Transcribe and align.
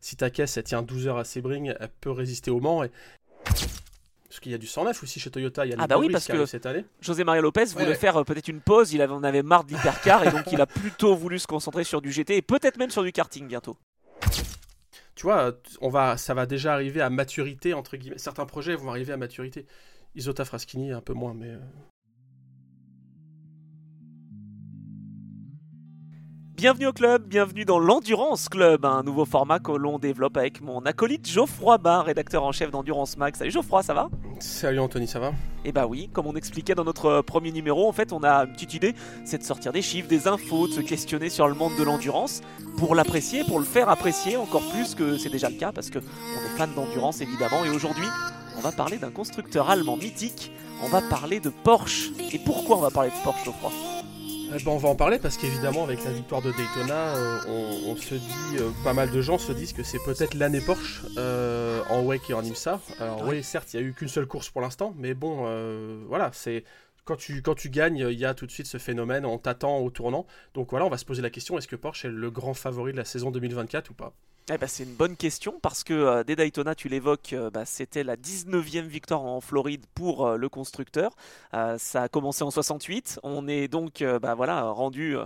si 0.00 0.16
ta 0.16 0.30
caisse 0.30 0.56
elle 0.56 0.64
tient 0.64 0.82
12 0.82 1.08
heures 1.08 1.18
à 1.18 1.24
Sebring, 1.24 1.74
elle 1.78 1.88
peut 2.00 2.10
résister 2.10 2.50
au 2.50 2.60
Mans. 2.60 2.84
Et... 2.84 2.90
Parce 3.44 4.38
qu'il 4.38 4.52
y 4.52 4.54
a 4.54 4.58
du 4.58 4.66
109 4.66 5.02
aussi 5.02 5.18
chez 5.18 5.30
Toyota. 5.30 5.66
Il 5.66 5.70
y 5.70 5.74
a 5.74 5.76
ah 5.80 5.86
bah 5.86 5.98
oui, 5.98 6.08
parce 6.08 6.26
que 6.26 6.46
cette 6.46 6.64
année. 6.64 6.84
José 7.00 7.24
Maria 7.24 7.42
Lopez 7.42 7.64
voulait 7.76 7.94
faire 7.94 8.16
euh, 8.16 8.24
peut-être 8.24 8.48
une 8.48 8.60
pause. 8.60 8.92
Il 8.92 9.02
avait, 9.02 9.12
en 9.12 9.24
avait 9.24 9.42
marre 9.42 9.64
de 9.64 9.72
l'hypercar 9.72 10.24
et 10.26 10.30
donc 10.30 10.44
il 10.52 10.60
a 10.60 10.66
plutôt 10.66 11.16
voulu 11.16 11.38
se 11.38 11.46
concentrer 11.46 11.84
sur 11.84 12.00
du 12.00 12.12
GT 12.12 12.36
et 12.36 12.42
peut-être 12.42 12.78
même 12.78 12.90
sur 12.90 13.02
du 13.02 13.12
karting 13.12 13.48
bientôt. 13.48 13.76
Tu 15.16 15.22
vois, 15.22 15.52
on 15.80 15.88
va, 15.88 16.16
ça 16.16 16.32
va 16.32 16.46
déjà 16.46 16.72
arriver 16.72 17.00
à 17.00 17.10
maturité 17.10 17.74
entre 17.74 17.96
guillemets. 17.96 18.18
Certains 18.18 18.46
projets 18.46 18.76
vont 18.76 18.90
arriver 18.90 19.12
à 19.12 19.16
maturité. 19.16 19.66
Isota 20.14 20.44
Fraschini 20.44 20.92
un 20.92 21.00
peu 21.00 21.12
moins, 21.12 21.34
mais. 21.34 21.56
Bienvenue 26.60 26.88
au 26.88 26.92
club, 26.92 27.26
bienvenue 27.26 27.64
dans 27.64 27.78
l'Endurance 27.78 28.50
Club, 28.50 28.84
un 28.84 29.02
nouveau 29.02 29.24
format 29.24 29.60
que 29.60 29.72
l'on 29.72 29.98
développe 29.98 30.36
avec 30.36 30.60
mon 30.60 30.84
acolyte 30.84 31.26
Geoffroy 31.26 31.78
Bain, 31.78 32.02
rédacteur 32.02 32.44
en 32.44 32.52
chef 32.52 32.70
d'Endurance 32.70 33.16
Max. 33.16 33.38
Salut 33.38 33.50
Geoffroy, 33.50 33.82
ça 33.82 33.94
va? 33.94 34.10
Salut 34.40 34.78
Anthony, 34.78 35.08
ça 35.08 35.20
va? 35.20 35.32
Eh 35.64 35.72
bah 35.72 35.86
oui, 35.86 36.10
comme 36.12 36.26
on 36.26 36.36
expliquait 36.36 36.74
dans 36.74 36.84
notre 36.84 37.22
premier 37.22 37.50
numéro, 37.50 37.88
en 37.88 37.92
fait 37.92 38.12
on 38.12 38.22
a 38.22 38.44
une 38.44 38.52
petite 38.52 38.74
idée, 38.74 38.94
c'est 39.24 39.38
de 39.38 39.42
sortir 39.42 39.72
des 39.72 39.80
chiffres, 39.80 40.06
des 40.06 40.28
infos, 40.28 40.68
de 40.68 40.72
se 40.74 40.82
questionner 40.82 41.30
sur 41.30 41.48
le 41.48 41.54
monde 41.54 41.72
de 41.78 41.82
l'endurance, 41.82 42.42
pour 42.76 42.94
l'apprécier, 42.94 43.42
pour 43.44 43.58
le 43.58 43.64
faire 43.64 43.88
apprécier 43.88 44.36
encore 44.36 44.68
plus 44.70 44.94
que 44.94 45.16
c'est 45.16 45.30
déjà 45.30 45.48
le 45.48 45.56
cas, 45.56 45.72
parce 45.72 45.88
que 45.88 45.98
on 45.98 46.44
est 46.44 46.58
fan 46.58 46.74
d'endurance 46.74 47.22
évidemment, 47.22 47.64
et 47.64 47.70
aujourd'hui 47.70 48.06
on 48.58 48.60
va 48.60 48.70
parler 48.70 48.98
d'un 48.98 49.10
constructeur 49.10 49.70
allemand 49.70 49.96
mythique, 49.96 50.52
on 50.84 50.88
va 50.88 51.00
parler 51.00 51.40
de 51.40 51.48
Porsche. 51.48 52.10
Et 52.34 52.38
pourquoi 52.38 52.76
on 52.76 52.80
va 52.80 52.90
parler 52.90 53.08
de 53.08 53.24
Porsche 53.24 53.46
Geoffroy? 53.46 53.70
Eh 54.52 54.62
ben, 54.64 54.72
on 54.72 54.76
va 54.78 54.88
en 54.88 54.96
parler 54.96 55.18
parce 55.18 55.36
qu'évidemment 55.36 55.84
avec 55.84 56.04
la 56.04 56.10
victoire 56.10 56.42
de 56.42 56.50
Daytona, 56.50 57.16
euh, 57.16 57.38
on, 57.86 57.96
se 57.96 58.14
dit, 58.14 58.58
euh, 58.58 58.70
pas 58.82 58.92
mal 58.92 59.10
de 59.10 59.22
gens 59.22 59.38
se 59.38 59.52
disent 59.52 59.72
que 59.72 59.82
c'est 59.82 60.02
peut-être 60.04 60.34
l'année 60.34 60.60
Porsche 60.60 61.02
euh, 61.18 61.82
en 61.88 62.02
WEC 62.02 62.30
et 62.30 62.34
en 62.34 62.42
IMSA. 62.42 62.80
Alors 62.98 63.26
oui, 63.26 63.42
certes, 63.42 63.72
il 63.74 63.80
n'y 63.80 63.86
a 63.86 63.88
eu 63.88 63.92
qu'une 63.92 64.08
seule 64.08 64.26
course 64.26 64.50
pour 64.50 64.60
l'instant, 64.60 64.94
mais 64.98 65.14
bon, 65.14 65.46
voilà, 66.08 66.30
c'est 66.32 66.64
quand 67.04 67.16
tu, 67.16 67.42
quand 67.42 67.54
tu 67.54 67.70
gagnes, 67.70 68.06
il 68.10 68.18
y 68.18 68.24
a 68.24 68.34
tout 68.34 68.46
de 68.46 68.52
suite 68.52 68.66
ce 68.66 68.78
phénomène, 68.78 69.24
on 69.24 69.38
t'attend 69.38 69.78
au 69.78 69.90
tournant. 69.90 70.26
Donc 70.54 70.70
voilà, 70.70 70.86
on 70.86 70.90
va 70.90 70.98
se 70.98 71.04
poser 71.04 71.22
la 71.22 71.30
question, 71.30 71.56
est-ce 71.58 71.68
que 71.68 71.76
Porsche 71.76 72.06
est 72.06 72.10
le 72.10 72.30
grand 72.30 72.54
favori 72.54 72.92
de 72.92 72.96
la 72.96 73.04
saison 73.04 73.30
2024 73.30 73.90
ou 73.90 73.94
pas? 73.94 74.14
Eh 74.52 74.58
ben, 74.58 74.66
c'est 74.66 74.82
une 74.82 74.96
bonne 74.96 75.16
question 75.16 75.60
parce 75.62 75.84
que 75.84 75.94
euh, 75.94 76.24
Daytona, 76.24 76.74
tu 76.74 76.88
l'évoques, 76.88 77.34
euh, 77.34 77.50
bah, 77.50 77.64
c'était 77.64 78.02
la 78.02 78.16
19e 78.16 78.88
victoire 78.88 79.22
en 79.22 79.40
Floride 79.40 79.84
pour 79.94 80.26
euh, 80.26 80.36
le 80.36 80.48
constructeur. 80.48 81.14
ça 81.52 82.02
a 82.02 82.08
commencé 82.08 82.42
en 82.42 82.50
68. 82.50 83.20
On 83.22 83.46
est 83.46 83.68
donc 83.68 84.02
bah, 84.02 84.34
voilà, 84.34 84.64
rendu 84.70 85.16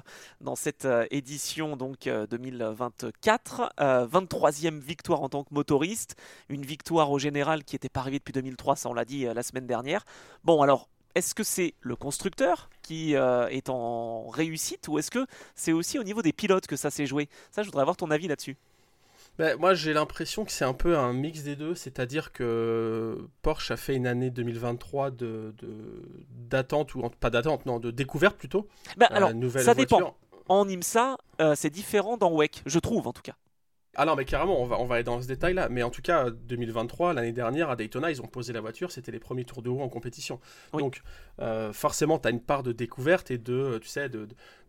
dans 0.42 0.56
cette 0.56 0.86
édition 1.10 1.76
donc, 1.76 2.06
2024. 2.06 3.72
23e 3.78 4.78
victoire 4.78 5.22
en 5.22 5.28
tant 5.30 5.44
que 5.44 5.54
motoriste. 5.54 6.16
Une 6.50 6.66
victoire 6.66 7.10
au 7.10 7.18
général 7.18 7.64
qui 7.64 7.76
n'était 7.76 7.88
pas 7.88 8.00
arrivée 8.00 8.18
depuis 8.18 8.32
2003, 8.32 8.76
ça 8.76 8.90
on 8.90 8.94
l'a 8.94 9.04
dit 9.04 9.24
la 9.24 9.42
semaine 9.42 9.66
dernière. 9.66 10.04
Bon, 10.44 10.60
alors 10.60 10.88
est-ce 11.14 11.34
que 11.34 11.44
c'est 11.44 11.74
le 11.80 11.96
constructeur 11.96 12.68
qui 12.82 13.14
est 13.14 13.68
en 13.68 14.28
réussite 14.28 14.88
ou 14.88 14.98
est-ce 14.98 15.10
que 15.10 15.26
c'est 15.54 15.72
aussi 15.72 15.98
au 15.98 16.04
niveau 16.04 16.22
des 16.22 16.32
pilotes 16.32 16.66
que 16.66 16.76
ça 16.76 16.90
s'est 16.90 17.06
joué? 17.06 17.28
Ça, 17.50 17.62
je 17.62 17.68
voudrais 17.68 17.82
avoir 17.82 17.96
ton 17.96 18.10
avis 18.10 18.28
là-dessus. 18.28 18.56
Ben, 19.38 19.58
moi, 19.58 19.74
j'ai 19.74 19.92
l'impression 19.92 20.44
que 20.44 20.52
c'est 20.52 20.64
un 20.64 20.74
peu 20.74 20.96
un 20.96 21.12
mix 21.12 21.42
des 21.42 21.56
deux, 21.56 21.74
c'est-à-dire 21.74 22.32
que 22.32 23.18
Porsche 23.42 23.72
a 23.72 23.76
fait 23.76 23.96
une 23.96 24.06
année 24.06 24.30
2023 24.30 25.10
de 25.10 25.54
d'attente 26.30 26.94
ou 26.94 27.02
pas 27.08 27.30
d'attente, 27.30 27.66
non, 27.66 27.80
de 27.80 27.90
découverte 27.90 28.36
plutôt. 28.36 28.68
Ben, 28.96 29.08
alors, 29.10 29.30
ça 29.58 29.74
dépend. 29.74 30.16
En 30.48 30.68
IMSA, 30.68 31.16
euh, 31.40 31.54
c'est 31.56 31.70
différent 31.70 32.16
dans 32.18 32.30
WEC, 32.30 32.62
je 32.66 32.78
trouve 32.78 33.08
en 33.08 33.12
tout 33.12 33.22
cas. 33.22 33.34
Ah 33.96 34.04
non, 34.04 34.16
mais 34.16 34.24
carrément, 34.24 34.60
on 34.60 34.66
va, 34.66 34.78
on 34.80 34.86
va 34.86 34.96
aller 34.96 35.04
dans 35.04 35.20
ce 35.22 35.26
détail-là. 35.26 35.68
Mais 35.68 35.82
en 35.82 35.90
tout 35.90 36.02
cas, 36.02 36.30
2023, 36.30 37.14
l'année 37.14 37.32
dernière, 37.32 37.70
à 37.70 37.76
Daytona, 37.76 38.10
ils 38.10 38.20
ont 38.20 38.26
posé 38.26 38.52
la 38.52 38.60
voiture, 38.60 38.90
c'était 38.90 39.12
les 39.12 39.18
premiers 39.18 39.44
tours 39.44 39.62
de 39.62 39.68
roue 39.68 39.82
en 39.82 39.88
compétition. 39.88 40.40
Donc, 40.72 41.02
euh, 41.40 41.72
forcément, 41.72 42.18
tu 42.18 42.28
as 42.28 42.30
une 42.30 42.40
part 42.40 42.62
de 42.62 42.72
découverte 42.72 43.30
et 43.30 43.38
de, 43.38 43.78
tu 43.80 43.88
sais, 43.88 44.10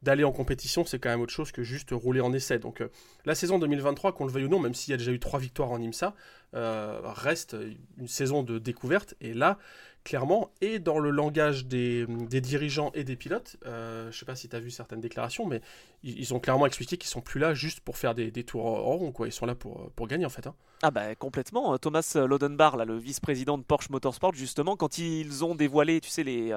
d'aller 0.04 0.24
en 0.24 0.32
compétition, 0.32 0.86
c'est 0.86 1.00
quand 1.00 1.10
même 1.10 1.22
autre 1.22 1.34
chose 1.34 1.52
que 1.52 1.64
juste 1.64 1.90
rouler 1.92 2.22
en 2.22 2.34
essai. 2.34 2.60
Donc, 2.60 2.82
euh, 2.82 2.90
la 3.26 3.36
saison 3.36 3.60
2023, 3.60 4.14
qu'on 4.14 4.26
le 4.26 4.32
veuille 4.32 4.46
ou 4.46 4.50
non, 4.50 4.60
même 4.60 4.76
s'il 4.76 4.92
y 4.92 4.94
a 4.94 4.98
déjà 4.98 5.12
eu 5.12 5.20
trois 5.20 5.40
victoires 5.40 5.72
en 5.72 5.82
IMSA, 5.82 6.14
euh, 6.54 7.00
reste 7.04 7.56
une 7.98 8.08
saison 8.08 8.44
de 8.44 8.60
découverte. 8.60 9.16
Et 9.22 9.34
là, 9.34 9.58
clairement, 10.06 10.52
et 10.62 10.80
dans 10.80 11.00
le 11.00 11.10
langage 11.10 11.66
des, 11.66 12.06
dirigeants 12.30 12.92
et 12.94 13.04
des 13.04 13.18
pilotes, 13.18 13.58
je 13.66 14.08
ne 14.08 14.12
sais 14.12 14.26
pas 14.26 14.36
si 14.36 14.48
tu 14.48 14.56
as 14.56 14.60
vu 14.60 14.70
certaines 14.72 15.02
déclarations, 15.02 15.46
mais 15.46 15.62
ils, 16.04 16.34
ont 16.34 16.40
clairement 16.40 16.68
expliqué 16.68 16.96
qu'ils 16.96 17.10
sont 17.10 17.22
plus 17.22 17.40
là 17.40 17.54
juste 17.56 17.80
pour 17.80 17.98
faire 17.98 18.14
des, 18.14 18.32
tours 18.44 18.66
en 18.66 18.96
rond, 18.98 19.12
quoi. 19.12 19.28
Ils 19.28 19.32
sont 19.34 19.48
là 19.48 19.56
pour, 19.56 19.90
pour 19.96 20.08
gagner, 20.08 20.26
en 20.26 20.30
fait. 20.30 20.46
Hein. 20.46 20.54
Ah 20.84 20.92
bah 20.92 21.16
complètement. 21.16 21.78
Thomas 21.80 22.16
Lodenbar, 22.16 22.78
là, 22.78 22.86
le 22.86 22.98
vice-président 22.98 23.58
de 23.58 23.64
Porsche 23.64 23.90
Motorsport, 23.90 24.36
justement, 24.36 24.76
quand 24.76 25.00
ils 25.00 25.44
ont 25.44 25.56
dévoilé, 25.56 26.00
tu 26.00 26.10
sais, 26.10 26.24
les, 26.24 26.56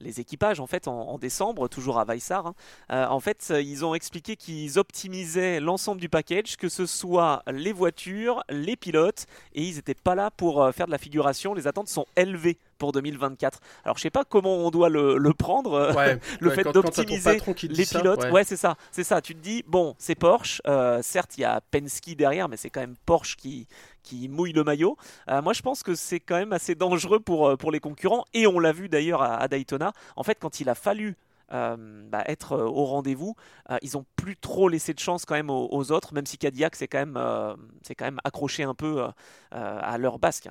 les 0.00 0.20
équipages, 0.20 0.60
en 0.60 0.66
fait, 0.66 0.88
en, 0.88 1.18
décembre, 1.18 1.68
toujours 1.68 1.98
à 1.98 2.04
Weissar, 2.06 2.54
hein, 2.88 3.08
en 3.10 3.20
fait, 3.20 3.52
ils 3.60 3.84
ont 3.84 3.94
expliqué 3.94 4.36
qu'ils 4.36 4.78
optimisaient 4.78 5.60
l'ensemble 5.60 6.00
du 6.00 6.08
package, 6.08 6.56
que 6.56 6.70
ce 6.70 6.86
soit 6.86 7.42
les 7.52 7.72
voitures, 7.72 8.42
les 8.48 8.76
pilotes, 8.76 9.26
et 9.54 9.62
ils 9.62 9.76
n'étaient 9.76 9.94
pas 9.94 10.14
là 10.14 10.30
pour 10.30 10.72
faire 10.72 10.86
de 10.86 10.92
la 10.92 10.98
figuration. 10.98 11.52
Les 11.52 11.66
attentes 11.66 11.88
sont 11.88 12.06
élevées 12.16 12.56
pour 12.78 12.92
2024. 12.92 13.60
Alors 13.84 13.96
je 13.96 14.02
sais 14.02 14.10
pas 14.10 14.24
comment 14.24 14.56
on 14.56 14.70
doit 14.70 14.88
le, 14.88 15.32
prendre, 15.32 15.94
le 16.40 16.50
fait 16.50 16.64
d'optimiser 16.64 17.40
les 17.62 17.84
pilotes. 17.86 18.30
ouais, 18.30 18.44
c'est 18.44 18.56
ça, 18.56 18.76
c'est 18.90 19.04
ça. 19.04 19.20
Tu 19.20 19.34
te 19.34 19.40
dis 19.40 19.64
bon, 19.66 19.94
c'est 19.98 20.14
Porsche. 20.14 20.60
Euh, 20.66 21.00
certes, 21.02 21.38
il 21.38 21.42
y 21.42 21.44
a 21.44 21.60
Penske 21.60 22.14
derrière, 22.16 22.48
mais 22.48 22.56
c'est 22.56 22.70
quand 22.70 22.80
même 22.80 22.96
Porsche 23.06 23.36
qui 23.36 23.66
qui 24.02 24.28
mouille 24.28 24.52
le 24.52 24.62
maillot. 24.62 24.96
Euh, 25.28 25.42
moi, 25.42 25.52
je 25.52 25.62
pense 25.62 25.82
que 25.82 25.94
c'est 25.94 26.20
quand 26.20 26.36
même 26.36 26.52
assez 26.52 26.74
dangereux 26.74 27.20
pour 27.20 27.48
euh, 27.48 27.56
pour 27.56 27.72
les 27.72 27.80
concurrents. 27.80 28.24
Et 28.34 28.46
on 28.46 28.58
l'a 28.58 28.72
vu 28.72 28.88
d'ailleurs 28.88 29.22
à, 29.22 29.46
Daytona. 29.48 29.92
En 30.16 30.22
fait, 30.22 30.38
quand 30.40 30.60
il 30.60 30.68
a 30.68 30.74
fallu 30.74 31.16
bah, 31.48 32.24
être 32.26 32.56
au 32.58 32.86
rendez-vous. 32.86 33.36
ils 33.80 33.96
ont 33.96 34.04
plus 34.16 34.36
trop 34.36 34.68
laissé 34.68 34.94
de 34.94 34.98
chance 34.98 35.24
quand 35.24 35.36
même 35.36 35.48
aux, 35.48 35.92
autres, 35.92 36.12
même 36.12 36.26
si 36.26 36.38
Cadillac 36.38 36.74
c'est 36.74 36.88
quand 36.88 36.98
même 36.98 37.56
c'est 37.82 37.94
quand 37.94 38.04
même 38.04 38.18
accroché 38.24 38.64
un 38.64 38.74
peu 38.74 39.06
à 39.52 39.96
leur 39.96 40.18
basque. 40.18 40.48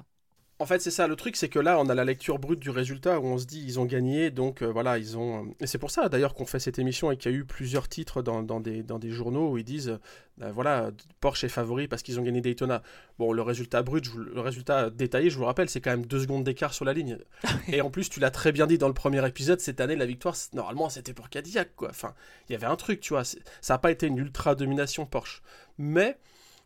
En 0.58 0.66
fait, 0.66 0.80
c'est 0.80 0.92
ça. 0.92 1.06
Le 1.08 1.18
truc, 1.18 1.36
c'est 1.36 1.50
que 1.50 1.60
là, 1.60 1.78
on 1.80 1.90
a 1.90 1.96
la 1.96 2.06
lecture 2.06 2.40
brute 2.40 2.62
du 2.62 2.70
résultat 2.70 3.20
où 3.20 3.26
on 3.26 3.38
se 3.38 3.46
dit 3.46 3.62
ils 3.66 3.78
ont 3.78 3.84
gagné, 3.84 4.32
donc 4.32 4.62
euh, 4.62 4.68
voilà, 4.68 4.98
ils 4.98 5.18
ont. 5.18 5.44
Euh, 5.44 5.50
et 5.60 5.68
c'est 5.68 5.78
pour 5.78 5.92
ça 5.92 6.08
d'ailleurs 6.08 6.34
qu'on 6.34 6.46
fait 6.46 6.60
cette 6.60 6.80
émission 6.80 7.12
et 7.12 7.18
qu'il 7.18 7.30
y 7.30 7.36
a 7.36 7.38
eu 7.38 7.44
plusieurs 7.44 7.90
titres 7.90 8.22
dans, 8.22 8.42
des, 8.62 8.82
dans 8.82 8.98
des 8.98 9.12
journaux 9.12 9.52
où 9.52 9.58
ils 9.58 9.66
disent 9.66 10.00
euh, 10.42 10.52
voilà, 10.54 10.92
Porsche 11.20 11.44
est 11.44 11.50
favori 11.50 11.90
parce 11.90 12.04
qu'ils 12.04 12.22
ont 12.22 12.24
gagné 12.24 12.40
Daytona. 12.40 12.84
Bon, 13.20 13.34
le 13.34 13.42
résultat 13.42 13.84
brut, 13.84 14.06
le 14.16 14.40
résultat 14.40 14.90
détaillé, 14.90 15.30
je 15.30 15.36
vous 15.36 15.42
le 15.42 15.48
rappelle, 15.48 15.70
c'est 15.70 15.82
quand 15.82 15.92
même 15.92 16.06
deux 16.06 16.22
secondes 16.22 16.46
d'écart 16.46 16.74
sur 16.74 16.86
la 16.86 16.94
ligne. 16.94 17.18
et 17.68 17.82
en 17.82 17.90
plus, 17.90 18.10
tu 18.10 18.22
l'as 18.22 18.32
très 18.32 18.54
bien 18.54 18.66
dit 18.66 18.78
dans 18.78 18.88
le 18.88 18.94
premier 18.94 19.28
épisode, 19.28 19.60
cette 19.60 19.82
année, 19.82 19.98
la 19.98 20.06
victoire, 20.06 20.38
normalement, 20.54 20.88
c'était 20.90 21.14
pour 21.14 21.30
Cadillac, 21.30 21.76
quoi. 21.76 21.90
Enfin, 21.90 22.14
il 22.48 22.54
y 22.54 22.56
avait 22.56 22.66
un 22.66 22.78
truc, 22.78 23.02
tu 23.02 23.12
vois. 23.12 23.26
Ça 23.26 23.38
n'a 23.70 23.78
pas 23.78 23.92
été 23.92 24.08
une 24.08 24.18
ultra 24.18 24.56
domination 24.56 25.06
Porsche, 25.06 25.42
mais 25.78 26.18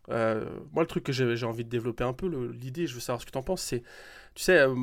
euh, 0.09 0.45
moi, 0.71 0.83
le 0.83 0.87
truc 0.87 1.03
que 1.03 1.11
j'ai 1.11 1.45
envie 1.45 1.63
de 1.63 1.69
développer 1.69 2.03
un 2.03 2.13
peu, 2.13 2.27
l'idée, 2.51 2.87
je 2.87 2.95
veux 2.95 2.99
savoir 2.99 3.21
ce 3.21 3.25
que 3.25 3.31
tu 3.31 3.37
en 3.37 3.43
penses, 3.43 3.61
c'est, 3.61 3.81
tu 4.35 4.43
sais, 4.43 4.57
euh, 4.57 4.73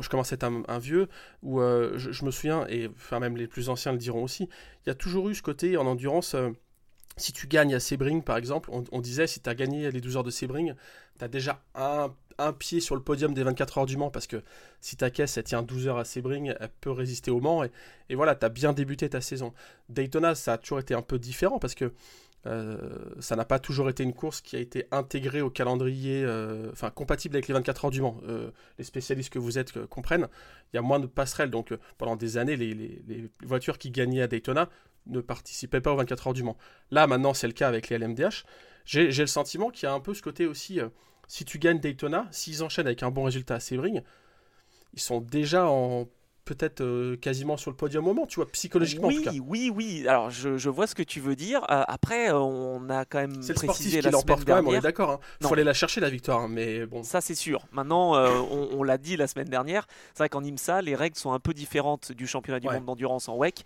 je 0.00 0.08
commence 0.08 0.32
à 0.32 0.34
être 0.34 0.44
un, 0.44 0.78
vieux, 0.78 1.08
où 1.42 1.60
euh, 1.60 1.96
je, 1.96 2.24
me 2.24 2.30
souviens, 2.30 2.66
et 2.68 2.88
enfin 2.88 3.20
même 3.20 3.36
les 3.36 3.46
plus 3.46 3.68
anciens 3.68 3.92
le 3.92 3.98
diront 3.98 4.22
aussi, 4.22 4.48
il 4.84 4.88
y 4.88 4.90
a 4.90 4.94
toujours 4.94 5.28
eu 5.30 5.34
ce 5.34 5.42
côté 5.42 5.76
en 5.76 5.86
endurance, 5.86 6.36
si 7.16 7.32
tu 7.32 7.46
gagnes 7.46 7.74
à 7.74 7.80
Sebring 7.80 8.22
par 8.22 8.36
exemple, 8.36 8.70
on, 8.72 9.00
disait, 9.00 9.26
si 9.26 9.40
tu 9.40 9.48
as 9.48 9.54
gagné 9.54 9.90
les 9.90 10.00
12 10.00 10.16
heures 10.16 10.24
de 10.24 10.30
Sebring, 10.30 10.74
tu 11.18 11.24
as 11.24 11.28
déjà 11.28 11.62
un, 11.74 12.12
pied 12.58 12.80
sur 12.80 12.96
le 12.96 13.02
podium 13.02 13.34
des 13.34 13.44
24 13.44 13.78
heures 13.78 13.86
du 13.86 13.96
Mans, 13.96 14.10
parce 14.10 14.26
que 14.26 14.42
si 14.80 14.96
ta 14.96 15.10
caisse, 15.10 15.36
elle 15.36 15.44
tient 15.44 15.62
12 15.62 15.86
heures 15.86 15.98
à 15.98 16.04
Sebring, 16.04 16.54
elle 16.58 16.70
peut 16.80 16.90
résister 16.90 17.30
au 17.30 17.40
Mans, 17.40 17.62
et, 17.62 17.70
et 18.08 18.16
voilà, 18.16 18.34
tu 18.34 18.44
as 18.44 18.48
bien 18.48 18.72
débuté 18.72 19.08
ta 19.08 19.20
saison. 19.20 19.54
Daytona, 19.88 20.34
ça 20.34 20.54
a 20.54 20.58
toujours 20.58 20.80
été 20.80 20.92
un 20.92 21.02
peu 21.02 21.18
différent, 21.18 21.58
parce 21.58 21.74
que 21.74 21.92
euh, 22.46 22.78
ça 23.20 23.36
n'a 23.36 23.44
pas 23.44 23.58
toujours 23.58 23.88
été 23.88 24.02
une 24.02 24.14
course 24.14 24.40
qui 24.40 24.56
a 24.56 24.58
été 24.58 24.86
intégrée 24.90 25.42
au 25.42 25.50
calendrier, 25.50 26.24
euh, 26.24 26.70
enfin 26.72 26.90
compatible 26.90 27.36
avec 27.36 27.48
les 27.48 27.54
24 27.54 27.84
heures 27.84 27.90
du 27.90 28.02
Mans. 28.02 28.20
Euh, 28.26 28.50
les 28.78 28.84
spécialistes 28.84 29.32
que 29.32 29.38
vous 29.38 29.58
êtes 29.58 29.86
comprennent. 29.86 30.28
Il 30.72 30.76
y 30.76 30.78
a 30.78 30.82
moins 30.82 31.00
de 31.00 31.06
passerelles, 31.06 31.50
donc 31.50 31.72
pendant 31.98 32.16
des 32.16 32.38
années, 32.38 32.56
les, 32.56 33.30
voitures 33.42 33.78
qui 33.78 33.90
gagnaient 33.90 34.22
à 34.22 34.26
Daytona 34.26 34.68
ne 35.06 35.20
participaient 35.20 35.80
pas 35.80 35.92
aux 35.92 35.96
24 35.96 36.28
heures 36.28 36.34
du 36.34 36.42
Mans. 36.42 36.56
Là, 36.90 37.06
maintenant, 37.06 37.34
c'est 37.34 37.46
le 37.46 37.52
cas 37.52 37.68
avec 37.68 37.88
les 37.88 37.98
LMDH. 37.98 38.44
J'ai 38.84 39.08
le 39.08 39.26
sentiment 39.26 39.70
qu'il 39.70 39.84
y 39.84 39.86
a 39.86 39.92
un 39.92 40.00
peu 40.00 40.14
ce 40.14 40.22
côté 40.22 40.46
aussi, 40.46 40.80
si 41.28 41.44
tu 41.44 41.58
gagnes 41.58 41.78
Daytona, 41.78 42.26
s'ils 42.32 42.64
enchaînent 42.64 42.86
avec 42.86 43.02
un 43.04 43.10
bon 43.10 43.24
résultat 43.24 43.56
à 43.56 43.60
Sebring, 43.60 44.02
ils 44.94 45.00
sont 45.00 45.20
déjà 45.20 45.68
en 45.68 46.08
peut-être 46.44 46.80
euh, 46.80 47.16
quasiment 47.16 47.56
sur 47.56 47.70
le 47.70 47.76
podium 47.76 48.04
au 48.04 48.14
moment, 48.14 48.26
tu 48.26 48.36
vois, 48.36 48.46
psychologiquement 48.50 49.08
oui, 49.08 49.18
en 49.18 49.18
tout 49.18 49.24
cas. 49.24 49.44
Oui, 49.46 49.72
oui, 49.74 50.04
Alors, 50.08 50.30
je, 50.30 50.58
je, 50.58 50.68
vois 50.68 50.86
ce 50.86 50.94
que 50.94 51.02
tu 51.02 51.20
veux 51.20 51.36
dire. 51.36 51.62
Euh, 51.70 51.84
après, 51.86 52.30
euh, 52.30 52.38
on 52.38 52.88
a 52.90 53.04
quand 53.04 53.18
même 53.18 53.42
c'est 53.42 53.54
précisé 53.54 53.98
le 53.98 54.06
la 54.06 54.10
l'emporte 54.10 54.44
quand 54.44 54.56
même, 54.56 54.66
on 54.66 54.74
est 54.74 54.80
d'accord. 54.80 55.10
Hein. 55.10 55.20
Il 55.40 55.46
faut 55.46 55.54
aller 55.54 55.64
la 55.64 55.74
chercher 55.74 56.00
la 56.00 56.10
victoire, 56.10 56.40
hein, 56.40 56.48
mais 56.48 56.86
bon. 56.86 57.02
Ça, 57.02 57.20
c'est 57.20 57.34
sûr. 57.34 57.66
Maintenant, 57.72 58.14
on, 58.14 58.68
on 58.72 58.82
l'a 58.82 58.98
dit 58.98 59.16
la 59.16 59.26
semaine 59.26 59.48
dernière. 59.48 59.86
C'est 60.14 60.18
vrai 60.18 60.28
qu'en 60.28 60.44
IMSA, 60.44 60.82
les 60.82 60.94
règles 60.94 61.16
sont 61.16 61.32
un 61.32 61.40
peu 61.40 61.54
différentes 61.54 62.12
du 62.12 62.26
championnat 62.26 62.60
du 62.60 62.68
monde 62.68 62.84
d'endurance 62.84 63.28
en 63.28 63.36
WEC. 63.36 63.64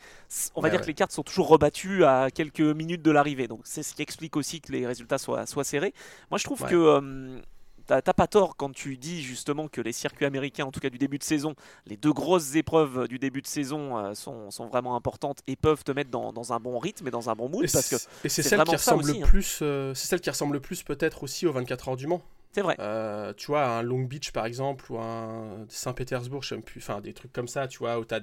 On 0.55 0.61
va 0.61 0.71
dire 0.71 0.81
que 0.81 0.87
les 0.87 0.95
cartes 0.95 1.13
sont 1.13 1.23
toujours 1.23 1.49
rebattues 1.49 2.05
à 2.05 2.31
quelques 2.31 2.61
minutes 2.61 3.03
de 3.03 3.11
l'arrivée. 3.11 3.49
Donc, 3.49 3.61
c'est 3.65 3.83
ce 3.83 3.95
qui 3.95 4.03
explique 4.03 4.37
aussi 4.37 4.61
que 4.61 4.73
les 4.73 4.87
résultats 4.87 5.19
soient, 5.19 5.47
soient 5.47 5.65
serrés. 5.65 5.95
Moi, 6.31 6.39
je 6.39 6.45
trouve 6.45 6.63
que 6.65 7.41
t'as 7.87 8.03
pas 8.03 8.27
tort 8.27 8.57
quand 8.57 8.73
tu 8.73 8.97
dis 8.97 9.23
justement 9.23 9.69
que 9.69 9.81
les 9.81 9.93
circuits 9.93 10.27
américains, 10.27 10.65
en 10.65 10.73
tout 10.73 10.81
cas 10.81 10.91
du 10.91 10.99
début 10.99 11.19
de 11.19 11.25
saison, 11.25 11.55
les 11.87 11.97
deux 11.97 12.13
grosses 12.13 12.55
épreuves 12.55 13.09
du 13.09 13.19
début 13.19 13.43
de 13.43 13.47
saison 13.47 13.97
euh, 13.97 14.15
sont, 14.15 14.51
sont, 14.51 14.67
vraiment 14.67 14.97
importantes 14.97 15.41
et 15.47 15.57
peuvent 15.57 15.85
te 15.85 15.93
mettre 15.93 16.11
dans, 16.11 16.33
dans, 16.33 16.53
un 16.53 16.61
bon 16.61 16.79
rythme 16.79 17.07
et 17.09 17.11
dans 17.11 17.31
un 17.31 17.35
bon 17.35 17.49
mood. 17.49 17.65
Et 17.65 17.73
parce 17.73 17.89
que 17.89 17.97
et 18.25 18.29
c'est 18.29 18.43
celle, 18.43 18.63
qui 18.65 18.77
ressemble 18.77 19.07
le 19.07 19.15
hein. 19.15 19.27
plus, 19.27 19.61
euh, 19.63 19.95
c'est 19.95 20.07
celle 20.07 20.21
qui 20.21 20.31
ressemble 20.31 20.55
le 20.55 20.61
plus 20.61 20.83
peut-être 20.83 21.23
aussi 21.23 21.47
aux 21.47 21.53
24 21.53 21.89
heures 21.89 21.97
du 21.97 22.07
Mans. 22.07 22.23
C'est 22.57 22.63
vrai. 22.63 22.77
Euh, 22.81 23.35
tu 23.37 23.49
vois, 23.49 23.67
un 23.67 23.83
Long 23.83 24.01
Beach 24.01 24.31
par 24.31 24.47
exemple, 24.47 24.91
ou 24.91 24.99
un 24.99 25.67
Saint-Pétersbourg, 25.69 26.43
je 26.43 26.55
sais 26.55 26.61
plus, 26.63 26.81
enfin 26.81 27.03
des 27.03 27.13
trucs 27.13 27.31
comme 27.31 27.49
ça, 27.49 27.69
tu 27.69 27.81
vois, 27.81 27.99
où 27.99 28.07
t'as. 28.07 28.21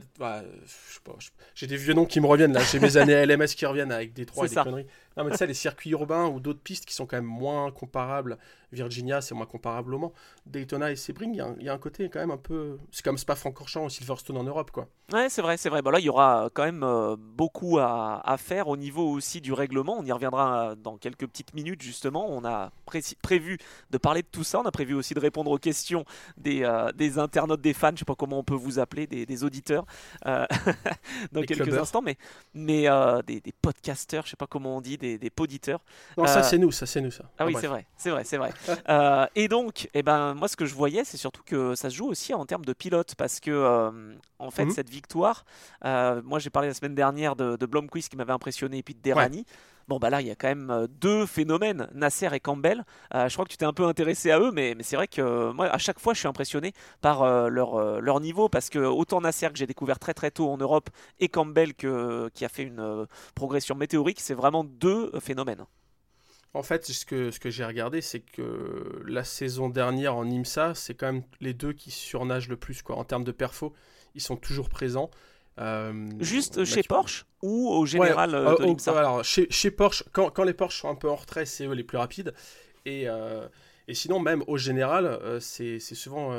j'ai 1.54 1.68
des 1.68 1.78
vieux 1.78 1.94
noms 1.94 2.08
qui 2.08 2.20
me 2.20 2.26
reviennent 2.26 2.54
là, 2.54 2.62
j'ai 2.72 2.80
mes 2.80 2.98
années 2.98 3.28
LMS 3.28 3.50
qui 3.56 3.68
reviennent 3.68 3.92
avec 3.92 4.14
des 4.14 4.26
trois 4.26 4.48
et 4.48 4.50
des 4.50 4.56
conneries. 4.56 4.88
Non, 5.18 5.24
mais 5.24 5.32
tu 5.32 5.38
sais, 5.38 5.48
les 5.48 5.54
circuits 5.54 5.92
urbains 5.92 6.28
ou 6.28 6.40
d'autres 6.40 6.62
pistes 6.62 6.86
qui 6.86 6.94
sont 6.94 7.06
quand 7.06 7.18
même 7.18 7.26
moins 7.26 7.72
comparables. 7.72 8.38
Virginia, 8.74 9.22
c'est 9.22 9.36
moins 9.36 9.46
comparable 9.46 9.94
au 9.94 10.00
Mans. 10.00 10.14
Daytona 10.46 10.92
et 10.92 10.96
Sebring, 10.96 11.34
il 11.60 11.64
y, 11.64 11.70
a 11.70 11.74
un 11.74 11.78
côté 11.78 12.10
quand 12.10 12.20
même 12.20 12.32
un 12.32 12.38
peu. 12.38 12.78
C'est 12.92 13.04
comme 13.06 13.18
Spa-Francorchamps 13.18 13.86
ou 13.86 13.90
Silverstone 13.90 14.38
en 14.38 14.44
Europe, 14.44 14.72
quoi. 14.72 14.88
Ouais, 15.12 15.30
c'est 15.30 15.42
vrai, 15.42 15.58
c'est 15.58 15.70
vrai. 15.70 15.82
Bon, 15.82 15.92
là, 15.92 16.00
il 16.00 16.06
y 16.06 16.10
aura 16.10 16.50
quand 16.54 16.64
même 16.64 16.84
euh, 16.84 17.16
beaucoup 17.18 17.78
à, 17.80 18.36
faire 18.38 18.68
au 18.68 18.76
niveau 18.76 19.10
aussi 19.12 19.42
du 19.42 19.54
règlement. 19.54 19.98
On 20.00 20.06
y 20.06 20.12
reviendra 20.12 20.72
euh, 20.72 20.76
dans 20.76 20.98
quelques 20.98 21.28
petites 21.28 21.54
minutes, 21.54 21.82
justement. 21.82 22.26
On 22.30 22.44
a 22.44 22.72
prévu 23.22 23.60
de 23.92 23.98
parler 23.98 24.24
de 24.24 24.28
tout 24.32 24.44
ça. 24.44 24.60
On 24.60 24.66
a 24.66 24.72
prévu 24.72 24.96
aussi 24.96 25.14
de 25.14 25.20
répondre 25.20 25.52
aux 25.52 25.58
questions 25.60 26.04
des, 26.38 26.64
euh, 26.64 26.92
des 26.94 27.20
internautes, 27.20 27.62
des 27.62 27.74
fans, 27.74 27.92
je 27.94 28.00
sais 28.00 28.06
pas 28.06 28.16
comment 28.16 28.40
on 28.40 28.44
peut 28.44 28.56
vous 28.56 28.80
appeler, 28.80 29.06
des, 29.08 29.44
auditeurs, 29.44 29.86
dans 30.26 31.42
quelques 31.46 31.78
instants. 31.78 32.02
Mais, 32.02 32.18
mais 32.54 32.88
des, 33.28 33.40
des 33.40 33.54
podcasters, 33.62 34.26
je 34.26 34.32
sais 34.32 34.36
pas 34.36 34.48
comment 34.48 34.78
on 34.78 34.82
dit 34.82 34.98
des, 35.04 35.18
des 35.18 35.30
poditeurs. 35.30 35.82
Non, 36.18 36.26
ça 36.26 36.44
c'est 36.44 36.58
nous, 36.58 36.72
ça 36.72 36.86
c'est 36.86 37.02
nous 37.02 37.12
ça. 37.12 37.26
Ah 37.38 37.46
oui, 37.46 37.56
c'est 37.60 37.68
vrai, 37.68 37.86
c'est 37.98 38.10
vrai, 38.10 38.24
c'est 38.24 38.38
vrai. 38.38 38.52
Euh, 38.90 39.26
et 39.36 39.48
donc, 39.48 39.90
eh 39.94 40.04
ben, 40.04 40.34
moi 40.34 40.48
ce 40.48 40.56
que 40.56 40.66
je 40.66 40.74
voyais, 40.76 41.04
c'est 41.04 41.18
surtout 41.18 41.42
que 41.44 41.74
ça 41.74 41.90
se 41.90 41.96
joue 41.96 42.08
aussi 42.08 42.34
en 42.34 42.46
termes 42.46 42.66
de 42.66 42.74
pilote, 42.74 43.16
parce 43.16 43.40
que 43.40 43.52
euh, 43.52 44.14
en 44.40 44.52
fait, 44.52 44.66
mhm. 44.66 44.72
cette 44.72 44.90
victoire, 44.90 45.46
euh, 45.86 46.22
moi 46.24 46.40
j'ai 46.40 46.50
parlé 46.50 46.68
la 46.68 46.74
semaine 46.74 46.96
dernière 46.96 47.36
de, 47.36 47.56
de 47.56 47.66
Blomqvist 47.66 48.10
qui 48.10 48.18
m'avait 48.18 48.34
impressionné, 48.34 48.80
et 48.80 48.84
puis 48.84 48.94
de 48.94 49.02
Derani. 49.02 49.46
Bon, 49.88 49.98
bah 50.00 50.10
là, 50.10 50.22
il 50.22 50.28
y 50.28 50.32
a 50.32 50.36
quand 50.36 50.48
même 50.48 50.88
deux 51.02 51.26
phénomènes, 51.26 51.90
Nasser 51.94 52.30
et 52.34 52.40
Campbell. 52.40 52.86
je 53.14 53.34
crois 53.34 53.46
que 53.46 53.50
tu 53.52 53.58
t'es 53.58 53.66
un 53.66 53.74
peu 53.74 53.86
intéressé 53.86 54.32
à 54.32 54.40
eux, 54.40 54.52
mais, 54.52 54.76
c'est 54.82 54.96
vrai 54.96 55.08
que 55.08 55.52
moi, 55.52 55.68
à 55.68 55.78
chaque 55.78 56.00
fois, 56.00 56.14
je 56.14 56.20
suis 56.20 56.28
impressionné 56.28 56.74
par 57.02 57.50
leur, 57.50 58.20
niveau 58.22 58.48
parce 58.48 58.70
que 58.70 58.80
autant 58.80 59.22
Nasser 59.22 59.50
que 59.50 59.58
j'ai 59.58 59.68
découvert 59.68 60.00
très 60.00 60.14
très 60.14 60.32
tôt 60.32 60.50
en 60.50 60.58
Europe 60.58 60.90
et 61.20 61.28
Campbell 61.28 61.74
qui 61.74 61.86
a 61.88 62.50
fait 62.50 62.64
une 62.64 63.08
progression 63.36 63.76
météorique, 63.76 64.20
c'est 64.22 64.34
vraiment 64.34 64.64
deux 64.64 65.12
phénomènes. 65.20 65.66
En 66.54 66.62
fait, 66.62 66.86
ce 66.86 67.06
que, 67.06 67.32
ce 67.32 67.40
que 67.40 67.50
j'ai 67.50 67.66
regardé, 67.66 68.02
c'est 68.02 68.20
que 68.20 69.02
la 69.08 69.24
saison 69.24 69.70
dernière 69.70 70.16
en 70.16 70.30
IMSA, 70.30 70.76
c'est 70.76 70.94
quand 70.94 71.08
même 71.08 71.24
les 71.42 71.54
deux 71.54 71.74
qui 71.74 71.90
surnagent 71.90 72.48
le 72.48 72.58
plus. 72.58 72.84
Quoi. 72.84 72.96
En 72.96 73.04
termes 73.04 73.24
de 73.24 73.32
perfo, 73.32 73.74
ils 74.14 74.22
sont 74.22 74.38
toujours 74.38 74.70
présents. 74.70 75.10
Euh, 75.60 76.10
Juste 76.20 76.58
bah, 76.58 76.66
chez 76.66 76.84
Porsche 76.84 77.26
ou 77.42 77.70
au 77.70 77.86
général 77.86 78.34
euh, 78.34 78.56
de 78.56 78.90
Alors, 78.90 79.24
chez, 79.24 79.48
chez 79.52 79.70
Porsche, 79.70 80.04
quand, 80.12 80.30
quand, 80.32 80.44
les 80.44 80.54
Porsche 80.54 80.82
sont 80.82 80.90
un 80.90 80.96
peu 80.96 81.10
en 81.10 81.16
retrait, 81.16 81.46
c'est 81.46 81.66
eux 81.66 81.74
les 81.74 81.84
plus 81.84 81.98
rapides. 81.98 82.34
Et, 82.86 83.08
euh, 83.08 83.48
et 83.88 83.94
sinon, 83.94 84.20
même 84.20 84.44
au 84.48 84.58
général, 84.58 85.20
c'est 85.40 85.80
souvent, 85.80 86.32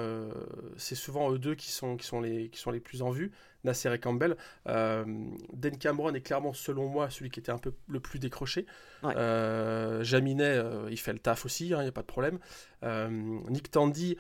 c'est 0.77 0.95
souvent 0.95 1.31
eux 1.33 1.39
deux 1.39 1.55
qui 1.55 1.71
sont, 1.71 1.97
qui, 1.97 2.07
sont 2.07 2.21
les, 2.21 2.49
qui 2.49 2.59
sont 2.59 2.71
les 2.71 2.81
plus 2.81 3.03
en 3.03 3.11
vue. 3.11 3.31
Nasser 3.65 3.93
et 3.93 3.99
Campbell. 3.99 4.37
Euh, 4.69 5.05
Dan 5.53 5.77
Cameron 5.77 6.15
est 6.15 6.21
clairement, 6.21 6.53
selon 6.53 6.89
moi, 6.89 7.11
celui 7.11 7.31
qui 7.31 7.41
était 7.41 7.53
un 7.53 7.59
peu 7.59 7.73
le 7.89 8.01
plus 8.01 8.19
décroché. 8.19 8.67
Euh, 9.05 10.05
Jaminet, 10.05 10.45
euh, 10.45 10.89
il 10.91 10.99
fait 10.99 11.13
le 11.13 11.19
taf 11.19 11.45
aussi, 11.45 11.69
il 11.69 11.75
hein, 11.75 11.83
n'y 11.83 11.89
a 11.89 11.93
pas 11.93 12.03
de 12.03 12.07
problème. 12.07 12.39
Nick 12.83 13.71
Tandy, 13.71 14.17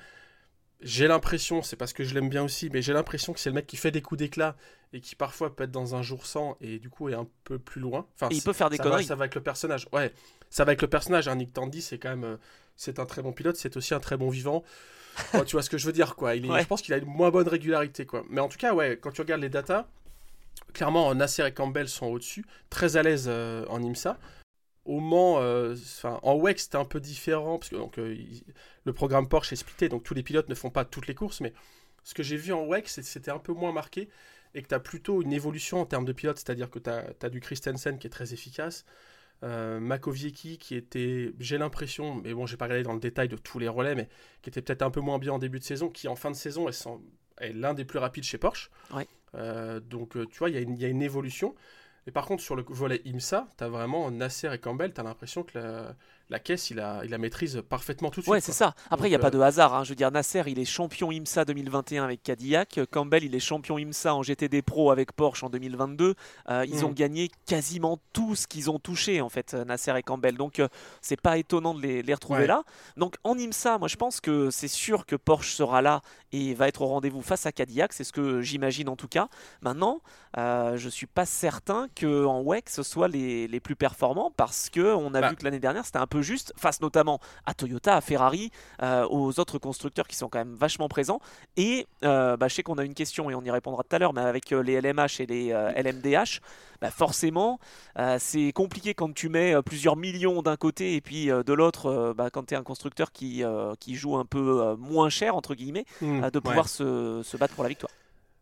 j'ai 0.85 1.09
l'impression, 1.09 1.63
c'est 1.63 1.77
parce 1.77 1.93
que 1.93 2.05
je 2.05 2.15
l'aime 2.15 2.29
bien 2.29 2.45
aussi, 2.45 2.69
mais 2.71 2.83
j'ai 2.83 2.93
l'impression 2.93 3.33
que 3.33 3.41
c'est 3.41 3.49
le 3.49 3.55
mec 3.55 3.67
qui 3.67 3.77
fait 3.77 3.91
des 3.91 4.03
coups 4.03 4.19
d'éclat 4.19 4.55
et 4.93 5.01
qui 5.01 5.17
parfois 5.17 5.57
peut 5.57 5.65
être 5.65 5.71
dans 5.71 5.95
un 5.95 6.03
jour 6.03 6.27
sans 6.27 6.57
et 6.61 6.79
du 6.79 6.91
coup 6.91 7.09
est 7.09 7.15
un 7.15 7.27
peu 7.45 7.59
plus 7.59 7.81
loin. 7.81 8.07
Enfin, 8.15 8.29
il 8.31 8.43
peut 8.43 8.53
faire 8.53 8.69
des 8.69 8.77
ça 8.77 8.83
conneries. 8.83 9.03
Va, 9.03 9.09
ça 9.09 9.15
va 9.15 9.23
avec 9.23 9.35
le 9.35 9.41
personnage. 9.41 9.89
Ouais, 9.93 10.13
ça 10.51 10.65
va 10.65 10.71
avec 10.71 10.83
le 10.83 10.89
personnage. 10.89 11.27
Hein. 11.27 11.37
Nick 11.37 11.55
Tandy, 11.55 11.81
c'est 11.81 11.99
quand 11.99 12.11
même, 12.11 12.39
c'est 12.77 12.99
un 12.99 13.07
très 13.07 13.23
bon 13.23 13.33
pilote, 13.33 13.57
c'est 13.57 13.77
aussi 13.77 13.95
un 13.95 14.01
très 14.01 14.19
bon 14.19 14.29
vivant. 14.29 14.63
tu 15.47 15.53
vois 15.53 15.63
ce 15.63 15.71
que 15.71 15.79
je 15.79 15.87
veux 15.87 15.93
dire, 15.93 16.17
quoi. 16.17 16.35
Il 16.35 16.45
Je 16.45 16.67
pense 16.67 16.83
qu'il 16.83 16.93
a 16.93 16.99
une 16.99 17.07
moins 17.07 17.31
bonne 17.31 17.49
régularité, 17.49 18.05
quoi. 18.05 18.25
Mais 18.29 18.41
en 18.41 18.49
tout 18.49 18.59
cas, 18.59 18.75
ouais, 18.75 18.99
quand 19.01 19.11
tu 19.11 19.21
regardes 19.21 19.41
les 19.41 19.49
datas, 19.49 19.87
clairement, 20.75 21.15
Nasser 21.15 21.47
et 21.47 21.53
Campbell 21.53 21.89
sont 21.89 22.07
au-dessus, 22.07 22.45
très 22.69 22.97
à 22.97 23.03
l'aise 23.03 23.25
euh, 23.29 23.65
en 23.69 23.83
IMSA. 23.83 24.19
Au 24.85 25.01
Mans, 25.01 25.41
euh, 25.41 25.75
en 26.23 26.37
WEC, 26.37 26.59
c'était 26.59 26.77
un 26.77 26.85
peu 26.85 27.01
différent, 27.01 27.59
parce 27.59 27.71
que 27.71 27.77
donc, 27.77 27.99
euh, 27.99 28.17
le 28.85 28.93
programme 28.93 29.29
Porsche 29.29 29.53
est 29.53 29.57
splitté, 29.57 29.89
donc 29.89 30.03
tous 30.03 30.15
les 30.15 30.23
pilotes 30.23 30.49
ne 30.49 30.55
font 30.55 30.71
pas 30.71 30.85
toutes 30.85 31.07
les 31.07 31.15
courses, 31.15 31.41
mais 31.41 31.55
ce 32.03 32.13
que 32.15 32.23
j'ai 32.23 32.37
vu 32.37 32.53
en 32.53 32.67
WEC, 32.67 32.89
c'était 32.89 33.31
un 33.31 33.39
peu 33.39 33.53
moins 33.53 33.73
marqué, 33.73 34.09
et 34.55 34.63
que 34.63 34.69
tu 34.69 34.75
as 34.75 34.81
plutôt 34.81 35.23
une 35.23 35.33
évolution 35.33 35.81
en 35.81 35.87
termes 35.87 36.05
de 36.05 36.13
pilotes, 36.13 36.39
c'est-à-dire 36.39 36.71
que 36.71 36.79
tu 36.79 36.91
as, 36.91 37.07
as, 37.23 37.29
du 37.31 37.41
Christensen 37.41 37.99
qui 37.99 38.07
est 38.07 38.11
très 38.11 38.35
efficace, 38.35 38.85
euh, 39.43 39.81
Makoviecki 39.81 40.59
qui 40.59 40.75
était, 40.75 41.33
j'ai 41.39 41.59
l'impression, 41.59 42.15
mais 42.15 42.33
bon, 42.33 42.47
j'ai 42.47 42.57
pas 42.57 42.67
regardé 42.67 42.83
dans 42.83 42.95
le 42.95 43.01
détail 43.01 43.29
de 43.29 43.37
tous 43.37 43.59
les 43.59 43.69
relais, 43.69 43.95
mais 43.95 44.09
qui 44.43 44.49
était 44.49 44.63
peut-être 44.63 44.83
un 44.83 44.91
peu 44.91 45.01
moins 45.01 45.19
bien 45.19 45.33
en 45.33 45.39
début 45.39 45.59
de 45.59 45.65
saison, 45.65 45.89
qui 45.89 46.09
en 46.09 46.17
fin 46.17 46.31
de 46.31 46.37
saison 46.37 46.69
est, 46.69 46.89
est 47.39 47.53
l'un 47.53 47.75
des 47.75 47.85
plus 47.85 47.99
rapides 47.99 48.25
chez 48.25 48.39
Porsche. 48.39 48.71
Euh, 49.35 49.81
donc, 49.81 50.17
euh, 50.17 50.27
tu 50.27 50.39
vois, 50.39 50.51
il 50.51 50.57
y, 50.57 50.81
y, 50.81 50.85
a 50.85 50.89
une 50.89 51.03
évolution. 51.03 51.55
Et 52.06 52.11
par 52.11 52.27
contre, 52.27 52.43
sur 52.43 52.56
le 52.56 52.65
volet 52.69 53.01
IMSA, 53.06 53.49
tu 53.56 53.65
as 53.65 53.69
vraiment 53.69 54.11
Nasser 54.11 54.53
et 54.53 54.59
Campbell, 54.59 54.93
tu 54.93 55.01
as 55.01 55.05
l'impression 55.05 55.43
que 55.43 55.59
la, 55.59 55.97
la 56.35 56.41
caisse, 56.41 56.71
il, 56.71 56.81
a, 56.81 57.01
il 57.05 57.11
la 57.11 57.19
maîtrise 57.19 57.63
parfaitement 57.69 58.11
tout 58.11 58.21
de 58.21 58.25
suite. 58.25 58.33
Ouais, 58.33 58.41
c'est 58.41 58.53
ça. 58.53 58.75
Après, 58.91 59.07
il 59.07 59.11
n'y 59.11 59.17
a 59.17 59.21
pas 59.21 59.31
de 59.31 59.39
hasard. 59.39 59.73
Hein. 59.73 59.85
Je 59.85 59.91
veux 59.91 59.95
dire, 59.95 60.11
Nasser, 60.11 60.43
il 60.49 60.59
est 60.59 60.65
champion 60.65 61.13
IMSA 61.13 61.45
2021 61.45 62.03
avec 62.03 62.25
Cadillac. 62.25 62.81
Campbell, 62.91 63.23
il 63.23 63.35
est 63.35 63.41
champion 63.41 63.79
IMSA 63.79 64.15
en 64.15 64.23
GTD 64.23 64.63
Pro 64.63 64.91
avec 64.91 65.13
Porsche 65.13 65.45
en 65.45 65.51
2022. 65.51 66.15
Euh, 66.51 66.67
ils 66.69 66.85
ont 66.85 66.91
mm. 66.91 66.95
gagné 66.95 67.31
quasiment 67.47 68.01
tout 68.13 68.35
ce 68.35 68.49
qu'ils 68.49 68.69
ont 68.69 68.81
touché, 68.81 69.21
en 69.21 69.29
fait, 69.29 69.55
Nasser 69.55 69.93
et 69.97 70.03
Campbell. 70.03 70.37
Donc, 70.37 70.59
euh, 70.59 70.67
c'est 71.01 71.21
pas 71.21 71.39
étonnant 71.39 71.73
de 71.73 71.81
les, 71.81 72.03
les 72.03 72.15
retrouver 72.15 72.49
là. 72.49 72.65
Donc, 72.97 73.15
en 73.23 73.39
IMSA, 73.39 73.79
moi, 73.79 73.87
je 73.87 73.97
pense 73.97 74.21
que 74.21 74.51
c'est 74.51 74.69
sûr 74.69 75.07
que 75.07 75.15
Porsche 75.15 75.55
sera 75.55 75.83
là 75.83 76.03
et 76.35 76.53
va 76.55 76.67
être 76.67 76.83
au 76.83 76.87
rendez-vous 76.87 77.23
face 77.23 77.47
à 77.47 77.53
Cadillac. 77.53 77.93
C'est 77.93 78.05
ce 78.05 78.13
que 78.13 78.41
j'imagine 78.41 78.89
en 78.89 78.97
tout 78.97 79.07
cas. 79.07 79.29
Maintenant, 79.63 80.01
euh, 80.37 80.77
je 80.77 80.89
suis 80.89 81.07
pas 81.07 81.27
certain 81.27 81.87
qu'en 81.99 82.43
WEC, 82.43 82.69
ce 82.69 82.83
soit 82.83 83.07
les, 83.07 83.47
les, 83.47 83.61
plus 83.61 83.77
performants 83.77 84.33
parce 84.37 84.69
qu'on 84.69 85.15
a 85.15 85.21
bah. 85.21 85.31
vu 85.31 85.37
que 85.37 85.45
l'année 85.45 85.61
dernière, 85.61 85.87
c'était 85.87 85.99
un 85.99 86.09
peu 86.09 86.23
juste, 86.25 86.53
face 86.56 86.81
notamment 86.81 87.21
à 87.47 87.55
Toyota, 87.55 87.97
à 87.97 88.00
Ferrari, 88.00 88.50
euh, 88.82 89.06
aux 89.09 89.38
autres 89.38 89.58
constructeurs 89.58 90.08
qui 90.08 90.17
sont 90.17 90.29
quand 90.29 90.39
même 90.39 90.55
vachement 90.55 90.89
présents. 90.89 91.20
Et 91.56 91.87
euh, 92.05 92.37
bah, 92.37 92.49
je 92.49 92.55
sais 92.55 92.63
qu'on 92.63 92.79
a 92.79 92.84
une 92.84 92.94
question 92.94 93.31
et 93.31 93.34
on 93.34 93.43
y 93.43 93.51
répondra 93.51 93.82
tout 93.82 93.94
à 93.94 93.99
l'heure, 93.99 94.13
mais 94.13 94.22
avec 94.22 94.53
euh, 94.53 94.63
les 94.63 94.81
LMH 94.81 95.20
et 95.20 95.27
les 95.27 95.49
LMDH, 95.77 96.41
bah, 96.81 96.91
forcément, 96.91 97.58
c'est 98.19 98.53
compliqué 98.53 98.94
quand 98.94 99.13
tu 99.15 99.29
mets 99.29 99.55
plusieurs 99.63 99.96
millions 99.96 100.43
d'un 100.43 100.56
côté 100.56 100.96
et 100.96 101.01
puis 101.01 101.27
de 101.27 101.53
l'autre, 101.53 102.15
bah, 102.17 102.31
quand 102.31 102.44
tu 102.49 102.55
es 102.55 102.56
un 102.56 102.63
constructeur 102.63 103.13
qui, 103.13 103.43
qui 103.81 103.94
joue 103.94 104.17
un 104.17 104.25
peu 104.25 104.75
moins 104.77 105.08
cher, 105.08 105.37
entre 105.37 105.55
guillemets, 105.55 105.84
mmh, 106.01 106.31
de 106.31 106.39
pouvoir 106.39 106.69
se, 106.69 107.22
se 107.22 107.37
battre 107.37 107.55
pour 107.55 107.65
la 107.65 107.69
victoire. 107.69 107.93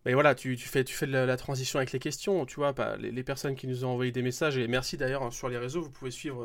Mais 0.04 0.14
voilà, 0.14 0.34
tu, 0.34 0.56
tu, 0.56 0.68
fais, 0.68 0.82
tu 0.82 0.94
fais 0.94 1.06
la, 1.06 1.36
transition 1.36 1.78
avec 1.78 1.92
les 1.92 2.00
questions, 2.00 2.44
tu 2.44 2.56
vois, 2.56 2.72
bah, 2.72 2.96
les, 2.98 3.12
les, 3.12 3.22
personnes 3.22 3.54
qui 3.54 3.68
nous 3.68 3.84
ont 3.84 3.90
envoyé 3.90 4.10
des 4.10 4.22
messages, 4.22 4.58
et 4.58 4.66
merci 4.66 4.96
d'ailleurs 4.96 5.22
hein, 5.22 5.30
sur 5.30 5.48
les 5.48 5.58
réseaux, 5.58 5.80
vous 5.80 5.90
pouvez 5.90 6.10
suivre 6.10 6.44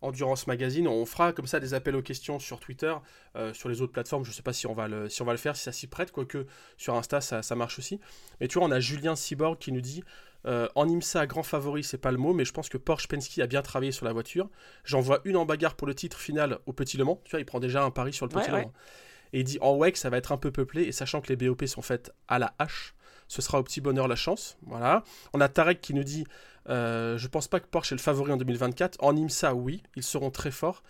Endurance 0.00 0.46
Magazine. 0.46 0.88
On 0.88 1.04
fera 1.06 1.32
comme 1.32 1.46
ça 1.46 1.60
des 1.60 1.74
appels 1.74 1.96
aux 1.96 2.02
questions 2.02 2.38
sur 2.38 2.60
Twitter, 2.60 2.94
euh, 3.36 3.52
sur 3.52 3.68
les 3.68 3.82
autres 3.82 3.92
plateformes. 3.92 4.24
Je 4.24 4.30
ne 4.30 4.34
sais 4.34 4.42
pas 4.42 4.52
si 4.52 4.66
on, 4.66 4.74
va 4.74 4.88
le, 4.88 5.08
si 5.08 5.22
on 5.22 5.24
va 5.24 5.32
le 5.32 5.38
faire, 5.38 5.56
si 5.56 5.62
ça 5.62 5.72
s'y 5.72 5.86
prête, 5.86 6.12
quoique 6.12 6.46
sur 6.76 6.94
Insta 6.94 7.20
ça, 7.20 7.42
ça, 7.42 7.54
marche 7.54 7.78
aussi. 7.78 8.00
Mais 8.40 8.48
tu 8.48 8.58
vois, 8.58 8.68
on 8.68 8.70
a 8.70 8.80
Julien 8.80 9.16
Cyborg 9.16 9.58
qui 9.58 9.72
nous 9.72 9.80
dit 9.80 10.02
euh, 10.46 10.68
En 10.74 10.88
IMSA, 10.88 11.26
grand 11.26 11.42
favori, 11.42 11.82
c'est 11.82 11.98
pas 11.98 12.12
le 12.12 12.18
mot, 12.18 12.32
mais 12.32 12.44
je 12.44 12.52
pense 12.52 12.68
que 12.68 12.78
Porsche 12.78 13.08
Penske 13.08 13.38
a 13.38 13.46
bien 13.46 13.62
travaillé 13.62 13.92
sur 13.92 14.06
la 14.06 14.12
voiture. 14.12 14.48
J'en 14.84 15.00
vois 15.00 15.20
une 15.24 15.36
en 15.36 15.44
bagarre 15.44 15.74
pour 15.74 15.86
le 15.86 15.94
titre 15.94 16.18
final 16.18 16.58
au 16.66 16.72
Petit 16.72 16.96
Le 16.96 17.04
Mans. 17.04 17.20
Tu 17.24 17.32
vois, 17.32 17.40
il 17.40 17.46
prend 17.46 17.60
déjà 17.60 17.82
un 17.82 17.90
pari 17.90 18.12
sur 18.12 18.26
le 18.26 18.30
Petit 18.30 18.50
Le 18.50 18.62
Mans. 18.62 18.72
Et 19.32 19.40
il 19.40 19.44
dit 19.44 19.58
En 19.60 19.76
WEC, 19.76 19.96
ça 19.96 20.10
va 20.10 20.16
être 20.16 20.32
un 20.32 20.38
peu 20.38 20.50
peuplé, 20.50 20.84
et 20.84 20.92
sachant 20.92 21.20
que 21.20 21.28
les 21.28 21.36
BOP 21.36 21.64
sont 21.66 21.82
faites 21.82 22.12
à 22.28 22.38
la 22.38 22.54
hache, 22.58 22.94
ce 23.28 23.42
sera 23.42 23.58
au 23.58 23.62
petit 23.62 23.80
bonheur 23.80 24.08
la 24.08 24.16
chance. 24.16 24.56
Voilà. 24.62 25.04
On 25.34 25.40
a 25.40 25.48
Tarek 25.48 25.80
qui 25.80 25.92
nous 25.92 26.04
dit 26.04 26.24
euh, 26.68 27.18
Je 27.18 27.28
pense 27.28 27.48
pas 27.48 27.60
que 27.60 27.66
Porsche 27.66 27.92
est 27.92 27.96
le 27.96 28.00
favori 28.00 28.32
en 28.32 28.36
2024. 28.36 28.96
En 29.00 29.16
IMSA, 29.16 29.54
oui, 29.54 29.82
ils 29.96 30.02
seront 30.02 30.30
très 30.30 30.50
forts. 30.50 30.82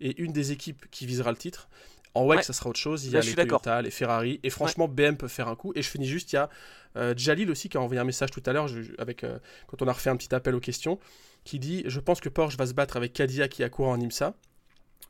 Et 0.00 0.20
une 0.20 0.32
des 0.32 0.52
équipes 0.52 0.86
qui 0.90 1.06
visera 1.06 1.30
le 1.30 1.36
titre. 1.36 1.68
En 2.14 2.26
WEC, 2.26 2.44
ça 2.44 2.52
sera 2.52 2.70
autre 2.70 2.78
chose. 2.78 3.04
Il 3.04 3.12
y 3.12 3.16
a 3.16 3.20
les 3.20 3.34
Toyota, 3.34 3.82
les 3.82 3.90
Ferrari. 3.90 4.40
Et 4.42 4.50
franchement, 4.50 4.88
BM 4.88 5.16
peut 5.16 5.28
faire 5.28 5.48
un 5.48 5.56
coup. 5.56 5.72
Et 5.74 5.82
je 5.82 5.88
finis 5.88 6.06
juste, 6.06 6.32
il 6.32 6.36
y 6.36 6.38
a 6.38 6.48
euh, 6.96 7.14
Jalil 7.16 7.50
aussi 7.50 7.68
qui 7.68 7.76
a 7.76 7.80
envoyé 7.80 8.00
un 8.00 8.04
message 8.04 8.30
tout 8.30 8.42
à 8.46 8.52
l'heure 8.52 8.68
avec 8.98 9.22
euh, 9.22 9.38
quand 9.66 9.82
on 9.82 9.88
a 9.88 9.92
refait 9.92 10.10
un 10.10 10.16
petit 10.16 10.34
appel 10.34 10.54
aux 10.54 10.60
questions, 10.60 10.98
qui 11.44 11.58
dit 11.58 11.82
Je 11.86 12.00
pense 12.00 12.20
que 12.20 12.30
Porsche 12.30 12.56
va 12.56 12.66
se 12.66 12.72
battre 12.72 12.96
avec 12.96 13.12
Cadillac 13.12 13.60
et 13.60 13.68
courant 13.68 13.92
en 13.92 14.00
IMSA. 14.00 14.34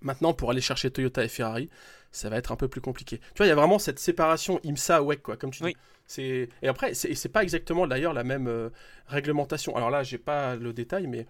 Maintenant, 0.03 0.35
pour 0.35 0.51
aller 0.51 0.61
chercher 0.61 0.91
Toyota 0.91 1.25
et 1.25 1.29
Ferrari, 1.29 1.71
ça 2.17 2.29
va 2.29 2.37
être 2.37 2.53
un 2.53 2.57
peu 2.57 2.69
plus 2.69 2.81
compliqué. 2.81 3.19
Tu 3.19 3.39
vois, 3.39 3.47
il 3.47 3.51
y 3.51 3.53
a 3.53 3.57
vraiment 3.57 3.79
cette 3.79 3.99
séparation 3.99 4.59
IMSA-WEC, 4.65 5.23
quoi, 5.23 5.37
comme 5.37 5.51
tu 5.51 5.63
dis. 5.63 5.77
C'est... 6.07 6.49
Et 6.63 6.69
après, 6.69 6.95
c'est, 6.95 7.15
c'est 7.15 7.29
pas 7.29 7.43
exactement 7.43 7.87
d'ailleurs 7.87 8.13
la 8.13 8.25
même 8.25 8.47
euh, 8.47 8.71
réglementation. 9.07 9.77
Alors 9.77 9.91
là, 9.91 10.03
j'ai 10.03 10.19
pas 10.19 10.57
le 10.57 10.73
détail, 10.73 11.07
mais 11.07 11.27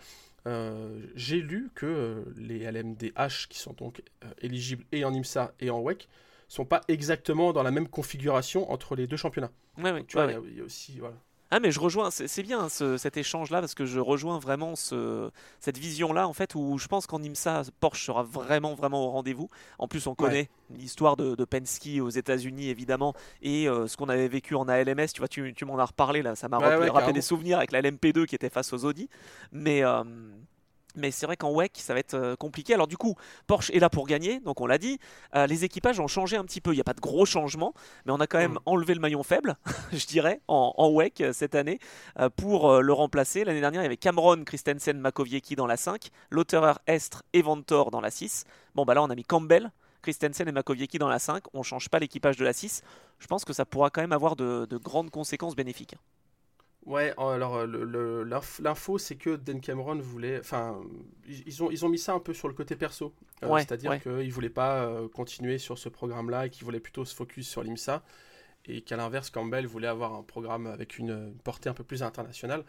j'ai 1.17 1.41
lu 1.41 1.71
que 1.75 2.25
les 2.37 2.71
LMDH 2.71 3.49
qui 3.49 3.59
sont 3.59 3.73
donc 3.73 4.01
éligibles 4.41 4.85
et 4.93 5.05
en 5.05 5.13
IMSA 5.13 5.53
et 5.59 5.71
en 5.71 5.81
WEC 5.81 6.09
sont 6.49 6.65
pas 6.65 6.83
exactement 6.89 7.53
dans 7.53 7.63
la 7.63 7.71
même 7.71 7.89
configuration 7.89 8.71
entre 8.71 8.95
les 8.95 9.07
deux 9.07 9.17
championnats. 9.17 9.51
Ouais, 9.79 9.93
ouais, 9.93 10.05
tu 10.05 10.17
vois, 10.17 10.31
il 10.31 10.57
y, 10.57 10.61
a 10.61 10.65
aussi 10.65 10.99
voilà. 10.99 11.17
Ah 11.51 11.61
mais 11.61 11.71
je 11.71 11.79
rejoins, 11.79 12.11
c'est 12.11 12.43
bien 12.43 12.69
cet 12.69 13.17
échange-là 13.17 13.61
parce 13.61 13.75
que 13.75 13.87
je 13.87 14.01
rejoins 14.01 14.39
vraiment 14.39 14.75
ce, 14.75 15.31
cette 15.61 15.79
vision-là 15.79 16.27
en 16.27 16.33
fait 16.33 16.55
où 16.57 16.77
je 16.79 16.89
pense 16.89 17.07
qu'en 17.07 17.23
IMSA, 17.23 17.63
Porsche 17.79 18.05
sera 18.07 18.25
vraiment 18.25 18.75
vraiment 18.75 19.07
au 19.07 19.11
rendez-vous. 19.11 19.49
En 19.79 19.87
plus 19.87 20.07
on 20.09 20.15
connaît 20.15 20.49
l'histoire 20.71 21.17
de, 21.17 21.37
de, 21.37 21.45
Penske 21.45 22.01
aux 22.01 22.11
États-Unis 22.11 22.69
évidemment 22.69 23.15
et 23.43 23.69
euh, 23.69 23.87
ce 23.87 23.97
qu'on 23.97 24.09
avait 24.09 24.29
vécu 24.29 24.57
en 24.57 24.67
ALMS, 24.69 25.07
tu 25.15 25.21
vois, 25.21 25.29
tu, 25.29 25.55
tu 25.55 25.65
m'en 25.65 25.79
as 25.79 25.85
reparlé 25.85 26.23
là, 26.23 26.35
ça 26.35 26.49
m'a 26.49 26.59
rappelé, 26.59 27.13
des 27.13 27.23
souvenirs 27.23 27.59
avec 27.59 27.71
la 27.71 27.81
LMP2 27.81 28.27
qui 28.27 28.35
était 28.35 28.51
face 28.51 28.73
aux 28.73 28.85
Audi. 28.85 29.09
Mais 29.53 29.85
euh, 29.85 30.03
mais 30.97 31.11
c'est 31.11 31.27
vrai 31.27 31.37
qu'en 31.37 31.53
WEC, 31.53 31.73
ça 31.77 31.95
va 31.95 32.01
être 32.01 32.15
euh, 32.15 32.37
compliqué. 32.37 32.75
Alors 32.75 32.87
du 32.87 32.97
coup, 32.97 33.15
Porsche 33.47 33.71
est 33.71 33.79
là 33.79 33.91
pour 33.91 34.07
gagner, 34.07 34.41
donc 34.41 34.61
on 34.61 34.67
l'a 34.67 34.79
dit. 34.79 34.99
Euh, 35.35 35.47
les 35.47 35.65
équipages 35.65 36.01
ont 36.01 36.09
changé 36.09 36.37
un 36.37 36.45
petit 36.45 36.61
peu. 36.61 36.73
Il 36.73 36.77
n'y 36.77 36.81
a 36.81 36.85
pas 36.85 36.95
de 36.95 37.01
gros 37.01 37.27
changements, 37.27 37.75
mais 38.05 38.13
on 38.13 38.21
a 38.21 38.27
quand 38.27 38.39
même 38.39 38.53
mm. 38.53 38.61
enlevé 38.67 38.95
le 38.95 39.01
maillon 39.01 39.23
faible, 39.23 39.57
je 39.93 40.07
dirais, 40.07 40.41
en, 40.49 40.75
en 40.77 40.91
WEC 40.91 41.21
euh, 41.21 41.33
cette 41.33 41.55
année, 41.55 41.79
pour 42.37 42.81
le 42.81 42.93
remplacer. 42.93 43.45
L'année 43.45 43.61
dernière, 43.61 43.83
il 43.83 43.85
y 43.85 43.87
avait 43.87 43.97
Cameron, 43.97 44.45
Christensen, 44.45 44.99
Makowiecki 44.99 45.55
dans 45.55 45.67
la 45.67 45.77
5, 45.77 46.11
Lauterer, 46.31 46.73
Estre 46.87 47.23
et 47.33 47.43
Ventor 47.43 47.91
dans 47.91 48.01
la 48.01 48.11
6. 48.11 48.45
Bon, 48.75 48.85
bah 48.85 48.95
là, 48.95 49.03
on 49.03 49.11
a 49.11 49.15
mis 49.15 49.25
Campbell, 49.25 49.71
Christensen 50.03 50.49
et 50.49 50.53
Makowiecki 50.53 50.99
dans 50.99 51.09
la 51.09 51.19
5. 51.19 51.45
On 51.53 51.59
ne 51.59 51.65
change 51.65 51.89
pas 51.89 51.99
l'équipage 51.99 52.37
de 52.37 52.45
la 52.45 52.53
6. 52.53 52.83
Je 53.19 53.27
pense 53.27 53.45
que 53.45 53.53
ça 53.53 53.65
pourra 53.65 53.91
quand 53.91 54.01
même 54.01 54.13
avoir 54.13 54.37
de, 54.37 54.67
de 54.69 54.77
grandes 54.77 55.11
conséquences 55.11 55.57
bénéfiques. 55.57 55.97
Ouais, 56.87 57.13
alors 57.19 57.57
euh, 57.57 58.25
l'info 58.61 58.97
c'est 58.97 59.17
que 59.17 59.35
Dan 59.35 59.61
Cameron 59.61 59.99
voulait, 59.99 60.39
enfin, 60.39 60.81
ils 61.27 61.63
ont, 61.65 61.69
ils 61.69 61.85
ont 61.85 61.89
mis 61.89 61.99
ça 61.99 62.13
un 62.13 62.21
peu 62.21 62.33
sur 62.33 62.47
le 62.47 62.55
côté 62.55 62.77
perso, 62.77 63.13
euh, 63.43 63.59
c'est-à-dire 63.59 64.01
qu'il 64.01 64.33
voulait 64.33 64.49
pas 64.49 64.85
euh, 64.85 65.09
continuer 65.09 65.59
sur 65.59 65.79
ce 65.79 65.89
programme-là 65.89 66.47
et 66.47 66.51
qu'il 66.51 66.65
voulait 66.65 66.79
plutôt 66.79 67.05
se 67.05 67.15
focus 67.15 67.49
sur 67.49 67.65
l'IMSA. 67.65 68.05
Et 68.69 68.83
qu'à 68.83 68.97
l'inverse 68.97 69.31
Campbell 69.31 69.67
voulait 69.67 69.87
avoir 69.87 70.15
un 70.15 70.23
programme 70.23 70.67
avec 70.67 70.99
une 70.99 71.33
portée 71.45 71.69
un 71.69 71.75
peu 71.75 71.85
plus 71.85 72.03
internationale. 72.03 72.65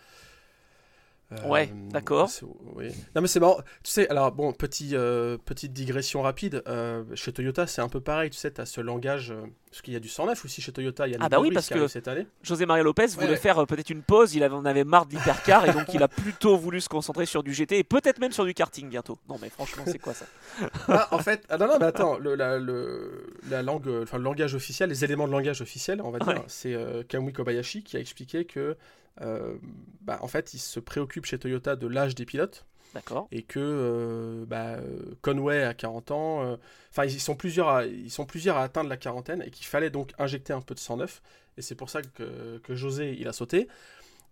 Euh, 1.34 1.48
ouais, 1.48 1.70
d'accord. 1.90 2.30
Oui. 2.76 2.88
Non 3.14 3.22
mais 3.22 3.28
c'est 3.28 3.42
marrant. 3.42 3.58
Tu 3.84 3.92
sais, 3.92 4.08
alors 4.10 4.32
bon, 4.32 4.54
petit, 4.54 4.92
euh, 4.94 5.38
petite 5.38 5.74
digression 5.74 6.22
rapide. 6.22 6.64
Euh, 6.68 7.04
chez 7.16 7.34
Toyota, 7.34 7.68
c'est 7.68 7.82
un 7.82 7.90
peu 7.90 8.00
pareil. 8.00 8.30
Tu 8.30 8.38
sais, 8.38 8.50
tu 8.52 8.62
as 8.62 8.66
ce 8.66 8.80
langage. 8.80 9.34
parce 9.70 9.82
qu'il 9.82 9.94
y 9.94 9.98
a 9.98 10.00
du 10.00 10.08
109 10.08 10.46
aussi 10.46 10.62
chez 10.62 10.72
Toyota. 10.72 11.06
Il 11.06 11.12
y 11.12 11.16
a 11.16 11.18
ah 11.20 11.28
bah 11.28 11.42
oui, 11.42 11.52
parce 11.54 11.68
que 11.68 11.88
cette 11.90 12.08
année. 12.08 12.28
José 12.44 12.66
Maria 12.66 12.84
Lopez 12.84 13.08
voulait 13.08 13.36
faire 13.36 13.66
peut-être 13.68 13.90
une 13.90 14.04
pause. 14.04 14.36
Il 14.36 14.44
avait, 14.44 14.56
en 14.56 14.64
avait 14.64 14.86
marre 14.86 15.06
de 15.06 15.16
l'hypercar 15.16 15.68
et 15.68 15.74
donc 15.74 15.94
il 15.94 16.02
a 16.02 16.08
plutôt 16.08 16.56
voulu 16.58 16.80
se 16.80 16.88
concentrer 16.88 17.26
sur 17.26 17.44
du 17.44 17.54
GT 17.54 17.80
et 17.80 17.84
peut-être 17.84 18.20
même 18.20 18.32
sur 18.32 18.46
du 18.46 18.54
karting 18.54 18.88
bientôt. 18.88 19.18
Non 19.28 19.38
mais 19.42 19.50
franchement, 19.50 19.84
c'est 19.86 20.00
quoi 20.00 20.14
ça? 20.14 20.26
Ah, 20.88 21.10
En 21.12 21.20
fait, 21.20 21.44
ah, 21.50 21.58
non, 21.58 21.68
non, 21.68 21.78
mais 21.80 21.86
attends, 21.88 22.18
le, 22.18 22.36
la, 22.36 22.58
le, 22.58 23.28
la 23.50 23.62
langue, 23.62 23.90
enfin, 24.04 24.18
le 24.18 24.24
langage 24.24 24.56
officiel, 24.56 24.90
les 24.90 25.04
éléments 25.04 25.28
de 25.28 25.34
langage 25.34 25.62
officiel, 25.62 26.02
on 26.02 26.10
va 26.12 26.20
dire, 26.20 26.44
c'est 26.48 26.76
Kamui 27.10 27.34
Kobayashi 27.34 27.84
qui 27.84 27.98
a 27.98 28.00
expliqué 28.00 28.46
que 28.46 28.78
bah, 29.20 30.20
en 30.22 30.28
fait, 30.28 30.54
ils 30.54 30.60
se 30.60 30.80
préoccupent 30.80 31.26
chez 31.26 31.38
Toyota 31.38 31.76
de 31.76 31.88
l'âge 31.88 32.16
des 32.16 32.26
pilotes. 32.26 32.66
D'accord. 32.94 33.28
Et 33.32 33.44
que 33.44 33.60
euh, 33.60 34.46
bah, 34.46 34.78
Conway 35.22 35.64
a 35.64 35.74
40 35.74 36.12
ans, 36.12 36.44
euh, 36.44 36.56
enfin 36.90 37.06
ils 37.06 37.20
sont 37.20 37.36
plusieurs 37.36 37.68
à, 37.68 37.86
ils 37.86 38.10
sont 38.10 38.26
plusieurs 38.26 38.58
à 38.58 38.64
atteindre 38.64 38.90
la 38.90 38.98
quarantaine 38.98 39.44
et 39.46 39.52
qu'il 39.52 39.66
fallait 39.66 39.90
donc 39.90 40.14
injecter 40.18 40.54
un 40.54 40.62
peu 40.62 40.74
de 40.74 40.80
109 40.80 41.22
et 41.58 41.62
c'est 41.62 41.76
pour 41.76 41.90
ça 41.90 42.02
que, 42.02 42.60
que, 42.64 42.76
José 42.76 43.16
il 43.20 43.28
a 43.28 43.34
sauté. 43.34 43.68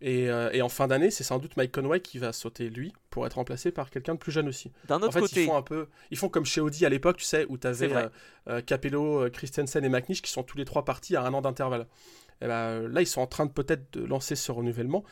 Et, 0.02 0.26
et 0.26 0.62
en 0.62 0.70
fin 0.70 0.88
d'année, 0.88 1.10
c'est 1.10 1.24
sans 1.24 1.40
doute 1.40 1.56
Mike 1.58 1.72
Conway 1.72 2.02
qui 2.02 2.18
va 2.18 2.34
sauter 2.34 2.70
lui 2.70 2.94
pour 3.10 3.26
être 3.26 3.36
remplacé 3.36 3.72
par 3.72 3.90
quelqu'un 3.90 4.14
de 4.14 4.20
plus 4.20 4.32
jeune 4.32 4.48
aussi. 4.48 4.72
D'un 4.88 4.98
autre 4.98 5.08
en 5.08 5.12
fait, 5.12 5.20
côté, 5.22 5.44
ils 5.44 5.48
font 5.48 5.56
un 5.56 5.62
peu, 5.62 5.88
ils 6.12 6.18
font 6.18 6.28
comme 6.28 6.46
chez 6.46 6.60
Audi 6.60 6.86
à 6.86 6.90
l'époque, 6.90 7.18
tu 7.18 7.24
sais, 7.24 7.46
où 7.50 7.58
tu 7.58 7.66
avais 7.66 7.90
Capello, 8.66 9.30
Christensen 9.32 9.84
et 9.84 9.90
McNish 9.90 10.22
qui 10.22 10.32
sont 10.32 10.44
tous 10.44 10.58
les 10.58 10.66
trois 10.66 10.86
partis 10.86 11.16
à 11.16 11.24
un 11.24 11.34
an 11.34 11.42
d'intervalle. 11.42 11.88
Eh 12.42 12.48
ben, 12.48 12.88
là, 12.88 13.02
ils 13.02 13.08
sont 13.08 13.22
en 13.22 13.28
train 13.28 13.46
de 13.46 13.52
peut-être 13.52 13.94
de 13.94 14.06
lancer 14.06 14.36
ce 14.36 14.52
renouvellement. 14.52 15.04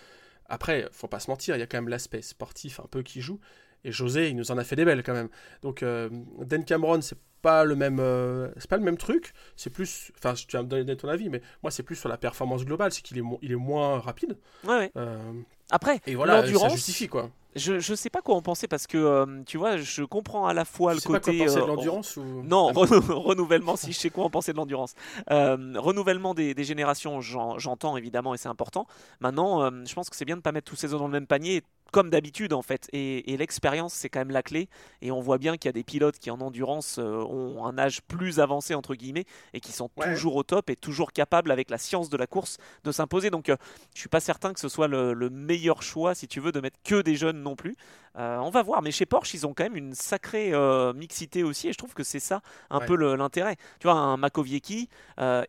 Après, 0.47 0.87
faut 0.91 1.07
pas 1.07 1.19
se 1.19 1.29
mentir, 1.29 1.55
il 1.55 1.59
y 1.59 1.63
a 1.63 1.67
quand 1.67 1.77
même 1.77 1.89
l'aspect 1.89 2.21
sportif 2.21 2.79
un 2.79 2.87
peu 2.89 3.01
qui 3.01 3.21
joue. 3.21 3.39
Et 3.85 3.91
José, 3.91 4.29
il 4.29 4.35
nous 4.35 4.51
en 4.51 4.57
a 4.57 4.63
fait 4.63 4.75
des 4.75 4.85
belles 4.85 5.03
quand 5.03 5.13
même. 5.13 5.29
Donc, 5.61 5.83
euh, 5.83 6.09
Dan 6.39 6.63
Cameron, 6.63 7.01
c'est 7.01 7.17
pas 7.41 7.65
le 7.65 7.75
même, 7.75 7.99
euh, 7.99 8.49
c'est 8.57 8.69
pas 8.69 8.77
le 8.77 8.83
même 8.83 8.97
truc. 8.97 9.33
C'est 9.57 9.69
plus, 9.69 10.11
enfin, 10.17 10.33
tu 10.33 10.55
vas 10.55 10.63
me 10.63 10.67
donner 10.69 10.95
ton 10.95 11.09
avis, 11.09 11.29
mais 11.29 11.41
moi, 11.61 11.71
c'est 11.71 11.83
plus 11.83 11.95
sur 11.95 12.07
la 12.09 12.17
performance 12.17 12.63
globale, 12.65 12.91
c'est 12.93 13.01
qu'il 13.01 13.17
est, 13.17 13.23
il 13.41 13.51
est 13.51 13.55
moins 13.55 13.99
rapide. 13.99 14.37
Ouais. 14.63 14.91
Euh, 14.95 15.33
Après, 15.69 15.99
et 16.05 16.15
voilà, 16.15 16.45
ça 16.45 16.69
justifie 16.69 17.07
quoi. 17.09 17.29
Je, 17.55 17.79
je 17.79 17.95
sais 17.95 18.09
pas 18.09 18.21
quoi 18.21 18.35
en 18.35 18.41
penser 18.41 18.67
parce 18.67 18.87
que 18.87 18.97
euh, 18.97 19.43
tu 19.45 19.57
vois, 19.57 19.77
je 19.77 20.03
comprends 20.03 20.47
à 20.47 20.53
la 20.53 20.65
fois 20.65 20.93
le 20.93 20.99
côté. 20.99 21.37
Pas 21.37 21.37
quoi 21.37 21.45
penser 21.45 21.61
de 21.61 21.65
l'endurance 21.65 22.17
ou... 22.17 22.23
Non, 22.43 22.67
renouvellement, 22.73 23.75
si 23.75 23.91
je 23.91 23.97
sais 23.97 24.09
quoi 24.09 24.25
en 24.25 24.29
penser 24.29 24.51
de 24.51 24.57
l'endurance. 24.57 24.95
renouvellement 25.29 26.33
des, 26.33 26.53
des 26.53 26.63
générations, 26.63 27.21
j'entends 27.21 27.97
évidemment 27.97 28.33
et 28.33 28.37
c'est 28.37 28.49
important. 28.49 28.87
Maintenant, 29.19 29.69
je 29.85 29.93
pense 29.93 30.09
que 30.09 30.15
c'est 30.15 30.25
bien 30.25 30.37
de 30.37 30.41
pas 30.41 30.51
mettre 30.51 30.69
tous 30.69 30.75
ces 30.75 30.93
œufs 30.93 30.99
dans 30.99 31.07
le 31.07 31.11
même 31.11 31.27
panier 31.27 31.63
comme 31.93 32.09
d'habitude 32.09 32.51
en 32.51 32.61
fait. 32.61 32.89
Et, 32.91 33.37
l'expérience, 33.37 33.93
c'est 33.93 34.09
quand 34.09 34.19
même 34.19 34.31
la 34.31 34.43
clé. 34.43 34.67
Et 35.01 35.11
on 35.11 35.21
voit 35.21 35.37
bien 35.37 35.55
qu'il 35.57 35.69
y 35.69 35.69
a 35.69 35.73
des 35.73 35.83
pilotes 35.83 36.17
qui 36.17 36.31
en 36.31 36.41
endurance 36.41 36.97
euh, 36.97 37.23
ont 37.23 37.65
un 37.65 37.77
âge 37.77 38.01
plus 38.01 38.39
avancé 38.39 38.73
entre 38.73 38.95
guillemets 38.95 39.25
et 39.53 39.59
qui 39.59 39.71
sont 39.71 39.89
toujours 39.89 40.35
au 40.35 40.43
top 40.43 40.69
et 40.69 40.75
toujours 40.75 41.13
capables 41.13 41.51
avec 41.51 41.69
la 41.69 41.77
science 41.77 42.09
de 42.09 42.17
la 42.17 42.27
course 42.27 42.57
de 42.83 42.91
s'imposer. 42.91 43.29
Donc 43.29 43.49
euh, 43.49 43.55
je 43.93 43.99
suis 43.99 44.09
pas 44.09 44.19
certain 44.19 44.53
que 44.53 44.59
ce 44.59 44.69
soit 44.69 44.87
le, 44.87 45.13
meilleur 45.29 45.83
choix 45.83 46.15
si 46.15 46.27
tu 46.27 46.39
veux 46.39 46.51
de 46.51 46.59
mettre 46.59 46.77
que 46.83 47.01
des 47.01 47.15
jeunes 47.15 47.41
non 47.43 47.55
plus. 47.55 47.75
Euh, 48.17 48.37
on 48.37 48.49
va 48.49 48.63
voir. 48.63 48.81
Mais 48.81 48.91
chez 48.91 49.05
Porsche, 49.05 49.33
ils 49.35 49.45
ont 49.45 49.53
quand 49.53 49.63
même 49.63 49.75
une 49.75 49.93
sacrée 49.93 50.53
mixité 50.95 51.43
aussi 51.43 51.67
et 51.67 51.73
je 51.73 51.77
trouve 51.77 51.93
que 51.93 52.03
c'est 52.03 52.19
ça 52.19 52.41
un 52.69 52.79
peu 52.79 52.95
l'intérêt. 52.95 53.57
Tu 53.79 53.87
vois, 53.87 53.95
un 53.95 54.17
Makowiecki 54.17 54.89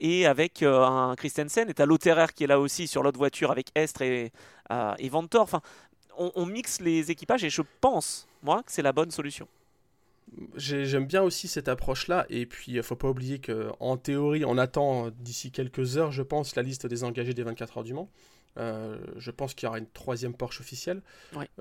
et 0.01 0.27
avec 0.27 0.63
un 0.63 1.15
Christensen 1.17 1.69
et 1.69 1.75
t'as 1.75 1.87
Lotterer 1.87 2.27
qui 2.35 2.45
est 2.45 2.49
là 2.49 2.61
aussi 2.61 2.87
sur 2.87 3.03
l'autre 3.03 3.19
voiture 3.19 3.51
avec 3.51 3.69
Estre 3.75 4.03
et, 4.03 4.33
et 4.99 5.09
Ventor. 5.09 5.43
Enfin, 5.43 5.61
on, 6.17 6.47
mixe 6.47 6.81
les 6.81 7.11
équipages 7.11 7.45
et 7.45 7.51
je 7.51 7.63
pense, 7.81 8.27
moi, 8.43 8.63
que 8.63 8.73
c'est 8.73 8.83
la 8.83 8.93
bonne 8.93 9.11
solution. 9.11 9.49
J'aime 10.57 11.07
bien 11.07 11.23
aussi 11.23 11.49
cette 11.49 11.69
approche-là, 11.69 12.27
et 12.29 12.47
puis 12.47 12.73
il 12.73 12.83
faut 12.83 12.97
pas 12.97 13.09
oublier 13.09 13.39
que 13.39 13.71
en 13.79 13.97
théorie, 13.97 14.45
on 14.45 14.59
attend 14.59 15.11
d'ici 15.11 15.51
quelques 15.53 15.97
heures, 15.97 16.13
je 16.13 16.23
pense, 16.23 16.57
la 16.57 16.63
liste 16.63 16.87
des 16.87 17.05
engagés 17.05 17.35
des 17.35 17.43
24 17.43 17.79
heures 17.79 17.85
du 17.85 17.95
Mans. 17.95 18.09
Euh, 18.57 18.99
je 19.17 19.31
pense 19.31 19.55
qu'il 19.55 19.67
y 19.67 19.69
aura 19.69 19.79
une 19.79 19.89
troisième 19.89 20.35
Porsche 20.35 20.61
officielle. 20.61 21.03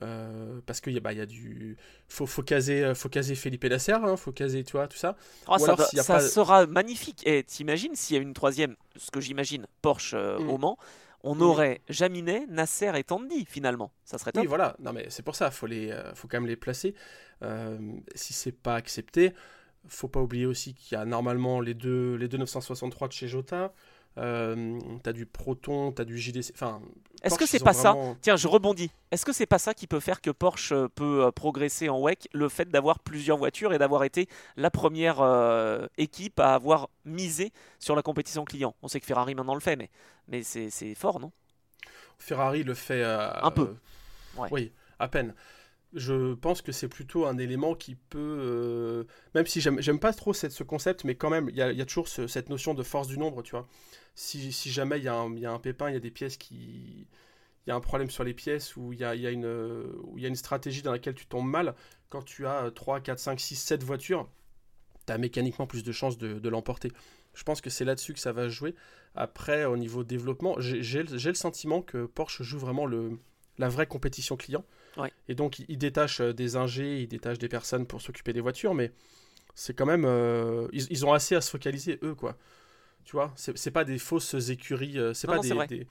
Euh, 0.02 0.60
parce 0.66 0.82
qu'il 0.82 0.94
y, 0.94 0.98
a, 0.98 1.00
bah, 1.00 1.14
y 1.14 1.22
a 1.22 1.26
du. 1.26 1.78
Faut, 2.08 2.26
faut, 2.26 2.44
caser, 2.44 2.94
faut 2.96 3.10
caser 3.10 3.36
Felipe 3.36 3.66
Nasser, 3.66 3.94
hein, 3.94 4.16
faut 4.16 4.32
caser, 4.32 4.64
tu 4.64 4.74
vois, 4.74 4.88
tout 4.88 4.98
ça. 4.98 5.16
Oh, 5.48 5.58
ça, 5.58 6.20
sera 6.20 6.66
magnifique. 6.66 7.26
Et 7.26 7.44
t'imagines 7.44 7.96
s'il 7.96 8.16
y 8.16 8.20
a 8.20 8.22
une 8.22 8.34
troisième, 8.34 8.76
ce 8.96 9.12
que 9.12 9.22
j'imagine, 9.22 9.66
Porsche 9.82 10.14
euh, 10.14 10.40
mm. 10.40 10.50
au 10.50 10.58
Mans, 10.58 10.78
on 11.24 11.40
aurait 11.40 11.82
Jaminet, 11.90 12.46
Nasser 12.48 12.92
et 12.96 13.04
Tandy 13.04 13.46
finalement. 13.46 13.92
Ça 14.04 14.18
serait 14.18 14.32
top. 14.34 14.42
Oui, 14.42 14.48
voilà. 14.48 14.76
Non, 14.80 14.92
mais 14.92 15.06
c'est 15.10 15.24
pour 15.24 15.36
ça, 15.36 15.52
faut 15.52 15.68
les, 15.68 15.90
euh, 15.90 16.14
faut 16.16 16.28
quand 16.28 16.38
même 16.38 16.50
les 16.50 16.58
placer. 16.58 16.94
Euh, 17.42 17.78
si 18.14 18.34
c'est 18.34 18.52
pas 18.52 18.76
accepté, 18.76 19.34
faut 19.88 20.10
pas 20.10 20.22
oublier 20.22 20.46
aussi 20.46 20.74
qu'il 20.74 20.98
y 20.98 21.02
a 21.02 21.06
normalement 21.06 21.62
les 21.62 21.74
deux, 21.74 22.16
les 22.16 22.28
deux 22.28 22.38
963 22.38 23.08
de 23.08 23.14
chez 23.14 23.28
Jota. 23.28 23.74
Euh, 24.18 24.80
t'as 25.02 25.14
du 25.14 25.26
Proton, 25.26 25.92
t'as 25.92 26.06
du 26.06 26.18
JDC. 26.18 26.52
Enfin, 26.54 26.82
est-ce 27.24 27.40
que 27.40 27.46
c'est 27.46 27.64
pas 27.64 27.74
ça 27.74 27.96
Tiens, 28.22 28.36
je 28.36 28.48
rebondis. 28.48 28.92
Est-ce 29.12 29.26
que 29.26 29.32
c'est 29.32 29.46
pas 29.46 29.58
ça 29.58 29.74
qui 29.74 29.88
peut 29.88 30.02
faire 30.02 30.22
que 30.22 30.30
Porsche 30.30 30.74
euh, 30.74 30.88
peut 30.90 31.26
euh, 31.26 31.32
progresser 31.32 31.88
en 31.88 32.00
WEC 32.02 32.28
Le 32.34 32.50
fait 32.50 32.70
d'avoir 32.70 33.00
plusieurs 33.00 33.38
voitures 33.38 33.74
et 33.74 33.78
d'avoir 33.78 34.04
été 34.04 34.28
la 34.58 34.70
première 34.70 35.22
euh, 35.22 35.88
équipe 35.98 36.40
à 36.40 36.54
avoir 36.54 36.90
misé 37.06 37.54
sur 37.80 37.96
la 37.96 38.02
compétition 38.02 38.44
client? 38.44 38.76
On 38.82 38.88
sait 38.90 39.00
que 39.00 39.06
Ferrari 39.06 39.36
maintenant 39.36 39.56
le 39.56 39.62
fait, 39.62 39.78
mais, 39.78 39.90
mais 40.28 40.44
c'est 40.44 40.96
fort, 40.96 41.20
non? 41.20 41.32
Ferrari 42.20 42.64
le 42.64 42.74
fait. 42.74 43.04
un 43.04 43.52
peu. 43.52 43.76
Oui, 44.52 44.72
à 45.00 45.08
peine 45.08 45.34
je 45.96 46.34
pense 46.34 46.64
que 46.64 46.72
c'est 46.72 46.88
plutôt 46.88 47.28
un 47.28 47.38
élément 47.38 47.76
qui 47.76 47.94
peut, 47.94 49.06
même 49.36 49.46
si 49.46 49.62
j'aime 49.62 50.00
pas 50.00 50.12
trop 50.12 50.34
cette, 50.34 50.52
ce 50.52 50.64
concept, 50.64 51.04
mais 51.04 51.14
quand 51.14 51.30
même, 51.30 51.50
il 51.50 51.56
y, 51.56 51.62
a, 51.62 51.86
toujours 51.86 52.08
cette 52.08 52.50
notion 52.50 52.74
de 52.74 52.82
force 52.82 53.08
du 53.08 53.20
nombre, 53.20 53.44
tu 53.44 53.52
vois 53.52 53.68
si, 54.16 54.52
jamais 54.72 54.98
il 55.00 55.04
y, 55.04 55.08
a 55.08 55.16
un 55.16 55.60
pépin, 55.60 55.90
il 55.90 55.94
y 55.94 55.98
a 55.98 56.02
des 56.02 56.12
pièces 56.12 56.38
qui. 56.38 57.08
Il 57.66 57.70
y 57.70 57.72
a 57.72 57.76
un 57.76 57.80
problème 57.80 58.10
sur 58.10 58.26
les 58.26 58.34
pièces 58.34 58.76
ou 58.76 58.92
il 58.92 59.00
y 59.00 59.06
a, 59.06 59.14
une, 59.14 59.46
où 60.04 60.18
il 60.18 60.22
y 60.22 60.26
a 60.26 60.28
une 60.28 60.36
stratégie 60.36 60.82
dans 60.82 60.92
laquelle 60.92 61.16
tu 61.16 61.26
tombes 61.26 61.48
mal, 61.48 61.76
quand 62.10 62.22
tu 62.22 62.46
as 62.46 62.70
3, 62.72 63.00
4, 63.00 63.18
5, 63.18 63.40
6, 63.40 63.56
7 63.56 63.84
voitures, 63.84 64.30
tu 65.08 65.14
as 65.14 65.18
mécaniquement 65.18 65.66
plus 65.66 65.84
de 65.84 65.92
chances 65.94 66.18
de, 66.18 66.50
l'emporter. 66.50 66.92
Je 67.34 67.44
pense 67.44 67.62
que 67.62 67.70
c'est 67.70 67.86
là-dessus 67.86 68.14
que 68.14 68.20
ça 68.20 68.34
va 68.34 68.50
jouer. 68.50 68.76
Après, 69.16 69.64
au 69.64 69.78
niveau 69.78 70.04
développement, 70.04 70.56
j'ai 70.60 71.04
le 71.04 71.34
sentiment 71.34 71.82
que 71.82 72.06
Porsche 72.06 72.44
joue 72.44 72.60
vraiment 72.60 72.86
le, 72.86 73.18
la 73.58 73.70
vraie 73.70 73.88
compétition 73.88 74.36
client. 74.36 74.66
Et 75.28 75.36
donc, 75.36 75.60
il, 75.68 75.78
détache 75.78 76.22
euh, 76.22 76.34
des 76.34 76.56
ingés, 76.56 77.02
il 77.02 77.08
détache 77.08 77.40
des 77.40 77.50
personnes 77.50 77.88
pour 77.88 78.02
s'occuper 78.02 78.34
des 78.34 78.42
voitures, 78.42 78.76
mais 78.76 78.92
c'est 79.56 79.74
quand 79.74 79.86
même. 79.86 80.06
Euh, 80.06 80.68
ils, 80.72 81.06
ont 81.06 81.14
assez 81.14 81.36
à 81.36 81.42
se 81.42 81.50
focaliser, 81.50 82.00
eux, 82.04 82.14
quoi. 82.14 82.38
Tu 83.06 83.16
vois, 83.16 83.34
c'est 83.36 83.72
pas 83.72 83.84
des 83.84 83.98
fausses 83.98 84.50
écuries, 84.50 84.98
euh, 84.98 85.14
c'est 85.14 85.28
pas 85.28 85.40
des, 85.40 85.88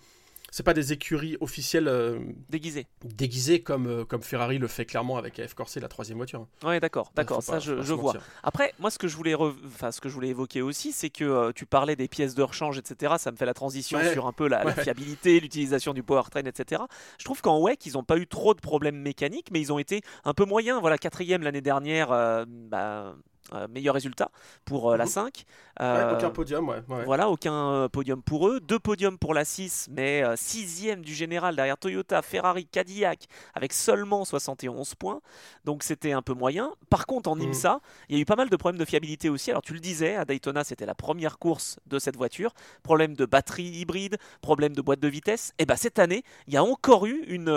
c'est 0.52 0.62
pas 0.62 0.74
des 0.74 0.92
écuries 0.92 1.38
officielles 1.40 1.88
euh, 1.88 2.18
déguisées. 2.50 2.86
Déguisées 3.02 3.62
comme, 3.62 3.86
euh, 3.86 4.04
comme 4.04 4.22
Ferrari 4.22 4.58
le 4.58 4.68
fait 4.68 4.84
clairement 4.84 5.16
avec 5.16 5.38
AF 5.38 5.54
Corset, 5.54 5.80
la 5.80 5.88
troisième 5.88 6.18
voiture. 6.18 6.46
Ouais, 6.62 6.78
d'accord, 6.78 7.10
d'accord, 7.14 7.42
ça 7.42 7.58
je, 7.58 7.72
vois. 7.94 8.12
Après, 8.42 8.74
moi 8.78 8.90
ce 8.90 8.98
que 8.98 9.08
je 9.08 9.16
voulais, 9.16 9.34
enfin, 9.34 9.90
ce 9.90 10.02
que 10.02 10.10
je 10.10 10.14
voulais 10.14 10.28
évoquer 10.28 10.60
aussi, 10.60 10.92
c'est 10.92 11.08
que 11.08 11.24
euh, 11.24 11.52
tu 11.54 11.64
parlais 11.64 11.96
des 11.96 12.06
pièces 12.06 12.34
de 12.34 12.42
rechange, 12.42 12.76
etc. 12.76 13.14
Ça 13.16 13.32
me 13.32 13.36
fait 13.38 13.46
la 13.46 13.54
transition 13.54 13.98
sur 14.12 14.26
un 14.26 14.32
peu 14.32 14.46
la, 14.46 14.74
fiabilité, 14.74 15.40
l'utilisation 15.40 15.94
du 15.94 16.02
powertrain, 16.02 16.44
etc. 16.44 16.82
Je 17.18 17.24
trouve 17.24 17.40
qu'en 17.40 17.58
WEC, 17.58 17.86
ils 17.86 17.94
n'ont 17.94 18.04
pas 18.04 18.18
eu 18.18 18.26
trop 18.26 18.52
de 18.52 18.60
problèmes 18.60 19.00
mécaniques, 19.00 19.48
mais 19.52 19.60
ils 19.60 19.72
ont 19.72 19.78
été 19.78 20.02
un 20.24 20.34
peu 20.34 20.44
moyens. 20.44 20.80
Voilà, 20.82 20.98
quatrième 20.98 21.42
l'année 21.42 21.62
dernière, 21.62 22.08
bah, 22.46 23.16
euh, 23.52 23.66
meilleur 23.68 23.94
résultat 23.94 24.30
pour 24.64 24.92
euh, 24.92 24.96
la 24.96 25.06
5. 25.06 25.44
Mhm. 25.80 25.84
Euh, 25.84 26.14
aucun 26.14 26.30
podium, 26.30 26.68
ouais, 26.68 26.82
Voilà, 27.04 27.28
aucun 27.28 27.88
podium 27.90 28.22
pour 28.22 28.48
eux. 28.48 28.60
Deux 28.60 28.78
podiums 28.78 29.18
pour 29.18 29.34
la 29.34 29.44
6, 29.44 29.88
mais 29.90 30.22
sixième 30.36 31.02
du 31.02 31.14
général 31.14 31.56
derrière 31.56 31.76
Toyota, 31.76 32.22
Ferrari, 32.22 32.66
Cadillac, 32.66 33.26
avec 33.54 33.72
seulement 33.72 34.24
71 34.24 34.94
points. 34.94 35.20
Donc 35.64 35.82
c'était 35.82 36.12
un 36.12 36.22
peu 36.22 36.34
moyen. 36.34 36.72
Par 36.88 37.06
contre, 37.06 37.30
en 37.30 37.36
mhm. 37.36 37.48
IMSA, 37.48 37.80
il 38.08 38.16
y 38.16 38.18
a 38.18 38.22
eu 38.22 38.24
pas 38.24 38.36
mal 38.36 38.48
de 38.48 38.56
problèmes 38.56 38.78
de 38.78 38.84
fiabilité 38.84 39.28
aussi. 39.28 39.50
Alors 39.50 39.62
tu 39.62 39.72
le 39.72 39.80
disais, 39.80 40.14
à 40.14 40.24
Daytona, 40.24 40.62
c'était 40.62 40.86
la 40.86 40.94
première 40.94 41.38
course 41.38 41.80
de 41.86 41.98
cette 41.98 42.16
voiture. 42.16 42.52
Problème 42.82 43.16
de 43.16 43.24
batterie 43.24 43.64
hybride, 43.64 44.18
problème 44.40 44.74
de 44.74 44.82
boîte 44.82 45.00
de 45.00 45.08
vitesse. 45.08 45.52
Et 45.58 45.66
bien 45.66 45.76
cette 45.76 45.98
année, 45.98 46.22
il 46.46 46.54
y 46.54 46.58
a 46.58 46.64
encore 46.64 47.06
eu 47.06 47.24
une, 47.26 47.48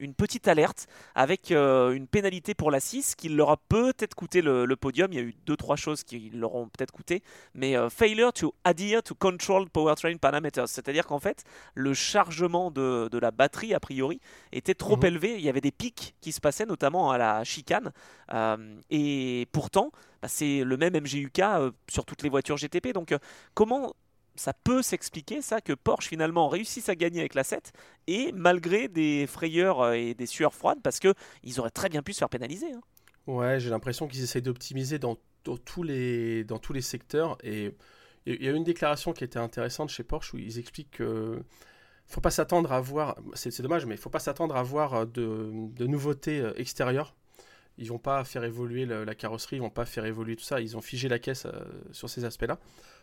une 0.00 0.14
petite 0.14 0.48
alerte 0.48 0.86
avec 1.14 1.50
une 1.50 2.06
pénalité 2.08 2.54
pour 2.54 2.70
la 2.70 2.80
6 2.80 3.14
qui 3.14 3.28
leur 3.28 3.50
a 3.50 3.56
peut-être 3.56 4.14
coûté 4.14 4.42
le, 4.42 4.66
le 4.66 4.76
podium. 4.82 5.12
Il 5.12 5.16
y 5.16 5.18
a 5.18 5.22
eu 5.22 5.34
deux 5.46 5.56
trois 5.56 5.76
choses 5.76 6.02
qui 6.02 6.30
leur 6.34 6.54
ont 6.54 6.68
peut-être 6.68 6.92
coûté, 6.92 7.22
mais 7.54 7.76
euh, 7.76 7.88
failure 7.88 8.32
to 8.32 8.54
adhere 8.64 9.02
to 9.02 9.14
controlled 9.14 9.70
powertrain 9.70 10.16
parameters, 10.16 10.68
c'est-à-dire 10.68 11.06
qu'en 11.06 11.20
fait 11.20 11.44
le 11.74 11.94
chargement 11.94 12.70
de, 12.70 13.08
de, 13.10 13.18
la 13.18 13.30
batterie 13.30 13.72
a 13.72 13.80
priori 13.80 14.20
était 14.52 14.74
trop 14.74 14.96
mhm. 14.96 15.06
élevé. 15.06 15.34
Il 15.36 15.42
y 15.42 15.48
avait 15.48 15.62
des 15.62 15.72
pics 15.72 16.14
qui 16.20 16.32
se 16.32 16.40
passaient, 16.40 16.66
notamment 16.66 17.10
à 17.10 17.16
la 17.16 17.44
chicane, 17.44 17.92
euh, 18.34 18.80
et 18.90 19.46
pourtant 19.52 19.92
bah, 20.20 20.28
c'est 20.28 20.64
le 20.64 20.76
même 20.76 20.94
MGUK 20.94 21.38
euh, 21.38 21.70
sur 21.88 22.04
toutes 22.04 22.22
les 22.22 22.28
voitures 22.28 22.56
GTP. 22.56 22.92
Donc 22.92 23.14
comment 23.54 23.94
ça 24.34 24.52
peut 24.52 24.82
s'expliquer 24.82 25.42
ça 25.42 25.60
que 25.60 25.72
Porsche 25.72 26.08
finalement 26.08 26.48
réussisse 26.48 26.88
à 26.88 26.94
gagner 26.94 27.20
avec 27.20 27.34
la 27.34 27.44
7 27.44 27.72
et 28.06 28.32
malgré 28.32 28.88
des 28.88 29.26
frayeurs 29.26 29.92
et 29.92 30.14
des 30.14 30.26
sueurs 30.26 30.54
froides 30.54 30.80
parce 30.82 30.98
que 31.00 31.14
ils 31.42 31.60
auraient 31.60 31.70
très 31.70 31.88
bien 31.88 32.02
pu 32.02 32.12
se 32.12 32.18
faire 32.18 32.30
pénaliser. 32.30 32.72
Hein. 32.72 32.80
Ouais, 33.26 33.60
j'ai 33.60 33.70
l'impression 33.70 34.08
qu'ils 34.08 34.22
essayent 34.22 34.42
d'optimiser 34.42 34.98
dans, 34.98 35.16
tous 35.64 35.82
les, 35.82 36.44
dans 36.44 36.58
tous 36.58 36.72
les 36.72 36.80
secteurs. 36.80 37.38
Et 37.44 37.74
il 38.26 38.42
y 38.42 38.48
a 38.48 38.52
une 38.52 38.64
déclaration 38.64 39.12
qui 39.12 39.24
était 39.24 39.38
intéressante 39.38 39.90
chez 39.90 40.02
Porsche 40.02 40.34
où 40.34 40.38
ils 40.38 40.58
expliquent 40.58 40.92
que 40.92 41.42
faut 42.06 42.20
pas 42.20 42.30
s'attendre 42.30 42.72
à 42.72 42.80
voir, 42.80 43.16
c'est 43.34 43.62
dommage, 43.62 43.86
mais 43.86 43.94
il 43.94 44.00
faut 44.00 44.10
pas 44.10 44.18
s'attendre 44.18 44.56
à 44.56 44.62
voir 44.62 45.06
de, 45.06 45.50
de, 45.50 45.86
nouveautés 45.86 46.40
euh, 46.40 46.52
extérieures. 46.56 47.14
Ils 47.78 47.88
vont 47.88 47.98
pas 47.98 48.22
faire 48.24 48.44
évoluer 48.44 48.84
la 48.84 49.14
carrosserie, 49.14 49.56
ils 49.56 49.62
vont 49.62 49.70
pas 49.70 49.86
faire 49.86 50.04
évoluer 50.04 50.36
tout 50.36 50.44
ça. 50.44 50.60
Ils 50.60 50.76
ont 50.76 50.82
figé 50.82 51.08
la 51.08 51.18
caisse 51.18 51.46
euh, 51.46 51.64
sur 51.90 52.10
ces 52.10 52.26
aspects-là. 52.26 52.58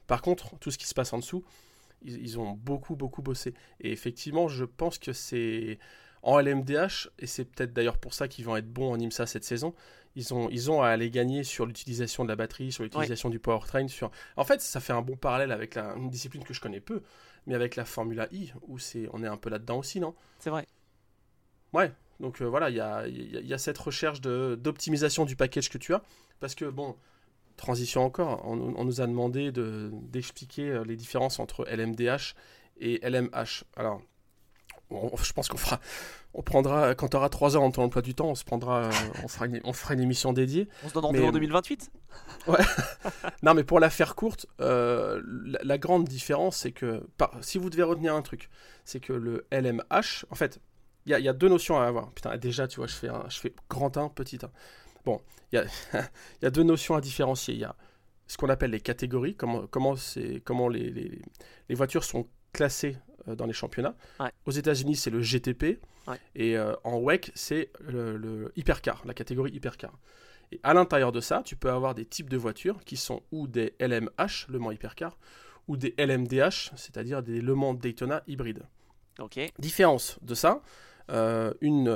Par 0.05 0.21
contre, 0.21 0.59
tout 0.59 0.69
ce 0.69 0.77
qui 0.77 0.85
se 0.85 0.93
passe 0.93 1.11
en 1.11 1.17
dessous, 1.17 1.43
ils, 2.03 2.21
ils 2.21 2.39
ont 2.39 2.51
beaucoup, 2.51 2.95
beaucoup 2.95 3.23
bossé. 3.23 3.55
Et 3.79 3.91
effectivement, 3.91 4.47
je 4.47 4.65
pense 4.65 4.99
que 4.99 5.11
c'est 5.11 5.79
en 6.21 6.39
LMDH, 6.39 7.09
et 7.19 7.27
c'est 7.27 7.45
peut-être 7.45 7.73
d'ailleurs 7.73 7.97
pour 7.97 8.13
ça 8.13 8.27
qu'ils 8.27 8.45
vont 8.45 8.55
être 8.57 8.71
bons 8.71 8.91
en 8.91 8.99
IMSA 8.99 9.25
cette 9.25 9.43
saison, 9.43 9.73
ils 10.15 10.33
ont, 10.33 10.49
ils 10.49 10.71
ont 10.71 10.81
à 10.81 10.89
aller 10.89 11.09
gagner 11.09 11.43
sur 11.43 11.65
l'utilisation 11.65 12.23
de 12.23 12.29
la 12.29 12.35
batterie, 12.35 12.71
sur 12.71 12.83
l'utilisation 12.83 13.29
du 13.29 13.39
powertrain. 13.39 13.87
Sur... 13.87 14.11
En 14.35 14.43
fait, 14.43 14.61
ça 14.61 14.79
fait 14.79 14.93
un 14.93 15.01
bon 15.01 15.15
parallèle 15.15 15.51
avec 15.51 15.75
la, 15.75 15.93
une 15.95 16.09
discipline 16.09 16.43
que 16.43 16.53
je 16.53 16.61
connais 16.61 16.81
peu, 16.81 17.01
mais 17.45 17.55
avec 17.55 17.75
la 17.75 17.85
Formula 17.85 18.27
I, 18.31 18.51
où 18.67 18.79
c'est, 18.79 19.07
on 19.13 19.23
est 19.23 19.27
un 19.27 19.37
peu 19.37 19.49
là-dedans 19.49 19.77
aussi, 19.77 19.99
non? 19.99 20.15
C'est 20.39 20.49
vrai. 20.49 20.65
Ouais, 21.73 21.91
donc 22.19 22.41
euh, 22.41 22.45
voilà, 22.45 22.69
il 22.69 22.75
y 22.75 22.81
a, 22.81 23.07
y 23.07 23.53
a, 23.53 23.57
cette 23.57 23.77
recherche 23.77 24.21
d'optimisation 24.21 25.25
du 25.25 25.35
package 25.35 25.69
que 25.69 25.77
tu 25.77 25.93
as, 25.93 26.01
parce 26.39 26.55
que 26.55 26.65
bon, 26.65 26.95
transition 27.55 28.03
encore, 28.03 28.41
on, 28.45 28.57
on 28.75 28.83
nous 28.83 29.01
a 29.01 29.07
demandé 29.07 29.51
d'expliquer 29.51 30.69
euh, 30.69 30.83
les 30.83 30.95
différences 30.95 31.39
entre 31.39 31.65
LMDH 31.65 32.33
et 32.79 32.99
LMH. 33.07 33.65
Alors, 33.75 34.01
je 34.91 35.33
pense 35.33 35.47
qu'on 35.47 35.57
fera, 35.57 35.79
on 36.33 36.41
prendra, 36.41 36.95
quand 36.95 37.09
tu 37.09 37.17
auras 37.17 37.29
3 37.29 37.55
heures 37.55 37.61
en 37.61 37.71
ton 37.71 37.83
emploi 37.83 38.01
du 38.01 38.15
temps, 38.15 38.29
on 38.29 38.35
se 38.35 38.43
prendra, 38.43 38.89
on, 39.23 39.27
fera 39.27 39.45
une, 39.45 39.61
on 39.63 39.73
fera 39.73 39.93
une 39.93 39.99
émission 39.99 40.33
dédiée. 40.33 40.67
On 40.83 40.89
se 40.89 40.93
donne 40.93 41.05
rendez-vous 41.05 41.27
en 41.27 41.31
2028 41.31 41.91
Ouais. 42.47 42.59
non, 43.43 43.53
mais 43.53 43.63
pour 43.63 43.79
la 43.79 43.89
faire 43.89 44.15
courte, 44.15 44.47
euh, 44.61 45.21
la, 45.63 45.77
grande 45.77 46.07
différence, 46.07 46.57
c'est 46.57 46.71
que, 46.71 47.03
si 47.41 47.57
vous 47.57 47.69
devez 47.69 47.83
retenir 47.83 48.15
un 48.15 48.21
truc, 48.21 48.49
c'est 48.85 48.99
que 48.99 49.13
le 49.13 49.45
LMH, 49.51 50.25
en 50.29 50.35
fait, 50.35 50.59
il 51.05 51.15
y, 51.15 51.21
y, 51.21 51.29
a 51.29 51.33
deux 51.33 51.49
notions 51.49 51.79
à 51.79 51.85
avoir. 51.85 52.11
Putain, 52.11 52.37
déjà, 52.37 52.67
tu 52.67 52.77
vois, 52.77 52.87
je 52.87 52.95
fais, 52.95 53.09
je 53.29 53.39
fais 53.39 53.53
grand 53.69 53.95
1, 53.95 54.09
petit 54.09 54.39
1. 54.41 54.49
Bon, 55.05 55.21
il 55.51 55.57
y 55.57 55.59
a, 55.59 55.65
y 56.41 56.45
a 56.45 56.49
deux 56.49 56.63
notions 56.63 56.95
à 56.95 57.01
différencier. 57.01 57.53
Il 57.53 57.59
y 57.59 57.65
a 57.65 57.75
ce 58.27 58.37
qu'on 58.37 58.49
appelle 58.49 58.71
les 58.71 58.81
catégories, 58.81 59.35
comment, 59.35 59.65
comment, 59.67 59.95
comment 60.43 60.67
les, 60.67 60.91
les, 60.91 61.21
les 61.67 61.75
voitures 61.75 62.03
sont 62.03 62.27
classées 62.53 62.97
dans 63.35 63.45
les 63.45 63.53
championnats. 63.53 63.95
Aux 64.45 64.51
États-Unis, 64.51 64.95
c'est 64.95 65.09
le 65.09 65.21
GTP. 65.21 65.79
Et 66.35 66.57
euh, 66.57 66.73
en 66.83 66.99
WEC, 66.99 67.31
c'est 67.35 67.71
le, 67.79 68.51
hypercar, 68.55 69.01
la 69.05 69.13
catégorie 69.13 69.51
hypercar. 69.51 69.93
Et 70.51 70.59
à 70.63 70.73
l'intérieur 70.73 71.11
de 71.11 71.21
ça, 71.21 71.43
tu 71.45 71.55
peux 71.55 71.69
avoir 71.69 71.93
des 71.93 72.05
types 72.05 72.29
de 72.29 72.37
voitures 72.37 72.83
qui 72.83 72.97
sont 72.97 73.21
ou 73.31 73.47
des 73.47 73.75
LMH, 73.79 74.47
Le 74.49 74.57
Mans 74.57 74.71
Hypercar, 74.71 75.17
ou 75.67 75.77
des 75.77 75.93
LMDH, 75.99 76.71
c'est-à-dire 76.75 77.21
des 77.21 77.41
Le 77.41 77.53
Mans 77.53 77.75
Daytona 77.75 78.23
hybrides. 78.27 78.63
Ok. 79.19 79.39
Différence 79.59 80.17
de 80.23 80.33
ça, 80.33 80.63
euh, 81.11 81.53
une 81.61 81.89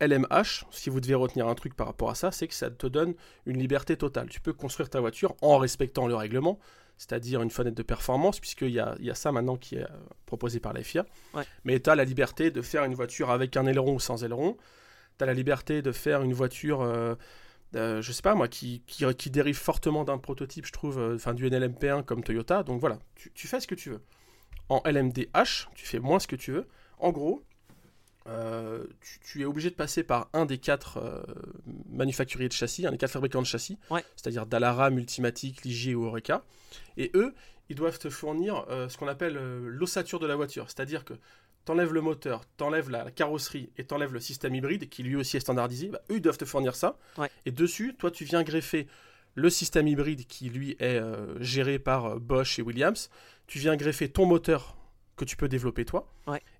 LMH, 0.00 0.64
si 0.70 0.90
vous 0.90 1.00
devez 1.00 1.14
retenir 1.14 1.46
un 1.46 1.54
truc 1.54 1.74
par 1.74 1.86
rapport 1.86 2.10
à 2.10 2.14
ça, 2.16 2.32
c'est 2.32 2.48
que 2.48 2.54
ça 2.54 2.70
te 2.70 2.86
donne 2.86 3.14
une 3.46 3.58
liberté 3.58 3.96
totale. 3.96 4.28
Tu 4.28 4.40
peux 4.40 4.52
construire 4.52 4.90
ta 4.90 5.00
voiture 5.00 5.36
en 5.40 5.58
respectant 5.58 6.08
le 6.08 6.16
règlement, 6.16 6.58
c'est-à-dire 6.96 7.42
une 7.42 7.50
fenêtre 7.50 7.76
de 7.76 7.82
performance, 7.82 8.40
puisqu'il 8.40 8.70
y 8.70 8.80
a, 8.80 8.94
y 9.00 9.10
a 9.10 9.14
ça 9.14 9.32
maintenant 9.32 9.56
qui 9.56 9.76
est 9.76 9.82
euh, 9.82 9.88
proposé 10.26 10.60
par 10.60 10.72
la 10.72 10.82
FIA. 10.82 11.04
Mais 11.64 11.80
tu 11.80 11.90
as 11.90 11.94
la 11.94 12.04
liberté 12.04 12.50
de 12.50 12.62
faire 12.62 12.84
une 12.84 12.94
voiture 12.94 13.30
avec 13.30 13.56
un 13.56 13.66
aileron 13.66 13.94
ou 13.94 14.00
sans 14.00 14.24
aileron. 14.24 14.56
Tu 15.18 15.24
as 15.24 15.26
la 15.26 15.34
liberté 15.34 15.82
de 15.82 15.92
faire 15.92 16.22
une 16.22 16.32
voiture, 16.32 16.82
euh, 16.82 17.14
euh, 17.74 18.00
je 18.00 18.12
sais 18.12 18.22
pas 18.22 18.34
moi, 18.34 18.48
qui, 18.48 18.82
qui, 18.86 19.30
dérive 19.30 19.56
fortement 19.56 20.04
d'un 20.04 20.18
prototype, 20.18 20.66
je 20.66 20.72
trouve, 20.72 20.98
enfin 21.14 21.34
du 21.34 21.48
NLMP1 21.48 22.04
comme 22.04 22.22
Toyota. 22.22 22.62
Donc 22.62 22.80
voilà, 22.80 22.98
tu, 23.14 23.48
fais 23.48 23.60
ce 23.60 23.66
que 23.66 23.74
tu 23.74 23.90
veux. 23.90 24.00
En 24.68 24.80
LMDH, 24.84 25.68
tu 25.74 25.86
fais 25.86 25.98
moins 25.98 26.18
ce 26.18 26.26
que 26.26 26.36
tu 26.36 26.52
veux. 26.52 26.66
En 26.98 27.10
gros, 27.10 27.42
tu, 29.22 29.42
es 29.42 29.44
obligé 29.44 29.70
de 29.70 29.74
passer 29.74 30.02
par 30.02 30.28
un 30.32 30.46
des 30.46 30.58
quatre 30.58 31.24
manufacturiers 31.90 32.48
de 32.48 32.54
châssis, 32.54 32.86
un 32.86 32.90
des 32.90 32.98
quatre 32.98 33.10
fabricants 33.10 33.42
de 33.42 33.46
châssis, 33.46 33.78
c'est-à-dire 34.16 34.46
Dallara, 34.46 34.90
Multimatic, 34.90 35.64
Ligier 35.64 35.94
ou 35.94 36.06
Oreca. 36.06 36.42
Et 36.96 37.10
eux, 37.14 37.34
ils 37.68 37.76
doivent 37.76 37.98
te 37.98 38.10
fournir 38.10 38.66
euh, 38.68 38.88
ce 38.88 38.98
qu'on 38.98 39.08
appelle 39.08 39.36
euh, 39.36 39.68
l'ossature 39.68 40.18
de 40.18 40.26
la 40.26 40.36
voiture. 40.36 40.66
C'est-à-dire 40.66 41.04
que 41.04 41.14
t'enlèves 41.64 41.92
le 41.92 42.00
moteur, 42.00 42.44
t'enlèves 42.56 42.90
la, 42.90 43.10
carrosserie 43.10 43.70
et 43.78 43.84
t'enlèves 43.84 44.12
le 44.12 44.20
système 44.20 44.54
hybride, 44.54 44.88
qui 44.88 45.02
lui 45.02 45.16
aussi 45.16 45.36
est 45.36 45.40
standardisé. 45.40 45.88
Bah, 45.88 46.00
eux, 46.10 46.16
ils 46.16 46.20
doivent 46.20 46.38
te 46.38 46.44
fournir 46.44 46.74
ça. 46.74 46.98
Et 47.46 47.52
dessus, 47.52 47.94
toi, 47.98 48.10
tu 48.10 48.24
viens 48.24 48.42
greffer 48.42 48.86
le 49.34 49.50
système 49.50 49.88
hybride 49.88 50.26
qui 50.26 50.50
lui 50.50 50.76
est 50.78 51.00
euh, 51.00 51.40
géré 51.42 51.78
par 51.78 52.20
Bosch 52.20 52.58
et 52.58 52.62
Williams. 52.62 53.10
Tu 53.46 53.58
viens 53.58 53.76
greffer 53.76 54.08
ton 54.08 54.26
moteur 54.26 54.76
que 55.16 55.24
tu 55.24 55.36
peux 55.36 55.48
développer 55.48 55.84
toi. 55.84 56.08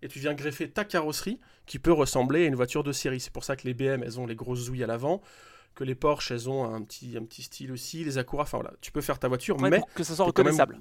Et 0.03 0.09
tu 0.09 0.19
viens 0.19 0.35
greffer 0.35 0.69
ta 0.71 0.85
carrosserie 0.85 1.41
qui 1.67 1.79
peut 1.79 1.93
ressembler 1.93 2.45
à 2.45 2.47
une 2.47 2.55
voiture 2.55 2.85
de 2.85 2.93
série. 2.93 3.21
C'est 3.21 3.33
pour 3.33 3.45
ça 3.45 3.57
que 3.57 3.67
les 3.67 3.75
BM, 3.75 4.03
elles 4.03 4.21
ont 4.21 4.27
les 4.27 4.37
grosses 4.37 4.69
ouïes 4.69 4.85
à 4.85 4.87
l'avant 4.87 5.21
que 5.75 5.85
les 5.85 5.95
Porsche, 5.95 6.31
elles 6.31 6.49
ont 6.49 6.73
un 6.73 6.83
petit, 6.83 7.17
un 7.17 7.25
petit 7.25 7.43
style 7.43 7.73
aussi, 7.73 8.05
les 8.05 8.19
Acura, 8.19 8.45
enfin 8.45 8.59
voilà, 8.59 8.73
tu 8.81 8.93
peux 8.93 9.01
faire 9.01 9.19
ta 9.19 9.29
voiture, 9.29 9.61
mais 9.61 9.83
que 9.95 10.05
ça 10.05 10.15
soit 10.15 10.27
reconnaissable. 10.27 10.79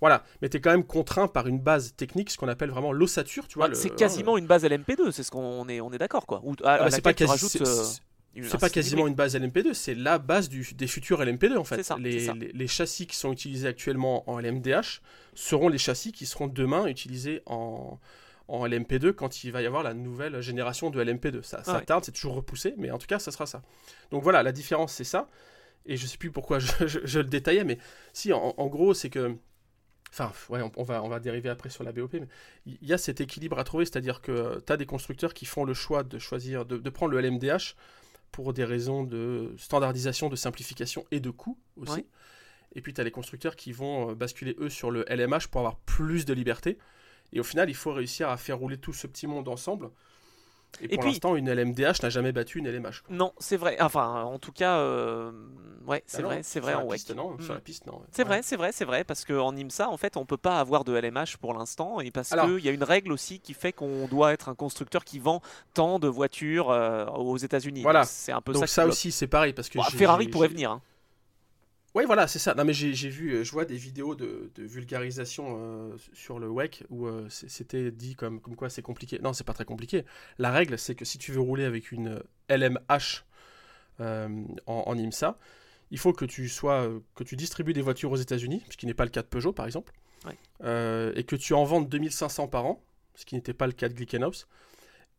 Voilà, 0.00 0.24
mais 0.42 0.50
tu 0.50 0.58
es 0.58 0.60
quand 0.60 0.70
même 0.70 0.84
contraint 0.84 1.26
par 1.26 1.46
une 1.46 1.58
base 1.58 1.94
technique, 1.96 2.30
ce 2.30 2.36
qu'on 2.36 2.48
appelle 2.48 2.70
vraiment 2.70 2.92
l'ossature, 2.92 3.48
tu 3.48 3.58
vois. 3.58 3.74
c'est 3.74 3.94
quasiment 3.94 4.36
une 4.36 4.46
base 4.46 4.64
LMP2, 4.64 5.10
c'est 5.10 5.22
ce 5.22 5.30
qu'on 5.30 5.66
est, 5.68 5.80
on 5.80 5.90
est 5.92 5.98
d'accord 5.98 6.26
quoi. 6.26 6.40
Ou, 6.44 6.54
ah, 6.64 6.78
bah, 6.78 6.90
c'est 6.90 7.00
pas, 7.00 7.10
euh, 7.10 7.84
pas 8.60 8.70
quasiment 8.70 9.06
une 9.06 9.14
base 9.14 9.36
LMP2, 9.36 9.74
c'est 9.74 9.94
la 9.94 10.18
base 10.18 10.48
du, 10.48 10.66
des 10.74 10.86
futurs 10.86 11.22
LMP2 11.22 11.56
en 11.56 11.64
fait. 11.64 11.88
les, 11.98 12.28
Les, 12.34 12.52
les, 12.52 12.66
châssis 12.66 13.06
qui 13.06 13.16
sont 13.16 13.32
utilisés 13.32 13.68
actuellement 13.68 14.28
en 14.30 14.38
LMDH 14.40 15.00
seront 15.34 15.68
les 15.68 15.78
châssis 15.78 16.12
qui 16.12 16.26
seront 16.26 16.46
demain 16.46 16.86
utilisés 16.86 17.42
en, 17.46 17.98
en 18.48 18.66
LMP2 18.66 19.12
quand 19.12 19.44
il 19.44 19.52
va 19.52 19.62
y 19.62 19.66
avoir 19.66 19.82
la 19.82 19.94
nouvelle 19.94 20.40
génération 20.40 20.90
de 20.90 21.02
LMP2. 21.02 21.42
Ça, 21.42 21.64
ça 21.64 21.80
tarde, 21.80 22.04
c'est 22.04 22.12
toujours 22.12 22.34
repoussé, 22.34 22.74
mais 22.76 22.90
en 22.90 22.98
tout 22.98 23.06
cas, 23.06 23.18
ça 23.18 23.30
sera 23.30 23.46
ça. 23.46 23.62
Donc 24.10 24.22
voilà, 24.22 24.42
la 24.42 24.52
différence, 24.52 24.92
c'est 24.92 25.04
ça. 25.04 25.28
et 25.84 25.96
je 25.96 26.06
sais 26.06 26.18
plus 26.18 26.30
pourquoi 26.30 26.58
je, 26.58 27.18
le 27.18 27.24
détaillais, 27.24 27.64
mais 27.64 27.78
si, 28.12 28.32
en, 28.32 28.66
gros, 28.66 28.94
c'est 28.94 29.10
que. 29.10 29.36
Enfin, 30.12 30.32
ouais, 30.48 30.60
on, 30.76 30.82
va, 30.84 31.02
on 31.02 31.08
va 31.08 31.18
dériver 31.18 31.48
après 31.48 31.68
sur 31.68 31.82
la 31.82 31.92
BOP, 31.92 32.14
mais 32.14 32.28
il 32.64 32.86
y 32.88 32.92
a 32.92 32.98
cet 32.98 33.20
équilibre 33.20 33.58
à 33.58 33.64
trouver, 33.64 33.84
c'est-à-dire 33.84 34.22
que 34.22 34.62
tu 34.64 34.72
as 34.72 34.76
des 34.76 34.86
constructeurs 34.86 35.34
qui 35.34 35.44
font 35.44 35.64
le 35.64 35.74
choix 35.74 36.04
de 36.04 36.18
choisir, 36.18 36.64
de, 36.64 36.90
prendre 36.90 37.12
le 37.12 37.20
LMDH 37.20 37.74
pour 38.32 38.52
des 38.52 38.64
raisons 38.64 39.04
de 39.04 39.54
standardisation, 39.56 40.28
de 40.28 40.36
simplification 40.36 41.06
et 41.10 41.20
de 41.20 41.30
coût 41.30 41.58
aussi. 41.76 42.04
Et 42.74 42.82
puis 42.82 42.92
tu 42.92 43.00
as 43.00 43.04
les 43.04 43.10
constructeurs 43.10 43.56
qui 43.56 43.72
vont 43.72 44.10
euh, 44.10 44.14
basculer 44.14 44.54
eux 44.58 44.68
sur 44.68 44.90
le 44.90 45.04
LMH 45.08 45.48
pour 45.50 45.60
avoir 45.60 45.76
plus 45.76 46.24
de 46.26 46.34
liberté. 46.34 46.78
Et 47.32 47.40
au 47.40 47.44
final, 47.44 47.70
il 47.70 47.74
faut 47.74 47.92
réussir 47.92 48.28
à 48.28 48.36
faire 48.36 48.58
rouler 48.58 48.76
tout 48.76 48.92
ce 48.92 49.06
petit 49.06 49.26
monde 49.26 49.48
ensemble 49.48 49.90
et, 50.80 50.96
pour 50.96 51.04
l'instant, 51.04 51.36
une 51.36 51.50
LMDH 51.52 52.02
n'a 52.02 52.08
jamais 52.08 52.32
battu 52.32 52.58
une 52.58 52.68
LMH. 52.68 53.02
Non, 53.10 53.32
c'est 53.38 53.56
vrai. 53.56 53.76
Enfin, 53.80 54.22
en 54.24 54.38
tout 54.38 54.52
cas, 54.52 54.78
euh, 54.78 55.32
ouais, 55.86 56.02
c'est 56.06 56.22
vrai, 56.22 56.40
c'est 56.42 56.60
vrai 56.60 56.74
en 56.74 56.86
piste, 56.86 57.14
non, 57.14 57.36
Sur 57.40 57.54
la 57.54 57.60
piste, 57.60 57.86
non. 57.86 58.00
C'est 58.12 58.24
vrai, 58.24 58.40
c'est 58.42 58.56
vrai, 58.56 58.72
c'est 58.72 58.84
vrai, 58.84 59.04
parce 59.04 59.24
qu'en 59.24 59.54
IMSA, 59.56 59.88
en 59.88 59.96
fait, 59.96 60.16
on 60.16 60.24
peut 60.24 60.36
pas 60.36 60.58
avoir 60.58 60.84
de 60.84 60.92
LMH 60.92 61.38
pour 61.40 61.54
l'instant, 61.54 62.00
et 62.00 62.10
parce 62.10 62.30
qu'il 62.30 62.64
y 62.64 62.68
a 62.68 62.72
une 62.72 62.84
règle 62.84 63.12
aussi 63.12 63.40
qui 63.40 63.54
fait 63.54 63.72
qu'on 63.72 64.06
doit 64.08 64.32
être 64.32 64.48
un 64.48 64.54
constructeur 64.54 65.04
qui 65.04 65.18
vend 65.18 65.40
tant 65.74 65.98
de 65.98 66.08
voitures 66.08 66.70
euh, 66.70 67.06
aux 67.06 67.36
États-Unis. 67.36 67.82
Voilà. 67.82 68.04
C'est 68.04 68.32
un 68.32 68.40
peu 68.40 68.52
Donc 68.52 68.66
ça. 68.66 68.82
ça 68.82 68.86
aussi, 68.86 69.12
c'est 69.12 69.26
pareil, 69.26 69.52
parce 69.52 69.68
que 69.68 69.80
Ferrari 69.82 70.28
pourrait 70.28 70.48
venir. 70.48 70.70
Hein. 70.70 70.82
Oui, 71.96 72.04
voilà, 72.04 72.26
c'est 72.26 72.38
ça. 72.38 72.52
Non, 72.52 72.66
mais 72.66 72.74
j'ai 72.74 73.08
vu, 73.08 73.32
euh, 73.32 73.42
je 73.42 73.50
vois 73.52 73.64
des 73.64 73.78
vidéos 73.78 74.14
de, 74.14 74.50
vulgarisation 74.58 75.56
euh, 75.58 75.96
sur 76.12 76.38
le 76.38 76.46
WEC 76.46 76.84
où 76.90 77.06
euh, 77.06 77.26
c'était 77.30 77.90
dit 77.90 78.14
comme, 78.14 78.38
comme 78.38 78.54
quoi 78.54 78.68
c'est 78.68 78.82
compliqué. 78.82 79.18
Non, 79.22 79.32
c'est 79.32 79.44
pas 79.44 79.54
très 79.54 79.64
compliqué. 79.64 80.04
La 80.36 80.50
règle, 80.50 80.78
c'est 80.78 80.94
que 80.94 81.06
si 81.06 81.16
tu 81.16 81.32
veux 81.32 81.40
rouler 81.40 81.64
avec 81.64 81.92
une 81.92 82.22
LMH 82.50 83.24
en, 83.98 84.94
IMSA, 84.94 85.38
il 85.90 85.98
faut 85.98 86.12
que 86.12 86.26
tu 86.26 86.50
sois, 86.50 86.86
que 87.14 87.24
tu 87.24 87.34
distribues 87.34 87.72
des 87.72 87.80
voitures 87.80 88.12
aux 88.12 88.16
États-Unis, 88.16 88.62
ce 88.68 88.76
qui 88.76 88.84
n'est 88.84 88.92
pas 88.92 89.06
le 89.06 89.10
cas 89.10 89.22
de 89.22 89.28
Peugeot, 89.28 89.54
par 89.54 89.64
exemple, 89.64 89.94
et 90.60 91.24
que 91.26 91.34
tu 91.34 91.54
en 91.54 91.64
vendes 91.64 91.88
2500 91.88 92.48
par 92.48 92.66
an, 92.66 92.84
ce 93.14 93.24
qui 93.24 93.36
n'était 93.36 93.54
pas 93.54 93.66
le 93.66 93.72
cas 93.72 93.88
de 93.88 93.94
Glickenhaus. 93.94 94.44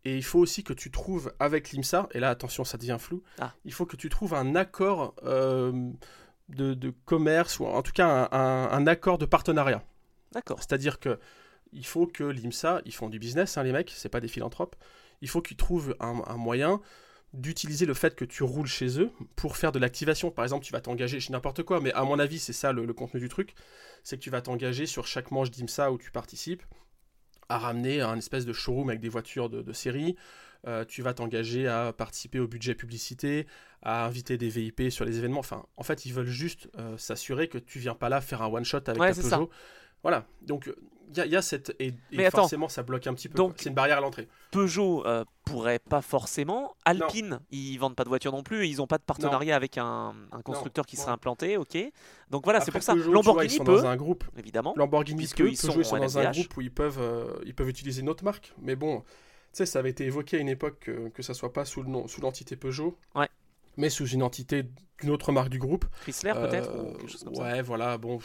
Et 0.06 0.16
il 0.16 0.24
faut 0.24 0.38
aussi 0.38 0.64
que 0.64 0.74
tu 0.74 0.92
trouves 0.92 1.34
avec 1.40 1.72
l'IMSA, 1.72 2.08
et 2.12 2.20
là 2.20 2.30
attention, 2.30 2.64
ça 2.64 2.78
devient 2.78 2.98
flou, 3.00 3.24
ah. 3.40 3.52
il 3.66 3.74
faut 3.74 3.88
que 3.88 3.96
tu 3.96 4.10
trouves 4.10 4.36
un 4.36 4.56
accord 4.56 5.16
de, 6.50 6.94
commerce, 7.06 7.60
ou 7.60 7.66
en 7.66 7.82
tout 7.82 7.92
cas 7.92 8.30
un, 8.32 8.88
accord 8.88 9.18
de 9.18 9.26
partenariat. 9.26 9.84
D'accord. 10.32 10.60
C'est-à-dire 10.60 11.00
que 11.00 11.20
il 11.74 11.86
faut 11.86 12.08
que 12.08 12.24
l'IMSA, 12.24 12.82
ils 12.86 12.94
font 12.94 13.10
du 13.10 13.20
business, 13.20 13.58
hein, 13.58 13.64
les 13.64 13.74
mecs, 13.74 13.92
c'est 13.96 14.10
pas 14.10 14.22
des 14.22 14.30
philanthropes, 14.30 14.76
il 15.22 15.28
faut 15.28 15.42
qu'ils 15.42 15.58
trouvent 15.58 15.96
un, 16.00 16.14
moyen 16.38 16.82
d'utiliser 17.34 17.86
le 17.86 17.94
fait 17.94 18.16
que 18.16 18.24
tu 18.24 18.44
roules 18.44 18.68
chez 18.68 19.02
eux 19.02 19.12
pour 19.36 19.58
faire 19.58 19.74
de 19.74 19.80
l'activation. 19.80 20.32
Par 20.32 20.46
exemple, 20.46 20.66
tu 20.66 20.72
vas 20.72 20.80
t'engager 20.80 21.20
chez 21.20 21.34
n'importe 21.34 21.64
quoi, 21.64 21.82
mais 21.82 21.92
à 21.94 22.04
mon 22.04 22.20
avis, 22.20 22.40
c'est 22.40 22.54
ça 22.54 22.72
le, 22.72 22.94
contenu 22.94 23.20
du 23.20 23.28
truc, 23.28 23.54
c'est 24.04 24.18
que 24.18 24.24
tu 24.24 24.30
vas 24.30 24.42
t'engager 24.42 24.86
sur 24.86 25.06
chaque 25.06 25.32
manche 25.32 25.52
d'IMSA 25.52 25.92
où 25.92 25.98
tu 25.98 26.12
participes 26.12 26.64
à 27.50 27.58
ramener 27.58 28.02
un 28.02 28.18
espèce 28.18 28.46
de 28.46 28.54
showroom 28.54 28.90
avec 28.90 29.02
des 29.02 29.10
voitures 29.10 29.50
de 29.50 29.74
série, 29.74 30.16
euh, 30.68 30.86
tu 30.86 31.02
vas 31.02 31.14
t'engager 31.14 31.68
à 31.68 31.94
participer 31.94 32.40
au 32.40 32.48
budget 32.48 32.76
publicité, 32.76 33.48
à 33.82 34.06
inviter 34.06 34.38
des 34.38 34.50
VIP 34.50 34.90
sur 34.90 35.06
les 35.06 35.18
événements. 35.18 35.40
Enfin, 35.40 35.66
en 35.78 35.84
fait, 35.84 36.06
ils 36.06 36.14
veulent 36.14 36.26
juste 36.26 36.70
euh, 36.78 36.98
s'assurer 36.98 37.48
que 37.48 37.58
tu 37.58 37.80
viens 37.80 37.96
pas 37.96 38.10
là 38.10 38.22
faire 38.22 38.42
un 38.42 38.48
one 38.48 38.66
shot 38.66 38.78
avec 38.88 38.98
ta 38.98 39.14
Peugeot. 39.14 39.50
Voilà. 40.04 40.26
Donc 40.42 40.72
il 41.16 41.32
y, 41.32 41.36
a 41.36 41.42
cette 41.42 41.74
et, 41.80 41.94
forcément 42.30 42.68
ça 42.68 42.84
bloque 42.84 43.08
un 43.08 43.14
petit 43.14 43.30
peu. 43.30 43.42
C'est 43.56 43.70
une 43.70 43.76
barrière 43.76 43.98
à 43.98 44.02
l'entrée. 44.02 44.28
Peugeot 44.52 45.06
euh, 45.06 45.24
pourrait 45.46 45.80
pas 45.80 46.02
forcément. 46.02 46.76
Alpine, 46.86 47.40
ils 47.50 47.78
vendent 47.78 47.96
pas 47.96 48.04
de 48.04 48.10
voiture 48.10 48.32
non 48.32 48.44
plus. 48.44 48.68
Ils 48.68 48.82
ont 48.82 48.88
pas 48.88 48.98
de 48.98 49.04
partenariat 49.04 49.56
avec 49.56 49.78
un, 49.78 50.14
constructeur 50.44 50.86
qui 50.86 50.98
serait 50.98 51.12
implanté. 51.12 51.58
Ok. 51.58 51.78
Donc 52.30 52.44
voilà, 52.44 52.62
c'est 52.62 52.72
pour 52.72 52.84
ça. 52.84 52.94
Lamborghini 52.94 53.54
ils 53.54 53.58
sont 53.58 53.64
peut. 53.64 53.82
Dans 53.82 53.88
un 53.88 53.96
groupe. 53.96 54.26
Évidemment. 54.38 54.74
Lamborghini 54.76 55.28
peut. 55.28 55.50
Ils 55.50 55.58
sont, 55.58 55.82
sont 55.84 55.98
dans 55.98 56.18
un 56.18 56.32
groupe 56.32 56.58
où 56.58 56.62
ils 56.62 56.72
peuvent 56.72 57.42
ils 57.46 57.56
peuvent 57.56 57.70
utiliser 57.70 58.02
notre 58.02 58.24
marque. 58.24 58.54
Mais 58.62 58.76
bon, 58.76 59.04
sais, 59.58 59.66
ça 59.66 59.80
avait 59.80 59.90
été 59.90 60.06
évoqué 60.06 60.38
à 60.38 60.40
une 60.40 60.50
époque 60.50 60.80
que, 60.82 61.10
que 61.10 61.22
ça 61.22 61.34
soit 61.34 61.54
pas 61.54 61.66
sous 61.66 61.84
le 61.84 61.90
nom, 61.90 62.08
sous 62.08 62.22
l'entité 62.22 62.56
Peugeot. 62.56 62.98
Mais 63.78 63.90
sous 63.90 64.08
une 64.08 64.24
entité 64.24 64.66
d'une 65.02 65.12
autre 65.12 65.32
marque 65.32 65.50
du 65.50 65.60
groupe. 65.60 65.86
Chrysler 66.02 66.34
peut-être 66.34 66.72
Ouais, 67.40 67.62
voilà, 67.62 67.98
bon, 67.98 68.20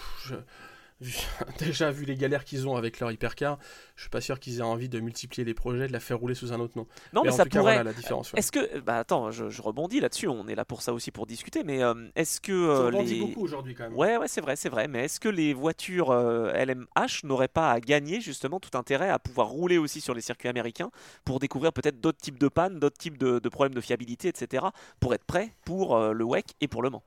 déjà 1.59 1.91
vu 1.91 2.05
les 2.05 2.17
galères 2.17 2.45
qu'ils 2.45 2.69
ont 2.69 2.77
avec 2.77 3.01
leur 3.01 3.11
hypercar, 3.11 3.59
je 3.97 4.03
suis 4.03 4.11
pas 4.11 4.21
sûr 4.21 4.41
qu'ils 4.41 4.59
aient 4.59 4.63
envie 4.63 4.89
de 4.89 5.01
multiplier 5.01 5.45
les 5.45 5.55
projets, 5.55 5.87
de 5.87 5.93
la 5.93 6.01
faire 6.01 6.19
rouler 6.19 6.35
sous 6.35 6.53
un 6.53 6.61
autre 6.61 6.77
nom. 6.77 6.87
Non, 7.13 7.23
mais, 7.25 7.33
ça 7.33 7.45
pourrait. 7.45 7.83
la 7.83 7.93
différence. 7.93 8.33
Est-ce 8.37 8.53
que, 8.53 8.81
bah 8.81 8.99
attends, 8.99 9.31
je, 9.31 9.63
rebondis 9.63 10.01
là-dessus. 10.01 10.29
On 10.29 10.47
est 10.49 10.55
là 10.55 10.65
pour 10.65 10.83
ça 10.83 10.93
aussi 10.93 11.11
pour 11.11 11.27
discuter. 11.27 11.63
Mais 11.65 11.83
euh, 11.83 11.95
est-ce 12.17 12.41
que 12.41 12.53
euh, 12.53 12.91
les... 12.91 13.21
beaucoup 13.21 13.43
aujourd'hui 13.43 13.75
quand 13.75 13.85
même. 13.85 13.97
Ouais, 13.97 14.17
ouais, 14.17 14.29
c'est 14.29 14.41
vrai, 14.41 14.57
c'est 14.57 14.69
vrai. 14.69 14.89
Mais 14.89 15.05
est-ce 15.05 15.21
que 15.21 15.29
les 15.29 15.55
voitures 15.55 16.13
LMH 16.13 16.87
euh, 16.97 17.07
n'auraient 17.25 17.49
pas 17.49 17.71
à 17.71 17.81
gagner 17.81 18.21
justement 18.21 18.61
tout 18.61 18.77
intérêt 18.77 19.09
à 19.09 19.19
pouvoir 19.19 19.49
rouler 19.49 19.79
aussi 19.79 20.01
sur 20.01 20.15
les 20.15 20.21
circuits 20.21 20.49
américains 20.49 20.91
pour 21.25 21.39
découvrir 21.39 21.73
peut-être 21.73 22.01
d'autres 22.01 22.21
types 22.21 22.39
de 22.39 22.49
pannes, 22.49 22.79
d'autres 22.79 22.99
types 22.99 23.19
de, 23.19 23.39
de, 23.39 23.49
problèmes 23.49 23.75
de 23.75 23.81
fiabilité, 23.81 24.29
etc. 24.29 24.67
Pour 25.01 25.15
être 25.15 25.25
prêt 25.25 25.55
pour 25.65 25.99
le 25.99 26.25
WEC 26.25 26.47
et 26.61 26.69
pour 26.69 26.83
le 26.83 26.91
Mans? 26.91 27.03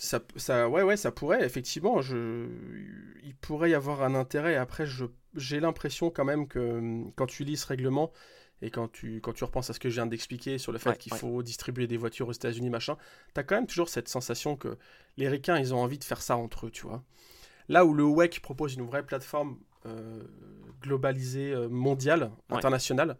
Ça, 0.00 0.18
ça, 0.36 0.66
ouais, 0.66 0.82
ouais, 0.82 0.96
ça 0.96 1.12
pourrait, 1.12 1.44
effectivement. 1.44 2.00
Je, 2.00 2.46
il 3.22 3.34
pourrait 3.34 3.70
y 3.70 3.74
avoir 3.74 4.02
un 4.02 4.14
intérêt. 4.14 4.56
Après, 4.56 4.86
j'ai 5.34 5.60
l'impression 5.60 6.08
quand 6.08 6.24
même 6.24 6.48
que 6.48 6.58
hum, 6.58 7.12
quand 7.16 7.26
tu 7.26 7.44
lis 7.44 7.58
ce 7.58 7.66
règlement 7.66 8.10
et 8.62 8.70
quand 8.70 8.90
tu, 8.90 9.20
quand 9.20 9.34
tu 9.34 9.44
repenses 9.44 9.68
à 9.68 9.74
ce 9.74 9.78
que 9.78 9.90
je 9.90 9.96
viens 9.96 10.06
d'expliquer 10.06 10.56
sur 10.56 10.72
le 10.72 10.78
fait 10.78 10.96
qu'il 10.96 11.12
faut 11.12 11.42
distribuer 11.42 11.86
des 11.86 11.98
voitures 11.98 12.28
aux 12.28 12.32
États-Unis, 12.32 12.70
machin, 12.70 12.96
tu 13.34 13.40
as 13.40 13.42
quand 13.44 13.56
même 13.56 13.66
toujours 13.66 13.90
cette 13.90 14.08
sensation 14.08 14.56
que 14.56 14.78
les 15.18 15.28
ricains, 15.28 15.58
ils 15.58 15.74
ont 15.74 15.80
envie 15.80 15.98
de 15.98 16.04
faire 16.04 16.22
ça 16.22 16.34
entre 16.34 16.66
eux, 16.66 16.70
tu 16.70 16.86
vois. 16.86 17.04
Là 17.68 17.84
où 17.84 17.92
le 17.92 18.04
WEC 18.04 18.40
propose 18.40 18.74
une 18.76 18.86
vraie 18.86 19.04
plateforme 19.04 19.58
euh, 19.84 20.22
globalisée, 20.80 21.52
euh, 21.52 21.68
mondiale, 21.68 22.30
internationale, 22.48 23.18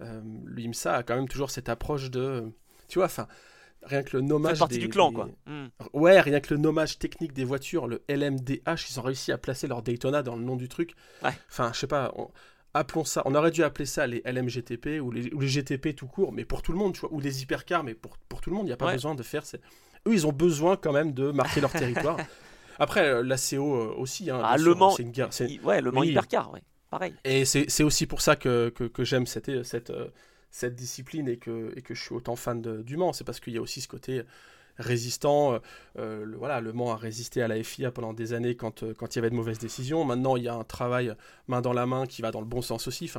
euh, 0.00 0.20
l'IMSA 0.44 0.96
a 0.96 1.02
quand 1.04 1.14
même 1.14 1.28
toujours 1.28 1.52
cette 1.52 1.68
approche 1.68 2.10
de. 2.10 2.52
Tu 2.88 2.98
vois, 2.98 3.06
enfin 3.06 3.28
rien 3.86 4.02
que 4.02 4.16
le 4.16 4.22
nommage. 4.22 4.58
partie 4.58 4.78
du 4.78 4.88
clan, 4.88 5.12
quoi. 5.12 5.28
Hmm. 5.46 5.66
Ouais, 5.92 6.20
rien 6.20 6.40
que 6.40 6.52
le 6.54 6.60
nommage 6.60 6.98
technique 6.98 7.32
des 7.32 7.44
voitures, 7.44 7.86
le 7.86 8.02
LMDH, 8.08 8.90
ils 8.90 9.00
ont 9.00 9.02
réussi 9.02 9.32
à 9.32 9.38
placer 9.38 9.66
leur 9.66 9.82
Daytona 9.82 10.22
dans 10.22 10.36
le 10.36 10.42
nom 10.42 10.56
du 10.56 10.68
truc. 10.68 10.94
Enfin, 11.22 11.70
je 11.72 11.80
sais 11.80 11.86
pas. 11.86 12.12
Appelons 12.74 13.04
ça. 13.04 13.22
On 13.24 13.34
aurait 13.34 13.50
dû 13.50 13.64
appeler 13.64 13.86
ça 13.86 14.06
les 14.06 14.22
LMGTP 14.26 15.00
ou 15.00 15.10
les, 15.10 15.32
ou 15.32 15.40
les 15.40 15.48
GTP 15.48 15.96
tout 15.96 16.06
court, 16.06 16.32
mais 16.32 16.44
pour 16.44 16.60
tout 16.60 16.72
le 16.72 16.78
monde, 16.78 16.92
tu 16.92 17.00
vois, 17.00 17.12
ou 17.12 17.20
les 17.20 17.42
hypercars, 17.42 17.82
mais 17.82 17.94
pour, 17.94 18.18
pour 18.28 18.42
tout 18.42 18.50
le 18.50 18.56
monde, 18.56 18.66
il 18.66 18.68
n'y 18.68 18.74
a 18.74 18.76
pas 18.76 18.92
besoin 18.92 19.14
de 19.14 19.22
faire. 19.22 19.44
Eux, 20.06 20.12
ils 20.12 20.26
ont 20.26 20.32
besoin 20.32 20.76
quand 20.76 20.92
même 20.92 21.12
de 21.12 21.30
marquer 21.30 21.62
leur 21.62 21.72
territoire. 21.72 22.18
Après, 22.78 23.06
euh, 23.06 23.22
la 23.22 23.36
CO 23.36 23.74
euh, 23.74 23.94
aussi. 23.96 24.30
Hein, 24.30 24.40
ah, 24.44 24.58
le 24.58 24.74
Mans. 24.74 24.94
Une 24.96 25.10
guerre, 25.10 25.30
ouais, 25.64 25.80
le 25.80 25.90
Mans 25.90 26.02
hypercar, 26.02 26.52
ouais. 26.52 26.62
Pareil. 26.90 27.14
Et 27.24 27.44
c'est 27.44 27.82
aussi 27.82 28.06
pour 28.06 28.20
ça 28.20 28.36
que, 28.36 28.68
que, 28.68 28.84
que 28.84 29.04
j'aime 29.04 29.26
cette, 29.26 29.62
cette, 29.64 29.90
euh, 29.90 30.08
cette 30.56 30.74
discipline 30.74 31.28
et 31.28 31.36
que, 31.36 31.70
je 31.86 32.00
suis 32.00 32.14
autant 32.14 32.34
fan 32.34 32.62
du 32.82 32.96
Mans. 32.96 33.12
C'est 33.12 33.24
parce 33.24 33.40
qu'il 33.40 33.52
y 33.52 33.58
a 33.58 33.60
aussi 33.60 33.82
ce 33.82 33.88
côté 33.88 34.22
résistant. 34.78 35.52
Euh, 35.52 35.58
euh, 35.98 36.24
le, 36.24 36.36
voilà, 36.38 36.62
le 36.62 36.72
Mans 36.72 36.92
a 36.92 36.96
résisté 36.96 37.42
à 37.42 37.48
la 37.48 37.62
FIA 37.62 37.90
pendant 37.90 38.14
des 38.14 38.32
années 38.32 38.56
quand, 38.56 38.82
euh, 38.82 38.94
quand 38.94 39.14
il 39.14 39.18
y 39.18 39.20
avait 39.20 39.28
de 39.28 39.34
mauvaises 39.34 39.58
décisions. 39.58 40.04
Maintenant, 40.04 40.36
il 40.36 40.44
y 40.44 40.48
a 40.48 40.54
un 40.54 40.64
travail 40.64 41.14
main 41.46 41.60
dans 41.60 41.74
la 41.74 41.84
main 41.84 42.06
qui 42.06 42.22
va 42.22 42.30
dans 42.30 42.40
le 42.40 42.46
bon 42.46 42.62
sens 42.62 42.88
aussi. 42.88 43.10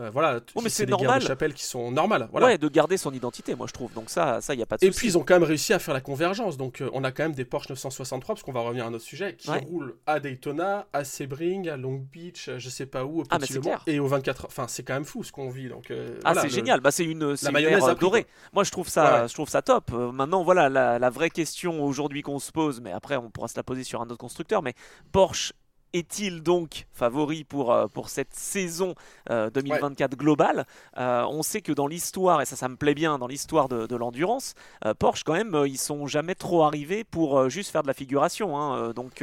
Euh, 0.00 0.10
voilà, 0.10 0.40
oh, 0.56 0.60
mais 0.60 0.70
c'est 0.70 0.86
normal. 0.86 1.20
de 1.20 1.26
chapelle 1.26 1.54
qui 1.54 1.64
sont 1.64 1.92
normales. 1.92 2.28
Voilà. 2.32 2.46
Ouais, 2.46 2.58
de 2.58 2.68
garder 2.68 2.96
son 2.96 3.12
identité, 3.12 3.54
moi 3.54 3.68
je 3.68 3.72
trouve. 3.72 3.92
Donc 3.92 4.10
ça, 4.10 4.40
ça 4.40 4.54
y 4.54 4.62
a 4.62 4.66
pas 4.66 4.76
de. 4.76 4.84
Et 4.84 4.90
puis 4.90 5.06
ils 5.06 5.18
ont 5.18 5.22
quand 5.22 5.34
même 5.34 5.44
réussi 5.44 5.72
à 5.72 5.78
faire 5.78 5.94
la 5.94 6.00
convergence. 6.00 6.56
Donc 6.56 6.80
euh, 6.80 6.90
on 6.94 7.04
a 7.04 7.12
quand 7.12 7.22
même 7.22 7.34
des 7.34 7.44
Porsche 7.44 7.68
963 7.68 8.34
parce 8.34 8.42
qu'on 8.42 8.52
va 8.52 8.60
revenir 8.60 8.84
à 8.84 8.88
un 8.88 8.94
autre 8.94 9.04
sujet 9.04 9.36
qui 9.36 9.50
roulent 9.50 9.94
à 10.06 10.18
Daytona, 10.18 10.86
à 10.92 11.04
Sebring, 11.04 11.68
à 11.68 11.76
Long 11.76 12.04
Beach, 12.12 12.50
je 12.58 12.68
sais 12.68 12.86
pas 12.86 13.04
où, 13.04 13.20
au 13.20 13.24
ah, 13.30 13.38
Petit 13.38 13.60
et 13.86 14.00
au 14.00 14.06
24. 14.08 14.46
Enfin, 14.46 14.66
c'est 14.66 14.82
quand 14.82 14.94
même 14.94 15.04
fou 15.04 15.22
ce 15.22 15.30
qu'on 15.30 15.48
vit. 15.48 15.68
Donc 15.68 15.92
euh, 15.92 16.18
ah, 16.24 16.34
c'est 16.34 16.50
génial. 16.50 16.80
Bah 16.80 16.90
c'est 16.90 17.04
une, 17.04 17.36
c'est 17.36 17.50
une 17.50 17.94
dorée. 18.00 18.26
Moi 18.52 18.64
je 18.64 18.72
trouve 18.72 18.88
ça, 18.88 19.28
je 19.28 19.34
trouve 19.34 19.48
ça 19.48 19.62
top. 19.62 19.92
maintenant 19.92 20.42
voilà 20.42 20.68
la, 20.68 20.98
la 20.98 21.10
vraie 21.10 21.30
question 21.30 21.84
aujourd'hui 21.84 22.22
qu'on 22.22 22.40
se 22.40 22.50
pose, 22.50 22.80
mais 22.80 22.90
après 22.90 23.16
on 23.16 23.30
pourra 23.30 23.46
se 23.46 23.56
la 23.56 23.62
poser 23.62 23.84
sur 23.84 24.00
un 24.00 24.06
autre 24.06 24.18
constructeur. 24.18 24.60
Mais 24.60 24.74
Porsche 25.12 25.52
est-il 25.94 26.42
donc 26.42 26.86
favori 26.92 27.44
pour, 27.44 27.72
euh, 27.72 27.86
pour 27.86 28.10
cette 28.10 28.34
saison 28.34 28.94
2024 29.30 30.12
euh, 30.12 30.16
globale? 30.16 30.66
Euh, 30.98 31.24
On 31.30 31.42
sait 31.42 31.62
que 31.62 31.72
dans 31.72 31.86
l'histoire, 31.86 32.42
et 32.42 32.44
ça 32.44 32.56
ça 32.56 32.68
me 32.68 32.76
plaît 32.76 32.94
bien, 32.94 33.18
dans 33.18 33.26
l'histoire 33.26 33.68
de, 33.68 33.94
l'endurance, 33.96 34.54
Porsche 34.98 35.22
quand 35.22 35.34
même, 35.34 35.56
ils 35.66 35.78
sont 35.78 36.06
jamais 36.06 36.34
trop 36.34 36.64
arrivés 36.64 37.04
pour 37.04 37.48
juste 37.48 37.70
faire 37.70 37.82
de 37.82 37.86
la 37.86 37.94
figuration. 37.94 38.58
Hein. 38.58 38.92
donc 38.92 39.22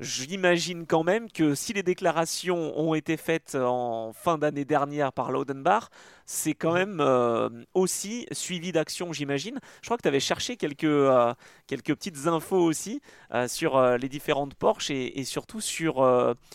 J'imagine 0.00 0.86
quand 0.86 1.04
même 1.04 1.30
que 1.30 1.54
si 1.54 1.72
les 1.72 1.84
déclarations 1.84 2.76
ont 2.76 2.94
été 2.94 3.16
faites 3.16 3.54
en 3.54 4.12
fin 4.12 4.38
d'année 4.38 4.64
dernière 4.64 5.12
par 5.12 5.30
Laudenbach, 5.30 5.88
c'est 6.26 6.54
quand 6.54 6.72
même 6.72 7.00
euh, 7.00 7.48
aussi 7.74 8.26
suivi 8.32 8.72
d'action, 8.72 9.12
j'imagine. 9.12 9.60
Je 9.82 9.86
crois 9.86 9.96
que 9.96 10.02
tu 10.02 10.08
avais 10.08 10.18
cherché 10.18 10.56
quelques, 10.56 10.82
euh, 10.82 11.32
quelques 11.68 11.94
petites 11.94 12.26
infos 12.26 12.58
aussi 12.58 13.00
euh, 13.32 13.46
sur 13.46 13.80
les 13.96 14.08
différentes 14.08 14.54
Porsche 14.54 14.90
et, 14.90 15.20
et 15.20 15.24
surtout 15.24 15.60
sur 15.60 16.04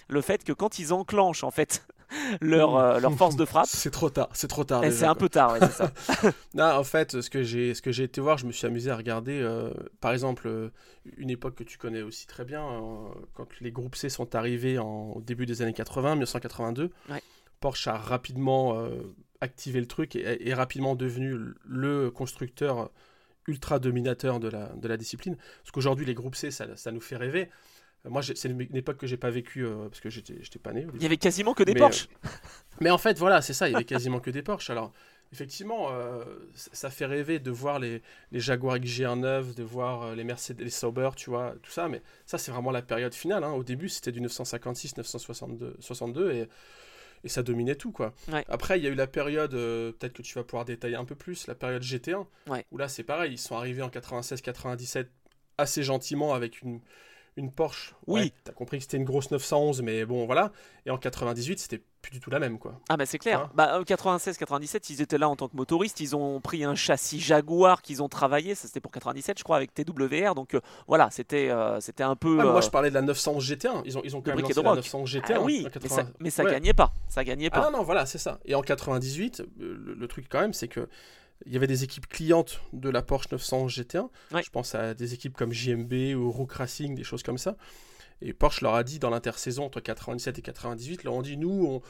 le 0.10 0.21
fait 0.21 0.43
que 0.43 0.52
quand 0.52 0.78
ils 0.80 0.91
enclenchent 0.91 1.43
en 1.45 1.52
fait 1.52 1.86
leur, 2.41 2.78
euh, 2.78 3.00
leur 3.00 3.13
force 3.13 3.36
de 3.36 3.45
frappe. 3.45 3.67
C'est 3.67 3.91
trop 3.91 4.10
tard, 4.10 4.30
c'est 4.34 4.48
trop 4.48 4.63
tard. 4.63 4.84
C'est 4.91 5.06
un 5.06 5.15
peu 5.15 5.30
tard, 5.30 5.54
ouais, 5.54 5.60
c'est 5.62 5.72
ça. 5.72 5.91
non, 6.54 6.65
en 6.65 6.84
fait, 6.84 7.22
ce 7.22 7.30
que 7.30 7.43
j'ai, 7.43 7.74
ce 7.74 7.82
que 7.82 7.91
j'ai 7.91 8.04
été 8.04 8.22
voir, 8.22 8.38
je 8.38 8.45
me 8.45 8.52
suis 8.52 8.67
amusé 8.67 8.91
à 8.91 8.95
regarder, 8.95 9.39
euh, 9.41 9.72
par 10.02 10.12
exemple, 10.12 10.48
euh, 10.48 10.69
une 11.17 11.30
époque 11.30 11.56
que 11.56 11.63
tu 11.63 11.78
connais 11.78 12.02
aussi 12.02 12.28
très 12.28 12.45
bien, 12.45 12.63
quand 13.34 13.48
les 13.62 13.72
groupes 13.72 13.95
C 13.95 14.10
sont 14.10 14.36
arrivés 14.36 14.78
en, 14.80 15.13
au 15.15 15.22
début 15.22 15.45
des 15.45 15.62
années 15.62 15.74
80, 15.74 16.12
1982. 16.12 16.91
Porsche 17.60 17.88
a 17.88 17.98
rapidement 17.98 18.88
activé 19.41 19.82
le 19.82 19.86
truc 19.88 20.15
et 20.15 20.50
est 20.50 20.54
rapidement 20.54 20.95
devenu 20.95 21.36
le 21.65 22.10
constructeur 22.10 22.89
ultra 23.48 23.80
dominateur 23.80 24.39
de 24.39 24.48
la, 24.48 24.67
de 24.76 24.88
la 24.88 24.95
discipline. 24.95 25.36
Parce 25.36 25.72
qu'aujourd'hui, 25.72 26.06
les 26.06 26.13
groupes 26.13 26.36
C, 26.36 26.52
ça, 26.52 26.76
ça 26.76 26.91
nous 26.91 27.02
fait 27.02 27.17
rêver. 27.17 27.50
Moi, 28.05 28.21
c'est 28.23 28.47
une, 28.47 28.62
époque 28.75 28.97
que 28.97 29.07
j'ai 29.07 29.17
pas 29.17 29.29
vécue 29.29 29.65
euh, 29.65 29.89
parce 29.89 29.99
que 29.99 30.09
j'étais 30.09 30.59
pas 30.59 30.71
né. 30.71 30.88
Il 30.95 31.03
y 31.03 31.05
avait 31.05 31.17
quasiment 31.17 31.53
que 31.53 31.63
des 31.63 31.73
Porsche. 31.73 32.07
Euh, 32.25 32.29
mais 32.81 32.89
en 32.89 32.97
fait, 32.97 33.17
voilà, 33.17 33.41
c'est 33.41 33.53
ça, 33.53 33.67
il 33.67 33.73
y 33.73 33.75
avait 33.75 33.83
quasiment 33.83 34.21
que 34.21 34.31
des 34.31 34.41
Porsche. 34.41 34.69
Alors, 34.69 34.93
effectivement, 35.33 35.89
euh, 35.91 36.23
ça 36.55 36.89
fait 36.89 37.05
rêver 37.05 37.39
de 37.39 37.51
voir 37.51 37.77
les, 37.77 38.01
les 38.31 38.39
Jaguar 38.39 38.77
XG19, 38.77 39.53
de 39.53 39.63
voir 39.63 40.15
les 40.15 40.23
Mercedes, 40.23 40.62
les 40.62 40.69
Sauber, 40.69 41.09
tu 41.17 41.29
vois, 41.29 41.55
tout 41.62 41.71
ça. 41.71 41.89
Mais 41.89 42.01
ça, 42.25 42.38
c'est 42.38 42.51
vraiment 42.51 42.71
la 42.71 42.81
période 42.81 43.13
finale. 43.13 43.43
Hein. 43.43 43.51
Au 43.51 43.63
début, 43.63 43.89
c'était 43.89 44.13
du 44.13 44.21
956, 44.21 44.95
962 44.95 45.75
62, 45.81 46.31
et, 46.31 46.47
et 47.25 47.27
ça 47.27 47.43
dominait 47.43 47.75
tout, 47.75 47.91
quoi. 47.91 48.13
Après, 48.47 48.79
il 48.79 48.83
y 48.85 48.88
a 48.88 48.91
eu 48.91 48.95
la 48.95 49.07
période, 49.07 49.51
peut-être 49.51 50.13
que 50.13 50.21
tu 50.21 50.35
vas 50.35 50.45
pouvoir 50.45 50.63
détailler 50.63 50.95
un 50.95 51.05
peu 51.05 51.15
plus, 51.15 51.47
la 51.47 51.55
période 51.55 51.83
GT1, 51.83 52.25
où 52.71 52.77
là, 52.77 52.88
c'est 52.88 53.03
pareil, 53.03 53.33
ils 53.33 53.38
sont 53.38 53.57
arrivés 53.57 53.81
en 53.81 53.89
96-97 53.89 55.07
assez 55.57 55.83
gentiment 55.83 56.33
avec 56.33 56.62
une 56.62 56.79
une 57.39 57.52
Porsche. 57.52 57.95
Oui. 58.08 58.34
T'as 58.43 58.52
compris 58.52 58.78
que 58.78 58.84
c'était 58.84 58.97
une 58.97 59.06
grosse 59.06 59.32
911, 59.32 59.82
mais 59.82 60.06
bon, 60.06 60.25
voilà. 60.25 60.52
Et 60.86 60.91
en 60.91 60.97
98, 60.97 61.60
c'était 61.60 61.82
plus 62.02 62.12
du 62.12 62.19
tout 62.19 62.30
la 62.30 62.39
même, 62.39 62.60
quoi. 62.60 62.80
Ah, 62.89 62.97
bah 62.97 63.06
c'est 63.06 63.17
clair. 63.17 63.41
Hein 63.41 63.52
bah, 63.56 63.82
96, 63.86 64.38
97, 64.38 64.89
ils 64.89 65.02
étaient 65.02 65.17
là 65.17 65.30
en 65.30 65.36
tant 65.36 65.47
que 65.47 65.56
motoristes. 65.56 65.99
Ils 65.99 66.15
ont 66.15 66.39
pris 66.39 66.63
un 66.63 66.75
châssis 66.75 67.19
Jaguar 67.19 67.82
qu'ils 67.82 68.02
ont 68.02 68.10
travaillé. 68.10 68.56
Ça, 68.56 68.67
c'était 68.67 68.80
pour 68.80 68.91
97, 68.91 69.38
je 69.38 69.43
crois, 69.43 69.58
avec 69.58 69.73
TWR. 69.73 70.36
Donc 70.36 70.54
euh, 70.54 70.62
voilà, 70.88 71.10
c'était 71.12 71.49
euh, 71.49 71.80
c'était 71.80 72.04
un 72.04 72.15
peu. 72.15 72.36
moi, 72.36 72.58
euh, 72.58 72.62
je 72.62 72.69
parlais 72.69 72.89
de 72.89 72.95
la 72.95 73.02
911 73.02 73.52
GT1. 73.52 73.82
Ils 73.86 73.97
ont, 73.97 74.02
ils 74.04 74.15
ont 74.15 74.21
quand 74.21 74.36
même 74.36 74.41
lancé 74.41 74.62
la 74.62 74.75
911 74.75 75.10
GT1. 75.10 75.34
Ah, 75.36 75.41
oui, 75.41 75.67
mais 76.19 76.30
ça, 76.30 76.43
gagnait 76.43 76.73
pas. 76.73 76.93
Ça 77.08 77.23
gagnait 77.23 77.49
pas. 77.49 77.60
Ah 77.60 77.71
non, 77.71 77.80
non, 77.80 77.84
voilà, 77.84 78.06
c'est 78.06 78.17
ça. 78.17 78.39
Et 78.45 78.56
en 78.56 78.62
98, 78.62 79.43
le 79.58 80.08
truc 80.08 80.28
quand 80.30 80.41
même, 80.41 80.54
c'est 80.54 80.67
que 80.67 80.88
il 81.45 81.54
y 81.54 81.56
avait 81.56 81.67
des 81.67 81.84
équipes 81.84 82.08
clientes 82.08 82.62
de 82.73 82.89
la 82.89 83.02
Porsche 83.02 83.32
911 83.32 83.71
GT1. 83.71 84.10
Je 84.43 84.49
pense 84.49 84.75
à 84.75 84.93
des 84.93 85.13
équipes 85.13 85.36
comme 85.36 85.54
JMB 85.54 85.93
ou 86.15 86.32
Rook 86.32 86.54
Racing, 86.54 86.95
des 86.95 87.04
choses 87.04 87.23
comme 87.23 87.38
ça. 87.38 87.56
Et 88.21 88.34
Porsche 88.34 88.62
leur 88.62 88.75
a 88.75 88.84
dit 88.84 88.99
dans 88.99 89.10
l'intersaison 89.10 89.65
entre 89.65 89.80
97 89.80 90.39
et 90.39 90.41
98, 90.41 91.04
leur 91.04 91.13
ont 91.13 91.21
dit 91.21 91.38
nous 91.38 91.65
on, 91.65 91.82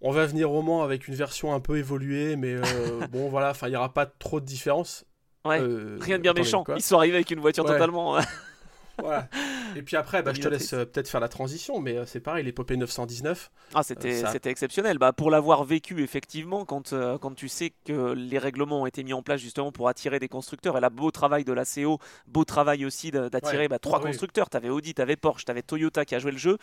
on 0.00 0.10
va 0.10 0.26
venir 0.26 0.50
au 0.50 0.62
Mans 0.62 0.82
avec 0.82 1.06
une 1.06 1.14
version 1.14 1.54
un 1.54 1.60
peu 1.60 1.78
évoluée, 1.78 2.36
mais 2.36 2.54
euh, 2.54 3.06
bon 3.12 3.28
voilà, 3.28 3.50
enfin 3.50 3.68
il 3.68 3.70
n'y 3.70 3.76
aura 3.76 3.94
pas 3.94 4.06
trop 4.06 4.40
de 4.40 4.44
différence. 4.44 5.04
Ouais, 5.44 5.60
euh, 5.60 5.98
rien 6.00 6.16
de 6.16 6.22
bien 6.22 6.32
méchant. 6.32 6.64
Ils 6.74 6.82
sont 6.82 6.96
arrivés 6.96 7.16
avec 7.16 7.30
une 7.30 7.40
voiture 7.40 7.64
totalement. 7.64 8.18
voilà. 8.98 9.28
Et 9.76 9.82
puis 9.82 9.96
après, 9.96 10.22
bah, 10.22 10.32
je 10.34 10.40
te 10.40 10.48
laisse 10.48 10.72
euh, 10.72 10.84
peut-être 10.84 11.08
faire 11.08 11.20
la 11.20 11.28
transition, 11.28 11.80
mais 11.80 11.96
euh, 11.96 12.06
c'est 12.06 12.20
pareil, 12.20 12.44
l'épopée 12.44 12.76
919. 12.76 13.50
Ah, 13.74 13.82
c'était, 13.82 14.24
euh, 14.24 14.28
c'était 14.30 14.50
exceptionnel. 14.50 14.98
Bah, 14.98 15.12
pour 15.12 15.30
l'avoir 15.30 15.64
vécu, 15.64 16.02
effectivement, 16.02 16.64
quand, 16.64 16.94
quand 17.20 17.34
tu 17.34 17.48
sais 17.48 17.72
que 17.84 18.12
les 18.12 18.38
règlements 18.38 18.82
ont 18.82 18.86
été 18.86 19.02
mis 19.02 19.12
en 19.12 19.22
place 19.22 19.40
justement 19.40 19.72
pour 19.72 19.88
attirer 19.88 20.18
des 20.18 20.28
constructeurs, 20.28 20.76
et 20.76 20.80
là, 20.80 20.90
beau 20.90 21.10
travail 21.10 21.44
de 21.44 21.52
la 21.52 21.64
CO, 21.64 21.98
beau 22.26 22.44
travail 22.44 22.84
aussi 22.84 23.10
d'attirer 23.10 23.68
bah, 23.68 23.78
trois 23.78 24.00
constructeurs. 24.00 24.50
Tu 24.50 24.56
avais 24.56 24.70
Audi, 24.70 24.94
tu 24.94 25.02
avais 25.02 25.16
Porsche, 25.16 25.44
tu 25.44 25.50
avais 25.50 25.62
Toyota 25.62 26.04
qui 26.04 26.14
a 26.14 26.18
joué 26.18 26.32
le 26.32 26.38
jeu. 26.38 26.58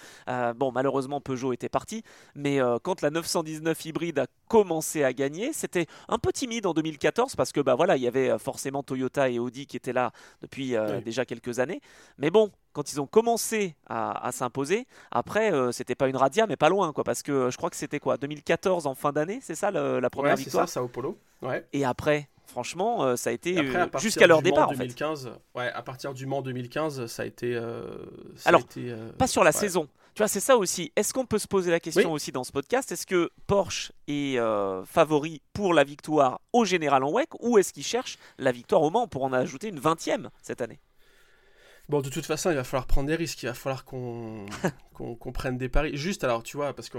bon, 0.55 0.71
malheureusement, 0.71 1.21
Peugeot 1.21 1.53
était 1.53 1.69
parti, 1.69 2.03
mais 2.35 2.59
quand 2.83 3.01
la 3.01 3.09
919 3.09 3.85
hybride 3.85 4.19
a 4.19 4.27
commencé 4.47 5.03
à 5.03 5.13
gagner, 5.13 5.53
c'était 5.53 5.87
un 6.07 6.17
peu 6.17 6.31
timide 6.31 6.65
en 6.65 6.73
2014 6.73 7.35
parce 7.35 7.51
que 7.51 7.61
bah, 7.61 7.75
voilà, 7.75 7.97
il 7.97 8.03
y 8.03 8.07
avait 8.07 8.37
forcément 8.39 8.83
Toyota 8.83 9.29
et 9.29 9.39
Audi 9.39 9.65
qui 9.65 9.77
étaient 9.77 9.93
là 9.93 10.11
depuis 10.41 10.75
déjà 11.03 11.25
quelques 11.25 11.59
années. 11.59 11.81
Mais 12.21 12.29
bon, 12.29 12.51
quand 12.73 12.93
ils 12.93 13.01
ont 13.01 13.07
commencé 13.07 13.75
à, 13.87 14.31
s'imposer, 14.31 14.85
après, 15.09 15.51
euh, 15.51 15.71
c'était 15.71 15.95
pas 15.95 16.07
une 16.07 16.15
radia, 16.15 16.45
mais 16.47 16.55
pas 16.55 16.69
loin, 16.69 16.93
quoi, 16.93 17.03
parce 17.03 17.23
que 17.23 17.49
je 17.49 17.57
crois 17.57 17.71
que 17.71 17.75
c'était 17.75 17.99
quoi 17.99 18.17
2014 18.17 18.85
en 18.85 18.93
fin 18.93 19.11
d'année, 19.11 19.39
c'est 19.41 19.55
ça 19.55 19.71
la 19.71 20.09
première 20.09 20.35
ouais, 20.35 20.43
victoire 20.43 20.67
c'est 20.67 20.75
ça, 20.75 20.81
Sao 20.81 20.87
Paulo. 20.87 21.17
Ouais. 21.41 21.65
Et 21.73 21.83
après, 21.83 22.29
franchement, 22.45 23.03
euh, 23.03 23.15
ça 23.15 23.31
a 23.31 23.33
été 23.33 23.57
euh, 23.57 23.87
jusqu'à 23.97 24.27
leur 24.27 24.43
départ. 24.43 24.69
2015, 24.69 25.27
en 25.55 25.59
ouais, 25.59 25.71
à 25.71 25.81
partir 25.81 26.13
du 26.13 26.27
Mans 26.27 26.43
2015, 26.43 27.07
ça 27.07 27.23
a 27.23 27.25
été. 27.25 27.59
Ça 28.35 28.49
Alors, 28.49 28.61
a 28.61 28.63
été, 28.63 28.95
pas 29.17 29.27
sur 29.27 29.43
la 29.43 29.51
saison. 29.51 29.87
Tu 30.13 30.19
vois, 30.19 30.27
c'est 30.27 30.41
ça 30.41 30.57
aussi. 30.57 30.91
Est-ce 30.95 31.13
qu'on 31.13 31.25
peut 31.25 31.39
se 31.39 31.47
poser 31.47 31.71
la 31.71 31.79
question 31.79 32.11
aussi 32.11 32.31
dans 32.31 32.43
ce 32.43 32.51
podcast? 32.51 32.91
Est-ce 32.91 33.07
que 33.07 33.31
Porsche 33.47 33.91
est 34.07 34.37
favori 34.85 35.41
pour 35.53 35.73
la 35.73 35.83
victoire 35.83 36.39
au 36.53 36.65
général 36.65 37.03
en 37.03 37.11
WEC 37.11 37.29
ou 37.39 37.57
est-ce 37.57 37.73
qu'il 37.73 37.85
cherche 37.85 38.19
la 38.37 38.51
victoire 38.51 38.83
au 38.83 38.91
Mans 38.91 39.07
pour 39.07 39.23
en 39.23 39.33
ajouter 39.33 39.69
une 39.69 39.79
20e 39.79 40.27
cette 40.43 40.61
année? 40.61 40.79
Bon, 41.91 41.99
de 41.99 42.09
toute 42.09 42.25
façon, 42.25 42.51
il 42.51 42.55
va 42.55 42.63
falloir 42.63 42.87
prendre 42.87 43.09
des 43.09 43.17
risques, 43.17 43.43
il 43.43 43.47
va 43.47 43.53
falloir 43.53 43.83
qu'on 44.93 45.31
prenne 45.33 45.57
des 45.57 45.67
paris. 45.67 45.97
Juste, 45.97 46.23
alors, 46.23 46.41
tu 46.41 46.55
vois, 46.55 46.73
parce 46.73 46.87
que 46.87 46.97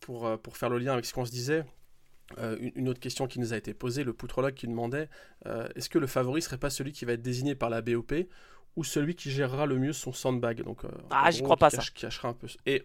pour, 0.00 0.26
euh, 0.26 0.36
pour 0.36 0.58
faire 0.58 0.68
le 0.68 0.76
lien 0.76 0.92
avec 0.92 1.06
ce 1.06 1.14
qu'on 1.14 1.24
se 1.24 1.30
disait, 1.30 1.64
euh, 2.36 2.58
une 2.74 2.90
autre 2.90 3.00
question 3.00 3.26
qui 3.26 3.40
nous 3.40 3.54
a 3.54 3.56
été 3.56 3.72
posée, 3.72 4.04
le 4.04 4.12
poutrologue 4.12 4.52
qui 4.52 4.66
demandait 4.66 5.08
euh, 5.46 5.66
est-ce 5.76 5.88
que 5.88 5.98
le 5.98 6.06
favori 6.06 6.42
serait 6.42 6.58
pas 6.58 6.68
celui 6.68 6.92
qui 6.92 7.06
va 7.06 7.14
être 7.14 7.22
désigné 7.22 7.54
par 7.54 7.70
la 7.70 7.80
BOP 7.80 8.12
ou 8.76 8.84
celui 8.84 9.14
qui 9.14 9.30
gérera 9.30 9.64
le 9.64 9.78
mieux 9.78 9.94
son 9.94 10.12
sandbag? 10.12 10.62
Donc, 10.62 10.82
ah, 11.08 11.30
j'y 11.30 11.42
crois 11.42 11.56
pas 11.56 11.70
ça. 11.70 11.80
Qui 11.80 12.02
cachera 12.02 12.28
un 12.28 12.34
peu. 12.34 12.46
Et 12.66 12.84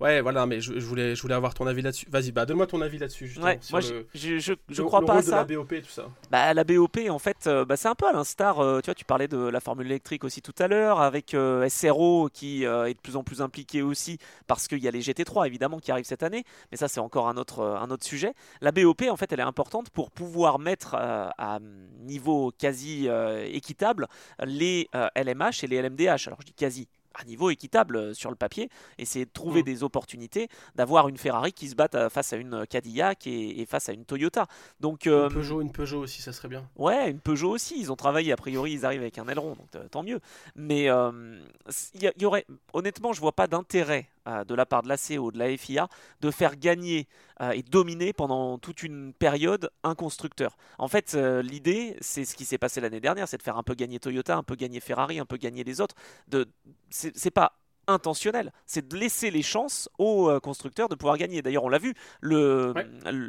Ouais, 0.00 0.20
voilà, 0.20 0.44
mais 0.44 0.60
je, 0.60 0.72
voulais, 0.80 1.14
je 1.14 1.22
voulais 1.22 1.34
avoir 1.34 1.54
ton 1.54 1.68
avis 1.68 1.80
là-dessus. 1.80 2.06
Vas-y, 2.10 2.32
bah 2.32 2.46
donne-moi 2.46 2.66
ton 2.66 2.80
avis 2.80 2.98
là-dessus. 2.98 3.38
Ouais, 3.40 3.60
moi 3.70 3.80
je, 3.80 4.04
je, 4.12 4.54
je, 4.68 4.82
crois 4.82 5.02
pas 5.02 5.18
à 5.18 5.22
ça. 5.22 5.36
la 5.36 5.44
BOP, 5.44 5.68
tout 5.68 5.88
ça. 5.88 6.06
Bah 6.32 6.52
la 6.52 6.64
BOP, 6.64 6.98
en 7.08 7.20
fait, 7.20 7.46
euh, 7.46 7.64
bah, 7.64 7.76
c'est 7.76 7.86
un 7.86 7.94
peu 7.94 8.08
à 8.08 8.12
l'instar. 8.12 8.58
Euh, 8.58 8.80
tu 8.80 8.86
vois, 8.86 8.94
tu 8.96 9.04
parlais 9.04 9.28
de 9.28 9.38
la 9.38 9.60
formule 9.60 9.86
électrique 9.86 10.24
aussi 10.24 10.42
tout 10.42 10.54
à 10.58 10.66
l'heure, 10.66 11.00
avec 11.00 11.32
euh, 11.34 11.68
SRO 11.68 12.28
qui 12.32 12.64
est 12.64 12.94
de 12.94 13.00
plus 13.00 13.14
en 13.14 13.22
plus 13.22 13.40
impliqué 13.40 13.82
aussi 13.82 14.18
parce 14.48 14.66
qu'il 14.66 14.82
y 14.82 14.88
a 14.88 14.90
les 14.90 15.00
GT3 15.00 15.46
évidemment 15.46 15.78
qui 15.78 15.92
arrivent 15.92 16.04
cette 16.04 16.24
année. 16.24 16.44
Mais 16.72 16.76
ça, 16.76 16.88
c'est 16.88 17.00
encore 17.00 17.28
un 17.28 17.36
autre, 17.36 17.62
un 17.62 17.90
autre 17.90 18.04
sujet. 18.04 18.34
La 18.60 18.72
BOP, 18.72 19.02
en 19.08 19.16
fait, 19.16 19.32
elle 19.32 19.40
est 19.40 19.44
importante 19.44 19.90
pour 19.90 20.10
pouvoir 20.10 20.58
mettre 20.58 20.96
à 20.96 21.60
niveau 22.00 22.52
quasi 22.58 23.08
équitable 23.46 24.08
les 24.44 24.88
LMH 25.14 25.62
et 25.62 25.66
les 25.68 25.80
LMDH. 25.80 26.26
Alors 26.26 26.40
je 26.40 26.46
dis 26.46 26.52
quasi 26.52 26.88
à 27.14 27.24
niveau 27.24 27.50
équitable 27.50 27.96
euh, 27.96 28.14
sur 28.14 28.30
le 28.30 28.36
papier, 28.36 28.68
essayer 28.98 29.24
de 29.24 29.30
trouver 29.30 29.60
mm. 29.60 29.64
des 29.64 29.82
opportunités, 29.82 30.48
d'avoir 30.74 31.08
une 31.08 31.16
Ferrari 31.16 31.52
qui 31.52 31.68
se 31.68 31.74
batte 31.74 31.94
euh, 31.94 32.08
face 32.08 32.32
à 32.32 32.36
une 32.36 32.66
Cadillac 32.66 33.26
et, 33.26 33.64
face 33.66 33.88
à 33.88 33.92
une 33.92 34.04
Toyota. 34.04 34.46
Donc, 34.80 35.06
une 35.06 35.12
euh, 35.12 35.28
Peugeot, 35.28 35.60
une 35.60 35.72
Peugeot 35.72 36.00
aussi, 36.00 36.22
ça 36.22 36.32
serait 36.32 36.48
bien. 36.48 36.68
Ouais, 36.76 37.10
une 37.10 37.20
Peugeot 37.20 37.50
aussi. 37.50 37.78
Ils 37.78 37.92
ont 37.92 37.96
travaillé, 37.96 38.32
a 38.32 38.36
priori, 38.36 38.72
ils 38.72 38.84
arrivent 38.84 39.02
avec 39.02 39.18
un 39.18 39.28
aileron, 39.28 39.56
donc 39.56 39.90
tant 39.90 40.02
mieux. 40.02 40.20
Mais 40.56 40.84
il 40.84 42.12
y, 42.18 42.26
aurait, 42.26 42.46
honnêtement, 42.72 43.12
je 43.12 43.20
vois 43.20 43.32
pas 43.32 43.46
d'intérêt 43.46 44.08
de 44.26 44.54
la 44.54 44.66
part 44.66 44.82
de 44.82 44.88
la 44.88 44.96
CO, 44.96 45.30
de 45.30 45.38
la 45.38 45.56
FIA, 45.56 45.88
de 46.20 46.30
faire 46.30 46.56
gagner 46.56 47.08
et 47.52 47.62
dominer 47.62 48.12
pendant 48.12 48.58
toute 48.58 48.82
une 48.82 49.12
période 49.12 49.70
un 49.82 49.94
constructeur. 49.94 50.56
En 50.78 50.88
fait, 50.88 51.14
l'idée, 51.14 51.96
c'est 52.00 52.24
ce 52.24 52.34
qui 52.34 52.44
s'est 52.44 52.58
passé 52.58 52.80
l'année 52.80 53.00
dernière, 53.00 53.28
c'est 53.28 53.38
de 53.38 53.42
faire 53.42 53.58
un 53.58 53.62
peu 53.62 53.74
gagner 53.74 53.98
Toyota, 53.98 54.36
un 54.36 54.42
peu 54.42 54.54
gagner 54.54 54.80
Ferrari, 54.80 55.18
un 55.18 55.26
peu 55.26 55.36
gagner 55.36 55.64
les 55.64 55.80
autres, 55.80 55.94
de 56.28 56.46
c'est 56.90 57.30
pas 57.30 57.58
intentionnel, 57.86 58.52
c'est 58.66 58.88
de 58.88 58.96
laisser 58.96 59.30
les 59.30 59.42
chances 59.42 59.88
aux 59.98 60.28
euh, 60.28 60.40
constructeurs 60.40 60.88
de 60.88 60.94
pouvoir 60.94 61.18
gagner. 61.18 61.42
D'ailleurs, 61.42 61.64
on 61.64 61.68
l'a 61.68 61.78
vu, 61.78 61.94
le, 62.20 62.74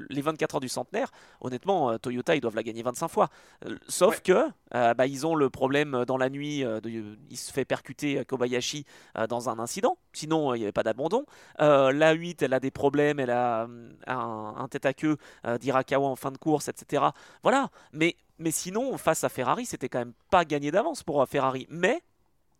les 0.10 0.22
24 0.22 0.56
heures 0.56 0.62
du 0.62 0.70
centenaire, 0.70 1.12
honnêtement, 1.42 1.92
euh, 1.92 1.98
Toyota, 1.98 2.36
ils 2.36 2.42
doivent 2.42 2.56
la 2.56 2.64
gagner 2.64 2.84
25 2.84 3.08
fois. 3.08 3.30
Euh, 3.66 3.78
sauf 3.88 4.22
que 4.22 4.48
bah, 4.72 5.08
ils 5.08 5.26
ont 5.26 5.36
le 5.36 5.50
problème 5.50 6.04
dans 6.06 6.18
la 6.18 6.30
nuit, 6.30 6.64
de, 6.64 7.18
il 7.30 7.38
se 7.38 7.52
fait 7.52 7.64
percuter 7.64 8.26
Kobayashi 8.26 8.86
dans 9.30 9.50
un 9.50 9.58
incident, 9.60 9.98
sinon 10.12 10.54
il 10.54 10.60
n'y 10.60 10.64
avait 10.66 10.74
pas 10.74 10.84
d'abandon. 10.84 11.26
la 11.60 12.12
8, 12.12 12.42
elle 12.42 12.54
a 12.54 12.60
des 12.60 12.72
problèmes, 12.72 13.20
elle 13.20 13.30
a 13.30 13.70
un, 14.08 14.56
un 14.58 14.68
tête 14.68 14.86
à 14.86 14.94
queue 14.94 15.18
d'Irakawa 15.62 16.10
en 16.10 16.18
fin 16.18 16.32
de 16.32 16.38
course, 16.38 16.68
etc. 16.68 17.06
Voilà, 17.42 17.70
mais, 17.94 18.18
mais 18.38 18.52
sinon, 18.52 18.98
face 18.98 19.24
à 19.24 19.30
Ferrari, 19.30 19.66
c'était 19.66 19.88
quand 19.88 20.00
même 20.00 20.14
pas 20.30 20.44
gagné 20.44 20.72
d'avance 20.72 21.04
pour 21.04 21.26
Ferrari. 21.26 21.68
Mais 21.70 22.02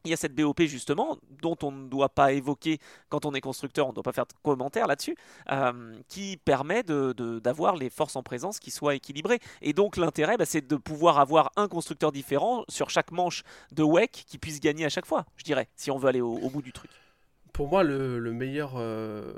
il 0.06 0.12
y 0.12 0.14
a 0.14 0.18
cette 0.18 0.36
BOP 0.36 0.62
justement, 0.62 1.18
dont 1.42 1.58
on 1.64 1.72
ne 1.72 1.88
doit 1.88 2.10
pas 2.10 2.32
évoquer 2.34 2.80
quand 3.10 3.26
on 3.26 3.34
est 3.34 3.42
constructeur, 3.42 3.88
on 3.88 3.90
ne 3.90 3.96
doit 3.96 4.04
pas 4.04 4.14
faire 4.14 4.26
de 4.26 4.34
commentaires 4.44 4.88
là-dessus, 4.88 5.16
euh, 5.52 5.96
qui 6.08 6.38
permet 6.38 6.84
d'avoir 6.84 7.74
de, 7.74 7.80
les 7.80 7.90
forces 7.90 8.16
en 8.16 8.24
présence 8.24 8.60
qui 8.60 8.72
soient 8.72 8.96
équilibrées. 8.96 9.40
Et 9.62 9.74
donc 9.74 9.98
l'intérêt, 9.98 10.38
bah, 10.38 10.46
c'est 10.46 10.66
de 10.66 10.76
pouvoir 10.76 11.20
avoir 11.20 11.52
un 11.56 11.68
constructeur 11.68 12.12
différent 12.12 12.64
sur 12.70 12.90
chaque 12.90 13.12
manche 13.12 13.44
de 13.72 13.84
WEC 13.84 14.12
qui 14.12 14.38
puisse 14.38 14.60
gagner 14.60 14.86
à 14.86 14.90
chaque 14.90 15.06
fois, 15.06 15.26
je 15.38 15.44
dirais, 15.44 15.68
si 15.76 15.92
on 15.92 15.98
veut 15.98 16.10
aller 16.10 16.22
au 16.22 16.50
bout 16.50 16.62
du 16.62 16.72
truc 16.72 16.92
pour 17.56 17.70
moi, 17.70 17.84
le, 17.84 18.20
meilleur. 18.34 18.74
Euh, 18.76 19.32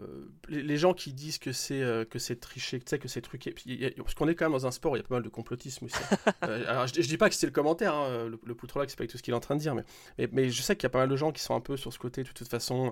les, 0.49 0.77
gens 0.77 0.95
qui 0.95 1.13
disent 1.13 1.37
que 1.37 1.51
c'est 1.51 1.83
euh, 1.83 2.03
que 2.03 2.17
c'est 2.17 2.39
triché, 2.39 2.81
sais, 2.83 2.97
que 2.97 3.07
c'est 3.07 3.21
truqué. 3.21 3.53
parce 3.95 4.15
qu'on 4.15 4.27
est 4.27 4.33
quand 4.33 4.45
même 4.45 4.53
dans 4.53 4.65
un 4.65 4.71
sport, 4.71 4.97
il 4.97 5.01
y 5.01 5.03
a 5.05 5.07
pas 5.07 5.13
mal 5.13 5.23
de 5.23 5.29
complotisme 5.29 5.85
aussi. 5.85 5.97
Euh, 6.43 6.63
alors, 6.67 6.87
je, 6.87 6.99
je, 6.99 7.07
dis 7.07 7.17
pas 7.17 7.29
que 7.29 7.35
c'est 7.35 7.45
le 7.45 7.51
commentaire, 7.51 7.93
hein, 7.93 8.25
le, 8.25 8.39
le 8.43 8.55
poutre 8.55 8.79
là, 8.79 8.85
c'est 8.87 8.97
pas 8.97 9.05
tout 9.05 9.17
ce 9.17 9.23
qu'il 9.23 9.33
est 9.33 9.37
en 9.37 9.39
train 9.39 9.55
de 9.55 9.59
dire, 9.59 9.75
mais, 9.75 9.83
mais, 10.31 10.49
je 10.49 10.61
sais 10.63 10.75
qu'il 10.75 10.83
y 10.83 10.87
a 10.87 10.89
pas 10.89 10.99
mal 10.99 11.09
de 11.09 11.15
gens 11.15 11.31
qui 11.31 11.41
sont 11.41 11.53
un 11.55 11.61
peu 11.61 11.77
sur 11.77 11.93
ce 11.93 11.99
côté, 11.99 12.23
de 12.23 12.29
toute 12.29 12.47
façon. 12.47 12.91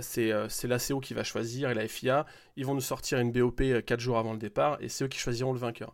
c'est 0.00 0.30
l'ACO 0.64 1.00
qui 1.00 1.14
va 1.14 1.24
choisir 1.24 1.70
et 1.70 1.74
la 1.74 1.88
FIA. 1.88 2.24
Ils 2.56 2.64
vont 2.64 2.74
nous 2.74 2.80
sortir 2.80 3.18
une 3.18 3.32
BOP 3.32 3.62
4 3.84 3.98
jours 3.98 4.18
avant 4.18 4.32
le 4.32 4.38
départ 4.38 4.78
et 4.80 4.88
c'est 4.88 5.04
eux 5.04 5.08
qui 5.08 5.18
choisiront 5.18 5.52
le 5.52 5.58
vainqueur. 5.58 5.92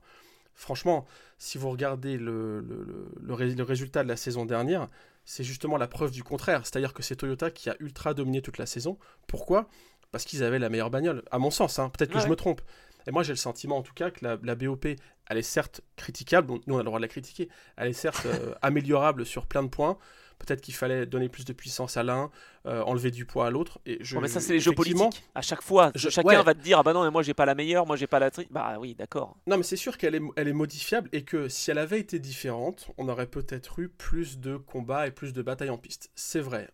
Franchement, 0.54 1.07
si 1.38 1.57
vous 1.57 1.70
regardez 1.70 2.18
le, 2.18 2.61
le, 2.61 3.62
résultat 3.62 4.02
de 4.02 4.09
la 4.09 4.16
saison 4.16 4.44
dernière, 4.44 4.88
c'est 5.28 5.44
justement 5.44 5.76
la 5.76 5.88
preuve 5.88 6.10
du 6.10 6.24
contraire. 6.24 6.62
C'est-à-dire 6.64 6.94
que 6.94 7.02
c'est 7.02 7.14
Toyota 7.14 7.50
qui 7.50 7.68
a 7.68 7.76
ultra 7.80 8.14
dominé 8.14 8.40
toute 8.40 8.56
la 8.56 8.64
saison. 8.64 8.98
Pourquoi? 9.26 9.68
Parce 10.10 10.24
qu'ils 10.24 10.42
avaient 10.42 10.58
la 10.58 10.70
meilleure 10.70 10.88
bagnole, 10.88 11.22
à 11.30 11.38
mon 11.38 11.50
sens. 11.50 11.78
Hein. 11.78 11.90
Peut-être 11.90 12.10
que 12.10 12.18
je 12.18 12.28
me 12.28 12.34
trompe. 12.34 12.62
Et 13.06 13.10
moi, 13.10 13.22
j'ai 13.22 13.34
le 13.34 13.36
sentiment, 13.36 13.76
en 13.76 13.82
tout 13.82 13.92
cas, 13.92 14.10
que 14.10 14.24
la, 14.24 14.54
BOP, 14.54 14.86
elle 14.86 15.36
est 15.36 15.42
certes 15.42 15.82
critiquable, 15.96 16.50
nous 16.66 16.74
on 16.74 16.76
a 16.76 16.78
le 16.78 16.84
droit 16.84 16.98
de 16.98 17.02
la 17.02 17.08
critiquer, 17.08 17.50
elle 17.76 17.88
est 17.88 17.92
certes 17.92 18.24
euh, 18.26 18.54
améliorable 18.62 19.26
sur 19.26 19.44
plein 19.46 19.62
de 19.62 19.68
points, 19.68 19.98
Peut-être 20.38 20.61
qu'il 20.61 20.74
fallait 20.74 21.07
donner 21.07 21.29
plus 21.29 21.44
de 21.44 21.53
puissance 21.53 21.96
à 21.96 22.03
l'un, 22.03 22.31
euh, 22.66 22.83
enlever 22.83 23.11
du 23.11 23.24
poids 23.24 23.46
à 23.46 23.51
l'autre. 23.51 23.81
Et 23.87 23.98
je, 24.01 24.16
mais 24.18 24.29
ça, 24.29 24.40
c'est 24.40 24.53
les 24.53 24.61
jeux 24.61 24.72
politiques. 24.72 25.24
À 25.35 25.42
chaque 25.42 25.62
fois, 25.62 25.92
chacun 25.96 26.42
va 26.42 26.55
te 26.55 26.61
dire 26.61 26.79
Ah 26.79 26.83
bah 26.83 26.92
non, 26.92 27.05
mais 27.05 27.11
moi 27.11 27.22
j'ai 27.22 27.35
pas 27.35 27.46
la 27.46 27.55
meilleure, 27.55 27.87
moi 27.87 27.96
j'ai 27.96 28.07
pas 28.07 28.18
la 28.18 28.31
tri. 28.31 28.46
Bah 28.51 28.77
oui, 28.79 28.94
d'accord. 28.94 29.37
Non, 29.46 29.57
mais 29.57 29.62
c'est 29.62 29.77
sûr 29.77 29.98
qu'elle 29.98 30.14
est, 30.14 30.22
elle 30.37 30.48
est 30.48 30.53
modifiable 30.53 31.09
et 31.12 31.22
que 31.22 31.48
si 31.48 31.70
elle 31.70 31.79
avait 31.79 32.01
été 32.01 32.18
différente, 32.18 32.90
on 32.98 33.09
aurait 33.09 33.27
peut-être 33.27 33.79
eu 33.81 33.88
plus 33.88 34.38
de 34.38 34.57
combats 34.57 35.07
et 35.07 35.11
plus 35.11 35.33
de 35.33 35.42
batailles 35.42 35.70
en 35.70 35.79
piste. 35.79 36.11
C'est 36.14 36.40
vrai. 36.40 36.70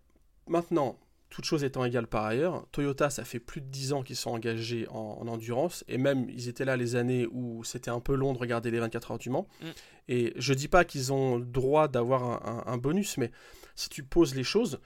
Maintenant, 0.46 0.98
toutes 1.30 1.44
choses 1.44 1.64
étant 1.64 1.84
égales 1.84 2.06
par 2.06 2.24
ailleurs, 2.24 2.66
Toyota, 2.70 3.10
ça 3.10 3.24
fait 3.24 3.40
plus 3.40 3.60
de 3.60 3.66
10 3.66 3.92
ans 3.92 4.02
qu'ils 4.02 4.16
sont 4.16 4.30
engagés 4.30 4.86
en, 4.90 5.26
endurance, 5.26 5.84
et 5.88 5.98
même 5.98 6.28
ils 6.30 6.48
étaient 6.48 6.64
là 6.64 6.76
les 6.76 6.94
années 6.94 7.26
où 7.32 7.64
c'était 7.64 7.90
un 7.90 8.00
peu 8.00 8.14
long 8.14 8.32
de 8.32 8.38
regarder 8.38 8.70
les 8.70 8.78
24 8.78 9.10
heures 9.12 9.18
du 9.18 9.30
Mans. 9.30 9.48
Mm. 9.60 9.66
Et 10.08 10.32
je 10.36 10.54
dis 10.54 10.68
pas 10.68 10.84
qu'ils 10.84 11.12
ont 11.12 11.36
le 11.36 11.44
droit 11.44 11.88
d'avoir 11.88 12.68
un, 12.68 12.76
bonus, 12.76 13.16
mais 13.16 13.32
si 13.74 13.88
tu 13.88 14.04
poses 14.04 14.34
les 14.34 14.44
choses, 14.44 14.78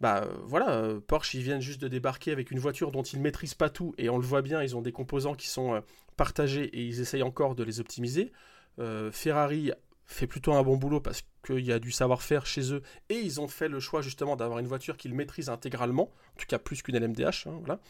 bah 0.00 0.28
voilà, 0.44 0.70
euh, 0.70 1.00
Porsche, 1.00 1.34
ils 1.34 1.42
viennent 1.42 1.60
juste 1.60 1.80
de 1.80 1.88
débarquer 1.88 2.32
avec 2.32 2.50
une 2.50 2.58
voiture 2.58 2.90
dont 2.90 3.02
ils 3.02 3.18
ne 3.18 3.22
maîtrisent 3.22 3.54
pas 3.54 3.70
tout, 3.70 3.94
et 3.96 4.10
on 4.10 4.18
le 4.18 4.26
voit 4.26 4.42
bien, 4.42 4.62
ils 4.62 4.76
ont 4.76 4.82
des 4.82 4.92
composants 4.92 5.34
qui 5.34 5.48
sont 5.48 5.74
euh, 5.74 5.80
partagés 6.16 6.64
et 6.64 6.82
ils 6.82 7.00
essayent 7.00 7.22
encore 7.22 7.54
de 7.54 7.64
les 7.64 7.80
optimiser. 7.80 8.32
Euh, 8.78 9.10
Ferrari 9.10 9.72
fait 10.06 10.26
plutôt 10.26 10.52
un 10.52 10.62
bon 10.62 10.76
boulot 10.76 11.00
parce 11.00 11.22
qu'il 11.44 11.64
y 11.64 11.72
a 11.72 11.78
du 11.78 11.90
savoir-faire 11.90 12.46
chez 12.46 12.72
eux 12.72 12.82
et 13.08 13.16
ils 13.16 13.40
ont 13.40 13.48
fait 13.48 13.68
le 13.68 13.80
choix 13.80 14.02
justement 14.02 14.36
d'avoir 14.36 14.58
une 14.58 14.66
voiture 14.66 14.96
qu'ils 14.96 15.14
maîtrisent 15.14 15.48
intégralement, 15.48 16.12
en 16.34 16.38
tout 16.38 16.46
cas 16.46 16.58
plus 16.58 16.82
qu'une 16.82 16.98
LMDH. 16.98 17.46
Hein, 17.46 17.60
voilà. 17.64 17.80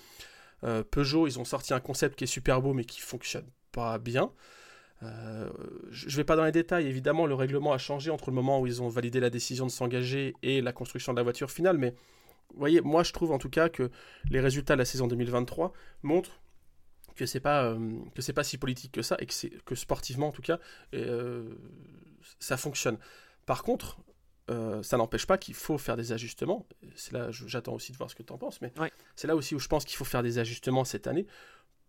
Euh, 0.65 0.83
Peugeot, 0.83 1.27
ils 1.27 1.39
ont 1.39 1.45
sorti 1.45 1.75
un 1.75 1.81
concept 1.81 2.17
qui 2.17 2.25
est 2.25 2.29
super 2.29 2.63
beau 2.63 2.73
mais 2.73 2.85
qui 2.85 3.01
fonctionne 3.01 3.47
pas 3.73 3.99
bien. 3.99 4.33
Euh, 5.03 5.51
je 5.91 6.07
ne 6.07 6.13
vais 6.13 6.25
pas 6.25 6.37
dans 6.37 6.45
les 6.45 6.53
détails, 6.53 6.87
évidemment, 6.87 7.27
le 7.27 7.35
règlement 7.35 7.73
a 7.73 7.79
changé 7.79 8.11
entre 8.11 8.31
le 8.31 8.35
moment 8.35 8.61
où 8.61 8.67
ils 8.67 8.81
ont 8.83 8.89
validé 8.89 9.21
la 9.21 9.29
décision 9.29 9.67
de 9.67 9.71
s'engager 9.71 10.35
et 10.43 10.63
la 10.63 10.73
construction 10.73 11.13
de 11.13 11.19
la 11.19 11.23
voiture 11.23 11.51
finale, 11.51 11.77
mais 11.77 11.95
vous 12.51 12.61
voyez, 12.61 12.81
moi 12.81 13.03
je 13.03 13.13
trouve 13.13 13.33
en 13.33 13.39
tout 13.39 13.51
cas 13.51 13.69
que 13.69 13.91
les 14.31 14.41
résultats 14.41 14.75
de 14.75 14.79
la 14.79 14.85
saison 14.85 15.07
2023 15.07 15.73
montrent 16.03 16.41
que 17.17 17.27
c'est 17.27 17.41
pas 17.41 17.65
euh, 17.65 17.99
que 18.15 18.23
c'est 18.23 18.33
pas 18.33 18.45
si 18.45 18.59
politique 18.59 18.93
que 18.93 19.03
ça 19.03 19.17
et 19.19 19.27
que 19.27 19.33
c'est 19.33 19.51
que 19.65 19.75
sportivement 19.75 20.29
en 20.29 20.33
tout 20.33 20.43
cas 20.43 20.59
euh, 20.95 21.55
ça 22.39 22.57
fonctionne. 22.57 22.99
Par 23.47 23.63
contre, 23.63 23.99
euh, 24.51 24.83
ça 24.83 24.97
n'empêche 24.97 25.27
pas 25.27 25.39
qu'il 25.39 25.55
faut 25.55 25.79
faire 25.79 25.97
des 25.97 26.13
ajustements. 26.13 26.67
C'est 26.95 27.13
là, 27.13 27.31
j'attends 27.31 27.75
aussi 27.75 27.93
de 27.93 27.97
voir 27.97 28.11
ce 28.11 28.15
que 28.15 28.23
tu 28.23 28.33
en 28.33 28.39
penses, 28.39 28.61
mais 28.61 28.73
c'est 29.17 29.27
là 29.27 29.35
aussi 29.35 29.55
où 29.55 29.59
je 29.59 29.69
pense 29.69 29.85
qu'il 29.85 29.97
faut 29.97 30.05
faire 30.05 30.23
des 30.23 30.39
ajustements 30.39 30.85
cette 30.85 31.07
année 31.07 31.27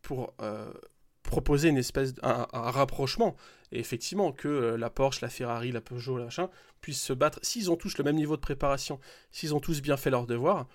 pour 0.01 0.33
proposer 1.23 1.69
une 1.69 1.77
espèce 1.77 2.13
un, 2.23 2.47
rapprochement 2.53 3.35
et 3.71 3.79
effectivement 3.79 4.31
que 4.31 4.75
la 4.75 4.89
Porsche, 4.89 5.21
la 5.21 5.29
Ferrari, 5.29 5.71
la 5.71 5.81
Peugeot, 5.81 6.17
machin 6.17 6.49
puissent 6.79 7.03
se 7.03 7.13
battre. 7.13 7.39
S'ils 7.41 7.69
ont 7.69 7.75
tous 7.75 7.97
le 7.97 8.03
même 8.03 8.15
niveau 8.15 8.37
de 8.37 8.41
préparation, 8.41 8.99
s'ils 9.31 9.53
ont 9.53 9.59
tous 9.59 9.81
bien 9.81 9.97
fait 9.97 10.09
leur 10.09 10.25
devoir, 10.25 10.67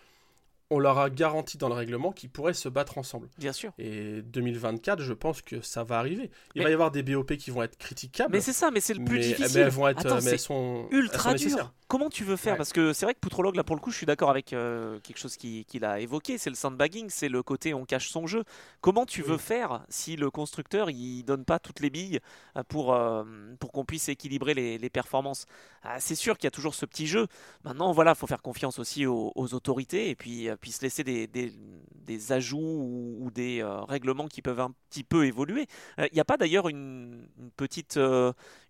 on 0.72 0.78
leur 0.78 0.98
a 0.98 1.10
garanti 1.10 1.58
dans 1.58 1.68
le 1.68 1.74
règlement 1.74 2.12
qu'ils 2.12 2.30
pourraient 2.30 2.54
se 2.54 2.68
battre 2.68 2.98
ensemble. 2.98 3.28
Bien 3.38 3.52
sûr. 3.52 3.72
Et 3.78 4.22
2024, 4.22 5.00
je 5.02 5.12
pense 5.12 5.42
que 5.42 5.60
ça 5.60 5.84
va 5.84 5.98
arriver. 5.98 6.30
Il 6.54 6.62
va 6.62 6.70
y 6.70 6.72
avoir 6.72 6.90
des 6.90 7.02
BOP 7.02 7.36
qui 7.36 7.50
vont 7.50 7.62
être 7.62 7.76
critiquables. 7.76 8.32
Mais 8.32 8.40
c'est 8.40 8.52
ça, 8.52 8.70
mais 8.70 8.80
c'est 8.80 8.94
le 8.94 9.04
plus 9.04 9.18
difficile. 9.18 9.46
Mais 9.54 9.60
elles 9.60 9.70
vont 9.70 9.88
être, 9.88 10.22
mais 10.22 10.30
elles 10.30 10.38
sont 10.38 10.86
ultra 10.90 11.34
dur. 11.34 11.72
Comment 11.88 12.08
tu 12.08 12.24
veux 12.24 12.36
faire? 12.36 12.56
Parce 12.56 12.72
que 12.72 12.94
c'est 12.94 13.04
vrai 13.04 13.12
que 13.12 13.20
Poutrologue, 13.20 13.54
là 13.54 13.64
pour 13.64 13.76
le 13.76 13.80
coup, 13.82 13.90
je 13.90 13.98
suis 13.98 14.06
d'accord 14.06 14.30
avec 14.30 14.54
euh, 14.54 14.98
quelque 15.00 15.18
chose 15.18 15.36
qu'il 15.36 15.84
a 15.84 16.00
évoqué, 16.00 16.38
c'est 16.38 16.48
le 16.48 16.56
sandbagging, 16.56 17.10
c'est 17.10 17.28
le 17.28 17.42
côté 17.42 17.74
on 17.74 17.84
cache 17.84 18.08
son 18.08 18.26
jeu. 18.26 18.44
Comment 18.80 19.04
tu 19.04 19.20
veux 19.20 19.36
faire 19.36 19.84
si 19.90 20.16
le 20.16 20.30
constructeur 20.30 20.88
il 20.88 21.22
donne 21.24 21.44
pas 21.44 21.58
toutes 21.58 21.80
les 21.80 21.90
billes 21.90 22.20
euh, 22.56 22.62
pour, 22.66 22.94
euh, 22.94 23.24
pour 23.60 23.72
qu'on 23.72 23.84
puisse 23.84 24.08
équilibrer 24.08 24.54
les, 24.54 24.78
les 24.78 24.88
performances? 24.88 25.44
Ah, 25.82 26.00
C'est 26.00 26.14
sûr 26.14 26.38
qu'il 26.38 26.46
y 26.46 26.48
a 26.48 26.52
toujours 26.52 26.74
ce 26.74 26.86
petit 26.86 27.06
jeu. 27.06 27.26
Maintenant, 27.64 27.92
voilà, 27.92 28.14
faut 28.14 28.26
faire 28.26 28.40
confiance 28.40 28.78
aussi 28.78 29.04
aux, 29.04 29.32
autorités 29.52 30.10
et 30.10 30.14
puis, 30.14 30.48
puis 30.62 30.72
se 30.72 30.80
laisser 30.80 31.04
des, 31.04 31.26
des, 31.26 32.32
ajouts 32.32 33.18
ou, 33.20 33.30
des 33.30 33.62
règlements 33.88 34.28
qui 34.28 34.40
peuvent 34.40 34.60
un 34.60 34.72
petit 34.88 35.04
peu 35.04 35.26
évoluer. 35.26 35.66
Il 35.98 36.14
n'y 36.14 36.20
a 36.20 36.24
pas 36.24 36.36
d'ailleurs 36.36 36.68
une, 36.68 37.26
une, 37.38 37.50
petite, 37.50 37.98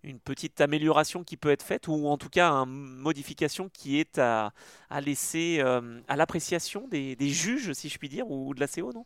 une 0.03 0.19
petite 0.19 0.59
amélioration 0.59 1.23
qui 1.23 1.37
peut 1.37 1.51
être 1.51 1.63
faite 1.63 1.87
ou 1.87 2.07
en 2.07 2.17
tout 2.17 2.29
cas 2.29 2.49
un 2.49 2.65
modification 2.65 3.69
qui 3.69 3.99
est 3.99 4.17
à, 4.17 4.53
à 4.89 5.01
laisser 5.01 5.57
euh, 5.59 6.01
à 6.07 6.15
l'appréciation 6.15 6.87
des, 6.87 7.17
juges, 7.19 7.73
si 7.73 7.89
je 7.89 7.97
puis 7.97 8.09
dire, 8.09 8.29
ou 8.29 8.53
de 8.53 8.59
la 8.59 8.67
CO, 8.67 8.91
non? 8.93 9.05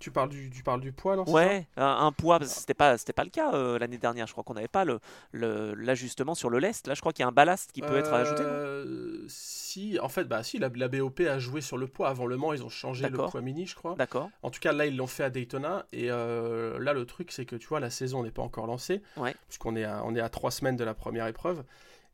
Tu 0.00 0.10
parles 0.10 0.30
du, 0.30 0.50
tu 0.50 0.62
parles 0.62 0.80
du 0.80 0.90
poids, 0.90 1.14
non 1.14 1.24
Ouais, 1.30 1.68
un, 1.76 2.10
poids, 2.10 2.40
c'était 2.44 2.74
pas, 2.74 2.98
c'était 2.98 3.12
pas 3.12 3.22
le 3.22 3.30
cas 3.30 3.54
euh, 3.54 3.78
l'année 3.78 3.98
dernière. 3.98 4.26
Je 4.26 4.32
crois 4.32 4.42
qu'on 4.42 4.54
n'avait 4.54 4.66
pas 4.66 4.84
le, 4.84 5.00
l'ajustement 5.32 6.34
sur 6.34 6.50
le 6.50 6.58
lest. 6.58 6.88
Là, 6.88 6.94
je 6.94 7.00
crois 7.00 7.12
qu'il 7.12 7.22
y 7.22 7.24
a 7.24 7.28
un 7.28 7.32
ballast 7.32 7.70
qui 7.72 7.82
peut 7.82 7.96
être 7.96 8.12
ajouté. 8.12 8.42
Euh, 8.42 9.24
si, 9.28 9.98
en 10.00 10.08
fait, 10.08 10.24
bah 10.24 10.42
si, 10.42 10.58
la, 10.58 10.68
BOP 10.68 11.20
a 11.20 11.38
joué 11.38 11.60
sur 11.60 11.76
le 11.78 11.86
poids. 11.86 12.08
Avant 12.08 12.26
le 12.26 12.36
Mans, 12.36 12.52
ils 12.52 12.64
ont 12.64 12.68
changé 12.68 13.08
le 13.08 13.16
poids 13.16 13.40
mini, 13.40 13.66
je 13.66 13.76
crois. 13.76 13.94
D'accord. 13.94 14.30
En 14.42 14.50
tout 14.50 14.60
cas, 14.60 14.72
là, 14.72 14.86
ils 14.86 14.96
l'ont 14.96 15.06
fait 15.06 15.24
à 15.24 15.30
Daytona. 15.30 15.86
Et 15.92 16.08
là, 16.08 16.92
le 16.92 17.04
truc, 17.04 17.30
c'est 17.30 17.44
que 17.44 17.56
tu 17.56 17.68
vois, 17.68 17.78
la 17.78 17.90
saison 17.90 18.24
n'est 18.24 18.30
pas 18.30 18.42
encore 18.42 18.66
lancée, 18.66 19.02
ouais. 19.16 19.34
puisqu'on 19.48 19.76
est 19.76 19.84
à, 19.84 20.02
on 20.04 20.14
est 20.14 20.20
à 20.20 20.28
trois 20.28 20.50
semaines 20.50 20.76
de 20.76 20.84
la 20.84 20.94
première 20.94 21.26
épreuve. 21.26 21.62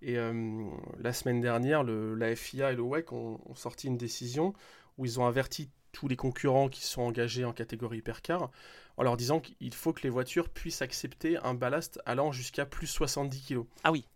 Et 0.03 0.18
euh, 0.18 0.64
la 1.01 1.12
semaine 1.12 1.40
dernière, 1.40 1.83
le, 1.83 2.14
la 2.14 2.35
FIA 2.37 2.72
et 2.72 2.77
le 2.77 2.83
WEC 2.83 3.12
ont, 3.12 3.40
sorti 3.55 3.87
une 3.87 3.96
décision 3.96 4.55
où 4.99 5.05
ils 5.05 5.20
ont 5.20 5.27
averti 5.27 5.70
tous 5.97 6.09
les 6.09 6.17
concurrents 6.17 6.69
qui 6.69 6.85
sont 6.85 7.01
engagés 7.01 7.47
en 7.47 7.55
catégorie 7.55 7.99
hypercar 7.99 8.51
en 8.99 9.03
leur 9.03 9.17
disant 9.17 9.41
qu'il 9.41 9.73
faut 9.73 9.95
que 9.95 10.03
les 10.03 10.11
voitures 10.11 10.51
puissent 10.51 10.83
accepter 10.83 11.39
un 11.39 11.55
ballast 11.55 11.99
allant 12.05 12.33
jusqu'à 12.33 12.67
plus 12.67 12.87
70 12.87 13.43
kg. 13.47 13.63
Ah 13.83 13.93
oui. 13.93 14.07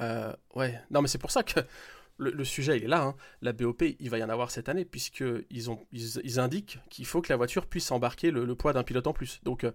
Euh, 0.00 0.34
ouais, 0.54 0.78
non 0.90 1.00
mais 1.00 1.08
c'est 1.08 1.18
pour 1.18 1.30
ça 1.30 1.42
que 1.42 1.60
le, 2.18 2.44
sujet 2.44 2.76
il 2.76 2.84
est 2.84 2.88
là. 2.88 3.04
Hein. 3.04 3.16
La 3.40 3.54
BOP, 3.54 3.82
il 3.98 4.10
va 4.10 4.18
y 4.18 4.22
en 4.22 4.28
avoir 4.28 4.50
cette 4.50 4.68
année 4.68 4.84
puisqu'ils 4.84 5.46
ils, 5.92 6.20
ils 6.22 6.40
indiquent 6.40 6.78
qu'il 6.90 7.06
faut 7.06 7.22
que 7.22 7.32
la 7.32 7.36
voiture 7.36 7.66
puisse 7.66 7.90
embarquer 7.90 8.30
le, 8.30 8.54
poids 8.54 8.74
d'un 8.74 8.82
pilote 8.82 9.06
en 9.06 9.14
plus. 9.14 9.40
Donc 9.44 9.64
euh, 9.64 9.72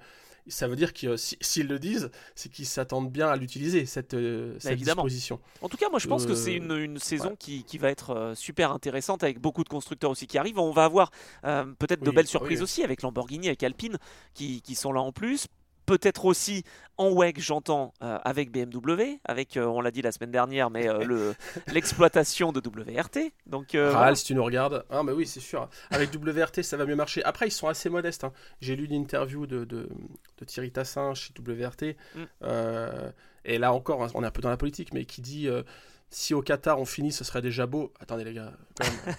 ça 0.50 0.68
veut 0.68 0.76
dire 0.76 0.94
que 0.94 1.16
s'ils 1.18 1.68
le 1.68 1.80
disent, 1.80 2.12
c'est 2.36 2.50
qu'ils 2.50 2.66
s'attendent 2.66 3.12
bien 3.12 3.28
à 3.30 3.36
l'utiliser, 3.36 3.86
cette, 3.86 4.14
euh, 4.14 4.58
bah, 4.64 4.76
disposition. 4.76 5.40
En 5.62 5.70
tout 5.70 5.78
cas, 5.78 5.90
moi 5.90 6.00
je 6.00 6.08
pense 6.08 6.26
que 6.26 6.36
c'est 6.36 6.54
une, 6.54 6.72
une, 6.72 7.00
saison 7.00 7.36
qui, 7.38 7.64
qui, 7.64 7.78
va 7.78 7.90
être 7.90 8.34
super 8.36 8.72
intéressante 8.72 9.24
avec 9.24 9.40
beaucoup 9.40 9.64
de 9.64 9.70
constructeurs 9.70 10.12
aussi 10.12 10.28
qui 10.28 10.38
arrivent. 10.38 10.60
On 10.60 10.72
va 10.72 10.86
avoir 10.86 11.12
peut-être 11.44 12.04
de 12.04 12.12
belles 12.12 12.28
surprises 12.28 12.62
aussi 12.62 12.84
avec 12.84 13.02
Lamborghini, 13.02 13.48
avec 13.48 13.64
Alpine 13.64 13.98
qui, 14.34 14.62
qui 14.62 14.76
sont 14.76 14.92
là 14.92 15.02
en 15.02 15.12
plus 15.12 15.48
peut-être 15.90 16.26
aussi 16.26 16.64
en 16.98 17.10
WEG, 17.12 17.40
j'entends, 17.40 17.94
euh, 18.04 18.20
avec 18.24 18.52
BMW, 18.52 19.20
avec, 19.26 19.58
euh, 19.58 19.66
on 19.66 19.82
l'a 19.82 19.90
dit 19.90 20.04
la 20.04 20.12
semaine 20.12 20.30
dernière, 20.30 20.70
mais 20.70 20.88
euh, 20.88 21.34
l'exploitation 21.74 22.52
de 22.52 22.60
WRT. 22.60 23.32
Donc, 23.48 23.70
Ral, 23.74 24.16
si 24.16 24.26
tu 24.26 24.36
nous 24.36 24.44
regardes. 24.44 24.86
Ah, 24.92 25.02
mais 25.02 25.14
oui, 25.14 25.26
c'est 25.26 25.40
sûr. 25.40 25.68
Avec 25.90 26.12
WRT, 26.14 26.62
ça 26.62 26.78
va 26.78 26.86
mieux 26.86 26.96
marcher. 26.96 27.24
Après, 27.24 27.48
ils 27.48 27.52
sont 27.52 27.68
assez 27.68 27.90
modestes. 27.90 28.24
Hein. 28.24 28.34
J'ai 28.62 28.76
lu 28.76 28.86
une 28.86 28.94
interview 28.94 29.48
de, 29.48 29.66
de, 29.66 29.90
Thierry 30.46 30.72
Tassin 30.72 31.14
chez 31.16 31.34
WRT. 31.40 31.96
Mm. 32.16 32.24
et 33.46 33.58
là 33.58 33.74
encore, 33.74 34.08
on 34.14 34.24
est 34.24 34.28
un 34.28 34.32
peu 34.32 34.42
dans 34.42 34.50
la 34.50 34.58
politique, 34.58 34.94
mais 34.94 35.06
qui 35.06 35.22
dit 35.22 35.50
si 36.10 36.34
au 36.34 36.42
Qatar 36.42 36.80
on 36.80 36.86
finit, 36.86 37.12
ce 37.12 37.24
serait 37.24 37.42
déjà 37.42 37.66
beau. 37.66 37.92
Attendez, 38.00 38.24
les 38.24 38.34
gars, 38.34 38.52
quand 38.76 38.86
même. 38.86 39.16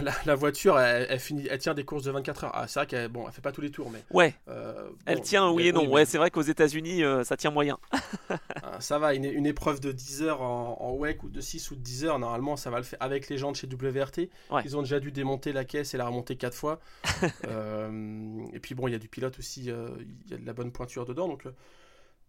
la, 0.26 0.34
voiture, 0.34 0.78
elle, 0.78 1.18
finit, 1.18 1.46
elle 1.50 1.58
tient 1.58 1.74
des 1.74 1.84
courses 1.84 2.04
de 2.04 2.10
24 2.10 2.44
heures. 2.44 2.52
Ah, 2.54 2.66
c'est 2.68 2.80
vrai 2.80 2.86
qu'elle 2.86 3.08
bon, 3.08 3.26
elle 3.26 3.32
fait 3.32 3.40
pas 3.40 3.52
tous 3.52 3.60
les 3.60 3.70
tours, 3.70 3.90
mais. 3.90 4.02
Ouais. 4.10 4.34
Euh, 4.48 4.90
elle 5.06 5.20
tient, 5.22 5.50
oui 5.50 5.68
et 5.68 5.72
non. 5.72 5.88
Ouais, 5.88 6.04
c'est 6.04 6.18
vrai 6.18 6.30
qu'aux 6.30 6.42
États-Unis, 6.42 7.02
euh, 7.02 7.24
ça 7.24 7.36
tient 7.36 7.50
moyen. 7.50 7.78
Ah, 8.64 8.80
ça 8.80 8.98
va, 8.98 9.12
une, 9.12 9.44
épreuve 9.44 9.80
de 9.80 9.92
10 9.92 10.22
heures 10.22 10.40
en, 10.40 10.78
en 10.80 10.94
WEC 10.94 11.24
ou 11.24 11.28
de 11.28 11.40
6 11.40 11.72
ou 11.72 11.74
de 11.74 11.80
10 11.80 12.04
heures, 12.06 12.18
normalement, 12.18 12.56
ça 12.56 12.70
va 12.70 12.78
le 12.78 12.84
faire 12.84 12.98
avec 13.02 13.28
les 13.28 13.36
gens 13.36 13.50
de 13.50 13.56
chez 13.56 13.66
WRT. 13.66 14.30
Ils 14.64 14.76
ont 14.76 14.82
déjà 14.82 14.98
dû 15.00 15.12
démonter 15.12 15.52
la 15.52 15.64
caisse 15.64 15.92
et 15.92 15.98
la 15.98 16.06
remonter 16.06 16.36
4 16.36 16.54
fois. 16.54 16.80
Euh, 17.44 18.40
et 18.52 18.60
puis 18.60 18.74
bon, 18.74 18.88
il 18.88 18.92
y 18.92 18.94
a 18.94 18.98
du 18.98 19.08
pilote 19.08 19.38
aussi, 19.38 19.60
il 19.62 19.66
y 19.66 20.34
a 20.34 20.36
de 20.38 20.46
la 20.46 20.52
bonne 20.52 20.70
pointure 20.70 21.04
dedans, 21.04 21.28
donc. 21.28 21.44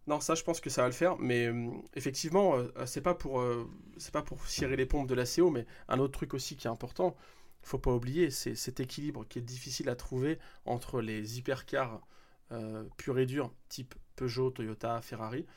Non, 0.07 0.19
ça, 0.19 0.35
je 0.35 0.43
pense 0.43 0.59
que 0.59 0.69
ça 0.69 0.81
va 0.81 0.87
le 0.87 0.93
faire, 0.93 1.17
mais 1.17 1.47
euh, 1.47 1.69
effectivement, 1.95 2.55
euh, 2.55 2.67
c'est 2.85 3.01
pas 3.01 3.13
pour 3.15 3.39
euh, 3.39 3.69
c'est 3.97 4.11
pas 4.11 4.21
pour 4.21 4.45
cirer 4.47 4.75
les 4.75 4.85
pompes 4.85 5.07
de 5.07 5.15
la 5.15 5.25
CO, 5.25 5.49
mais 5.49 5.65
un 5.87 5.99
autre 5.99 6.13
truc 6.13 6.33
aussi 6.33 6.57
qui 6.57 6.67
est 6.67 6.69
important, 6.69 7.15
il 7.63 7.67
faut 7.67 7.79
pas 7.79 7.91
oublier, 7.91 8.29
c'est 8.29 8.55
cet 8.55 8.81
équilibre 8.81 9.25
qui 9.27 9.39
est 9.39 9.43
difficile 9.43 9.87
à 9.87 9.95
trouver 9.95 10.39
entre 10.65 11.01
les 11.01 11.37
hypercars 11.37 12.01
purs 12.97 13.17
et 13.17 13.25
durs, 13.25 13.51
type 13.67 13.95
Peugeot, 14.15 14.51
Toyota, 14.51 15.01
Ferrari, 15.01 15.47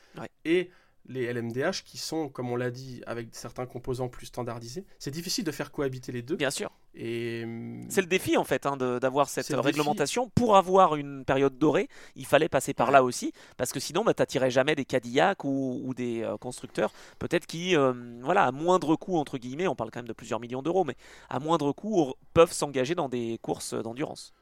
et 0.45 0.71
les 1.05 1.31
LMDH 1.31 1.83
qui 1.85 1.99
sont, 1.99 2.27
comme 2.27 2.49
on 2.49 2.55
l'a 2.55 2.71
dit, 2.71 3.03
avec 3.05 3.27
certains 3.33 3.67
composants 3.67 4.09
plus 4.09 4.25
standardisés. 4.25 4.83
C'est 4.97 5.11
difficile 5.11 5.43
de 5.43 5.51
faire 5.51 5.71
cohabiter 5.71 6.11
les 6.11 6.23
deux. 6.23 6.35
Bien 6.35 6.49
sûr. 6.49 6.71
Et 6.99 7.45
c'est 7.89 8.01
le 8.01 8.07
défi 8.07 8.37
en 8.37 8.43
fait 8.43 8.65
hein, 8.65 8.75
d'avoir 8.75 9.29
cette 9.29 9.47
réglementation. 9.49 10.31
Pour 10.33 10.57
avoir 10.57 10.95
une 10.95 11.25
période 11.25 11.57
dorée, 11.59 11.89
il 12.15 12.25
fallait 12.25 12.49
passer 12.49 12.73
par 12.73 12.89
là 12.89 13.03
aussi, 13.03 13.33
parce 13.55 13.71
que 13.71 13.79
sinon, 13.79 14.03
bah, 14.03 14.15
t'attirais 14.15 14.49
jamais 14.49 14.73
des 14.73 14.83
Cadillac 14.83 15.43
ou, 15.43 15.93
des 15.95 16.23
euh, 16.23 16.37
constructeurs, 16.37 16.91
peut-être 17.19 17.45
qui, 17.45 17.75
euh, 17.75 17.93
voilà, 18.21 18.45
à 18.45 18.51
moindre 18.51 18.95
coût 18.95 19.17
entre 19.17 19.37
guillemets, 19.37 19.67
on 19.67 19.75
parle 19.75 19.91
quand 19.91 19.99
même 19.99 20.07
de 20.07 20.13
plusieurs 20.13 20.39
millions 20.39 20.63
d'euros, 20.63 20.83
mais 20.83 20.95
à 21.29 21.39
moindre 21.39 21.71
coût 21.71 22.13
peuvent 22.33 22.51
s'engager 22.51 22.95
dans 22.95 23.09
des 23.09 23.39
courses 23.43 23.75
d'endurance. 23.75 24.33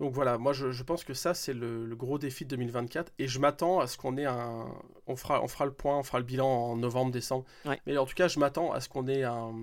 Donc 0.00 0.12
voilà, 0.12 0.36
moi 0.38 0.52
je, 0.52 0.82
pense 0.82 1.04
que 1.04 1.14
ça 1.14 1.34
c'est 1.34 1.54
le, 1.54 1.94
gros 1.94 2.18
défi 2.18 2.44
de 2.44 2.50
2024 2.50 3.12
et 3.18 3.28
je 3.28 3.38
m'attends 3.38 3.78
à 3.80 3.86
ce 3.86 3.96
qu'on 3.96 4.16
ait 4.18 4.26
un... 4.26 4.66
On 5.06 5.16
fera, 5.16 5.42
on 5.42 5.48
fera 5.48 5.64
le 5.64 5.72
point, 5.72 5.96
on 5.96 6.02
fera 6.02 6.18
le 6.18 6.24
bilan 6.24 6.46
en 6.46 6.76
novembre, 6.76 7.12
décembre. 7.12 7.44
Mais 7.86 7.96
en 7.96 8.04
tout 8.04 8.14
cas 8.14 8.28
je 8.28 8.38
m'attends 8.38 8.72
à 8.72 8.80
ce 8.80 8.90
qu'on 8.90 9.06
ait 9.06 9.22
un, 9.22 9.54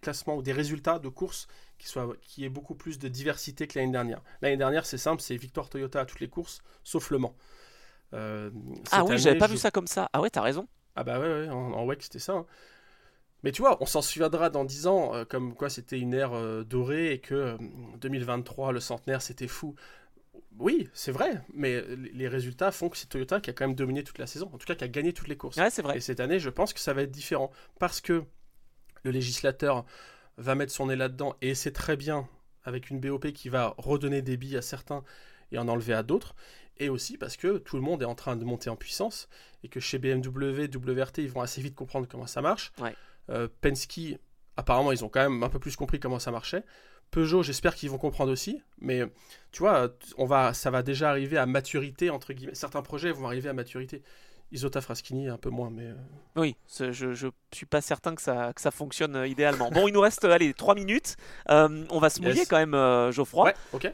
classement 0.00 0.36
ou 0.36 0.42
des 0.42 0.52
résultats 0.52 0.98
de 0.98 1.08
courses 1.08 1.46
qui, 1.78 1.88
soit, 1.88 2.14
qui 2.22 2.44
ait 2.44 2.48
beaucoup 2.48 2.74
plus 2.74 2.98
de 2.98 3.08
diversité 3.08 3.66
que 3.66 3.78
l'année 3.78 3.92
dernière. 3.92 4.22
L'année 4.42 4.56
dernière 4.56 4.86
c'est 4.86 4.98
simple, 4.98 5.22
c'est 5.22 5.36
victoire 5.36 5.68
Toyota 5.68 6.00
à 6.00 6.04
toutes 6.04 6.20
les 6.20 6.28
courses, 6.28 6.60
sauf 6.84 7.10
Le 7.10 7.18
Mans. 7.18 7.34
Euh, 8.12 8.50
ah 8.90 9.04
oui, 9.04 9.18
j'avais 9.18 9.38
pas 9.38 9.46
vu 9.46 9.56
ça 9.56 9.70
comme 9.70 9.86
ça. 9.86 10.10
Ah 10.12 10.20
ouais, 10.20 10.30
t'as 10.30 10.42
raison. 10.42 10.66
Ah 10.96 11.04
bah 11.04 11.20
ouais, 11.20 11.48
en, 11.48 11.72
en 11.72 11.86
WEC 11.86 12.02
c'était 12.02 12.18
ça. 12.18 12.32
Hein. 12.32 12.46
Mais 13.42 13.52
tu 13.52 13.62
vois, 13.62 13.82
on 13.82 13.86
s'en 13.86 14.02
souviendra 14.02 14.50
dans 14.50 14.64
10 14.64 14.86
ans, 14.86 15.14
euh, 15.14 15.24
comme 15.24 15.54
quoi 15.54 15.70
c'était 15.70 15.98
une 15.98 16.14
ère 16.14 16.34
euh, 16.34 16.62
dorée 16.62 17.12
et 17.12 17.20
que 17.20 17.56
2023, 18.00 18.68
euh, 18.68 18.72
le 18.72 18.80
centenaire, 18.80 19.22
c'était 19.22 19.48
fou. 19.48 19.74
Oui, 20.58 20.88
c'est 20.92 21.12
vrai, 21.12 21.42
mais 21.54 21.82
les 22.12 22.28
résultats 22.28 22.70
font 22.70 22.88
que 22.88 22.96
c'est 22.96 23.08
Toyota 23.08 23.40
qui 23.40 23.50
a 23.50 23.52
quand 23.52 23.66
même 23.66 23.76
dominé 23.76 24.02
toute 24.02 24.18
la 24.18 24.26
saison, 24.26 24.50
en 24.52 24.58
tout 24.58 24.66
cas 24.66 24.74
qui 24.74 24.84
a 24.84 24.88
gagné 24.88 25.12
toutes 25.12 25.28
les 25.28 25.36
courses. 25.36 25.56
Ouais, 25.56 25.70
c'est 25.70 25.80
vrai. 25.80 25.96
Et 25.96 26.00
cette 26.00 26.20
année, 26.20 26.38
je 26.38 26.50
pense 26.50 26.74
que 26.74 26.80
ça 26.80 26.92
va 26.92 27.02
être 27.02 27.10
différent, 27.10 27.50
parce 27.78 28.00
que 28.00 28.24
le 29.04 29.10
législateur 29.10 29.84
va 30.36 30.54
mettre 30.54 30.72
son 30.72 30.86
nez 30.86 30.96
là-dedans, 30.96 31.36
et 31.40 31.54
c'est 31.54 31.72
très 31.72 31.96
bien, 31.96 32.28
avec 32.64 32.90
une 32.90 33.00
BOP 33.00 33.32
qui 33.32 33.48
va 33.48 33.74
redonner 33.78 34.22
des 34.22 34.36
billes 34.36 34.56
à 34.56 34.62
certains 34.62 35.02
et 35.52 35.58
en 35.58 35.68
enlever 35.68 35.94
à 35.94 36.02
d'autres, 36.02 36.34
et 36.78 36.88
aussi 36.88 37.18
parce 37.18 37.36
que 37.36 37.58
tout 37.58 37.76
le 37.76 37.82
monde 37.82 38.02
est 38.02 38.06
en 38.06 38.14
train 38.14 38.36
de 38.36 38.44
monter 38.44 38.70
en 38.70 38.76
puissance, 38.76 39.28
et 39.62 39.68
que 39.68 39.80
chez 39.80 39.98
BMW, 39.98 40.68
WRT, 40.74 41.18
ils 41.18 41.30
vont 41.30 41.42
assez 41.42 41.60
vite 41.60 41.74
comprendre 41.74 42.06
comment 42.08 42.26
ça 42.26 42.40
marche. 42.40 42.72
Ouais. 42.80 42.94
Euh, 43.28 43.48
Penske, 43.60 44.18
apparemment, 44.56 44.92
ils 44.92 45.04
ont 45.04 45.08
quand 45.08 45.28
même 45.28 45.42
un 45.42 45.48
peu 45.48 45.58
plus 45.58 45.76
compris 45.76 46.00
comment 46.00 46.18
ça 46.18 46.30
marchait. 46.30 46.64
Peugeot, 47.10 47.42
j'espère 47.42 47.74
qu'ils 47.74 47.90
vont 47.90 47.98
comprendre 47.98 48.30
aussi. 48.30 48.62
Mais 48.78 49.02
tu 49.52 49.60
vois, 49.60 49.94
on 50.16 50.26
va, 50.26 50.54
ça 50.54 50.70
va 50.70 50.82
déjà 50.82 51.10
arriver 51.10 51.36
à 51.36 51.46
maturité, 51.46 52.08
entre 52.10 52.32
guillemets. 52.32 52.54
Certains 52.54 52.82
projets 52.82 53.10
vont 53.10 53.26
arriver 53.26 53.48
à 53.48 53.52
maturité. 53.52 54.02
Isota 54.52 54.80
Fraschini 54.80 55.28
un 55.28 55.36
peu 55.36 55.50
moins, 55.50 55.70
mais... 55.70 55.86
Euh, 55.86 55.94
oui, 56.36 56.56
je 56.78 57.06
ne 57.08 57.30
suis 57.52 57.66
pas 57.66 57.80
certain 57.80 58.14
que 58.14 58.22
ça, 58.22 58.52
que 58.54 58.60
ça 58.60 58.70
fonctionne 58.70 59.16
euh, 59.16 59.26
idéalement. 59.26 59.70
Bon, 59.70 59.88
il 59.88 59.92
nous 59.92 60.00
reste 60.00 60.24
allez, 60.24 60.54
3 60.54 60.74
minutes. 60.74 61.16
on 61.48 61.98
va 61.98 62.10
se 62.10 62.20
mouiller 62.20 62.46
quand 62.48 62.64
même, 62.64 63.10
Geoffroy, 63.12 63.52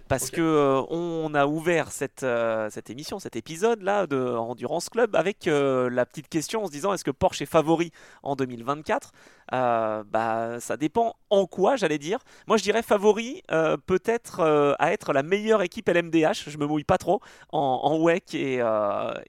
parce 0.09 0.31
que 0.31 0.85
on 0.91 1.35
a 1.35 1.47
ouvert 1.47 1.91
cette, 1.93 2.27
cette 2.71 2.91
émission, 2.91 3.19
cet 3.19 3.37
épisode-là 3.37 4.07
de 4.07 4.17
Endurance 4.17 4.89
Club 4.89 5.17
avec 5.17 5.47
la 5.47 6.07
petite 6.07 6.29
question 6.29 6.65
en 6.65 6.67
se 6.67 6.73
disant 6.73 6.93
est-ce 6.93 7.05
que 7.05 7.11
Porsche 7.11 7.43
est 7.43 7.47
favori 7.47 7.91
en 8.23 8.37
2024 8.37 9.13
euh, 9.53 10.03
bah, 10.11 10.59
ça 10.61 10.77
dépend 10.77 11.15
en 11.31 11.47
quoi, 11.47 11.77
j'allais 11.77 11.99
dire. 11.99 12.19
Moi, 12.47 12.57
je 12.57 12.63
dirais 12.63 12.83
favori, 12.83 13.43
euh, 13.51 13.77
peut-être 13.77 14.41
euh, 14.41 14.75
à 14.79 14.93
être 14.93 15.13
la 15.13 15.23
meilleure 15.23 15.63
équipe 15.63 15.89
LMDH. 15.89 16.49
Je 16.49 16.59
me 16.59 16.67
mouille 16.67 16.85
pas 16.85 16.99
trop 16.99 17.21
en, 17.53 17.59
en 17.59 17.99
WEC 17.99 18.35
et, 18.35 18.63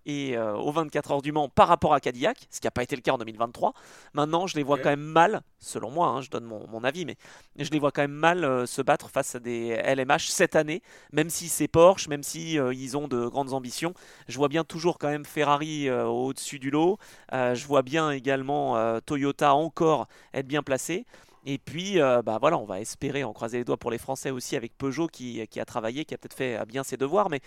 et 0.05 0.38
aux 0.38 0.71
24 0.71 1.11
heures 1.11 1.16
du 1.22 1.32
Mans 1.32 1.49
par 1.49 1.68
rapport 1.68 1.93
à 1.93 1.99
Cadillac, 1.99 2.47
ce 2.49 2.59
qui 2.59 2.68
n'a 2.68 2.72
pas 2.72 2.84
été 2.84 2.95
le 2.95 3.01
cas 3.01 3.11
en 3.11 3.18
2023. 3.18 3.74
Maintenant, 4.13 4.47
je 4.47 4.55
les 4.55 4.63
vois 4.63 4.78
quand 4.78 4.89
même 4.89 4.99
mal, 4.99 5.41
selon 5.59 5.91
moi, 5.91 6.07
hein, 6.07 6.22
je 6.22 6.30
donne 6.30 6.45
mon, 6.45 6.68
mon, 6.68 6.84
avis, 6.84 7.05
mais 7.05 7.15
je 7.57 7.70
les 7.72 7.80
vois 7.80 7.91
quand 7.91 8.01
même 8.01 8.11
mal 8.11 8.68
se 8.68 8.82
battre 8.82 9.09
face 9.09 9.36
à 9.36 9.39
des 9.39 9.76
LMH 9.84 10.30
cette 10.30 10.55
année, 10.55 10.82
même 11.11 11.30
si 11.30 11.49
c'est 11.49 11.68
Porsche, 11.68 12.07
même 12.07 12.24
si 12.24 12.53
ils 12.53 12.97
ont 12.97 13.07
de 13.07 13.28
grandes 13.28 13.53
ambitions. 13.53 13.93
Je 14.28 14.38
vois 14.38 14.47
bien 14.47 14.63
toujours 14.63 14.97
quand 14.97 15.09
même 15.09 15.26
Ferrari 15.26 15.89
au-dessus 15.89 16.59
du 16.59 16.70
lot. 16.70 16.97
je 17.32 17.65
vois 17.65 17.82
bien 17.82 18.11
également 18.11 18.99
Toyota 19.01 19.53
encore 19.53 20.07
être 20.34 20.47
bien 20.47 20.63
placé. 20.63 21.05
Et 21.45 21.59
puis, 21.59 22.01
euh, 22.01 22.22
bah 22.22 22.38
voilà, 22.41 22.57
on 22.57 22.65
va 22.65 22.82
espérer, 22.82 23.24
en 23.24 23.32
croiser 23.32 23.59
les 23.59 23.63
doigts 23.63 23.78
pour 23.78 23.91
les 23.91 23.97
Français 23.97 24.32
aussi, 24.32 24.57
avec 24.57 24.78
Peugeot 24.78 25.07
qui, 25.07 25.41
a 25.41 25.65
travaillé, 25.65 26.03
qui 26.03 26.13
a 26.13 26.18
peut-être 26.18 26.34
fait 26.34 26.59
bien 26.65 26.84
ses 26.84 26.97
devoirs. 26.97 27.30
Mais 27.30 27.39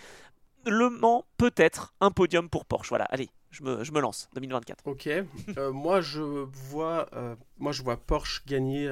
Le 0.65 0.89
Mans, 0.89 1.25
peut-être 1.37 1.93
un 2.01 2.09
podium 2.09 2.49
pour 2.49 2.65
Porsche. 2.65 2.89
Voilà, 2.89 3.05
allez, 3.05 3.29
je 3.51 3.63
me, 3.63 3.83
je 3.83 3.91
me 3.91 3.99
lance, 3.99 4.29
2024. 4.33 4.87
Ok, 4.87 5.07
euh, 5.07 5.25
moi, 5.71 6.01
je 6.01 6.21
vois, 6.21 7.07
euh, 7.13 7.35
moi 7.57 7.71
je 7.71 7.83
vois 7.83 7.97
Porsche 7.97 8.43
gagner 8.45 8.89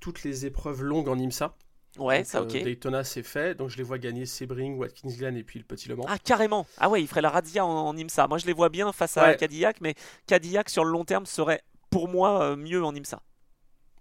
toutes 0.00 0.22
les 0.22 0.46
épreuves 0.46 0.82
longues 0.82 1.08
en 1.08 1.18
IMSA. 1.18 1.54
Ouais, 1.98 2.24
ça 2.24 2.42
ok. 2.42 2.50
Daytona 2.50 3.04
c'est 3.04 3.22
fait, 3.22 3.54
donc 3.54 3.70
je 3.70 3.76
les 3.76 3.82
vois 3.82 3.98
gagner 3.98 4.26
Sebring, 4.26 4.76
Watkins 4.76 5.10
Glen 5.16 5.36
et 5.36 5.44
puis 5.44 5.58
le 5.58 5.64
Petit 5.64 5.88
Le 5.88 5.96
Mans. 5.96 6.04
Ah 6.08 6.18
carrément. 6.18 6.66
Ah 6.78 6.88
ouais, 6.88 7.00
il 7.00 7.06
ferait 7.06 7.20
la 7.20 7.30
Radia 7.30 7.64
en, 7.64 7.96
IMSA. 7.96 8.26
Moi 8.26 8.38
je 8.38 8.46
les 8.46 8.52
vois 8.52 8.68
bien 8.68 8.92
face 8.92 9.16
à 9.16 9.34
Cadillac, 9.34 9.80
mais 9.80 9.94
Cadillac 10.26 10.68
sur 10.68 10.84
le 10.84 10.90
long 10.90 11.04
terme 11.04 11.26
serait 11.26 11.62
pour 11.90 12.08
moi 12.08 12.42
euh, 12.42 12.56
mieux 12.56 12.84
en 12.84 12.94
IMSA. 12.94 13.22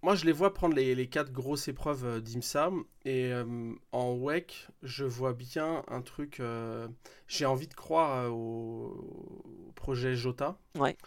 Moi, 0.04 0.16
je 0.16 0.26
les 0.26 0.34
vois 0.34 0.54
prendre 0.54 0.76
les, 0.76 0.96
les 0.96 1.08
quatre 1.08 1.32
grosses 1.32 1.70
épreuves 1.70 2.06
euh, 2.06 2.20
d'IMSA. 2.20 2.72
Et 3.06 3.32
euh, 3.32 3.74
en 3.94 4.14
WEC, 4.14 4.68
je 4.84 5.06
vois 5.06 5.32
bien 5.34 5.84
un 5.88 6.02
truc. 6.02 6.42
J'ai 7.28 7.46
envie 7.46 7.68
de 7.68 7.74
croire 7.74 8.32
au, 8.32 9.72
projet 9.76 10.16
Jota. 10.16 10.60
Ouais. 10.78 10.98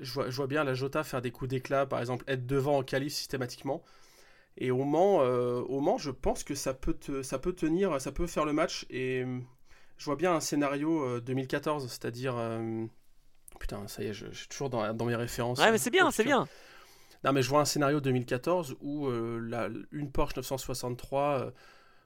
Je 0.00 0.12
vois, 0.12 0.30
je 0.30 0.36
vois, 0.36 0.46
bien 0.46 0.64
la 0.64 0.72
Jota 0.72 1.04
faire 1.04 1.20
des 1.20 1.30
coups 1.30 1.50
d'éclat, 1.50 1.84
par 1.84 2.00
exemple, 2.00 2.24
être 2.28 2.46
devant 2.46 2.78
en 2.78 2.82
qualif 2.82 3.12
systématiquement. 3.12 3.82
Et 4.56 4.70
au 4.70 4.84
Mans, 4.84 5.18
au 5.18 5.80
Mans, 5.80 5.98
je 5.98 6.10
pense 6.10 6.42
que 6.42 6.54
ça 6.54 6.74
peut, 6.74 6.94
te, 6.94 7.22
ça 7.22 7.38
peut 7.38 7.52
tenir, 7.52 8.00
ça 8.00 8.12
peut 8.12 8.26
faire 8.26 8.44
le 8.44 8.52
match. 8.52 8.86
Et 8.88 9.24
je 9.96 10.04
vois 10.04 10.16
bien 10.16 10.34
un 10.34 10.40
scénario 10.40 11.20
2014, 11.20 11.88
c'est-à-dire 11.88 12.36
Putain, 13.58 13.86
ça 13.88 14.02
y 14.02 14.06
est, 14.06 14.14
je, 14.14 14.30
suis 14.32 14.48
toujours 14.48 14.70
dans, 14.70 14.94
dans, 14.94 15.04
mes 15.04 15.16
références. 15.16 15.58
Ouais, 15.58 15.70
mais 15.70 15.78
c'est 15.78 15.90
bien, 15.90 16.10
c'est 16.10 16.24
bien. 16.24 16.48
Non, 17.24 17.32
mais 17.32 17.42
je 17.42 17.48
vois 17.48 17.60
un 17.60 17.66
scénario 17.66 18.00
2014 18.00 18.76
où 18.80 19.06
euh, 19.06 19.40
la, 19.46 19.68
une 19.92 20.10
Porsche 20.10 20.36
963 20.36 21.52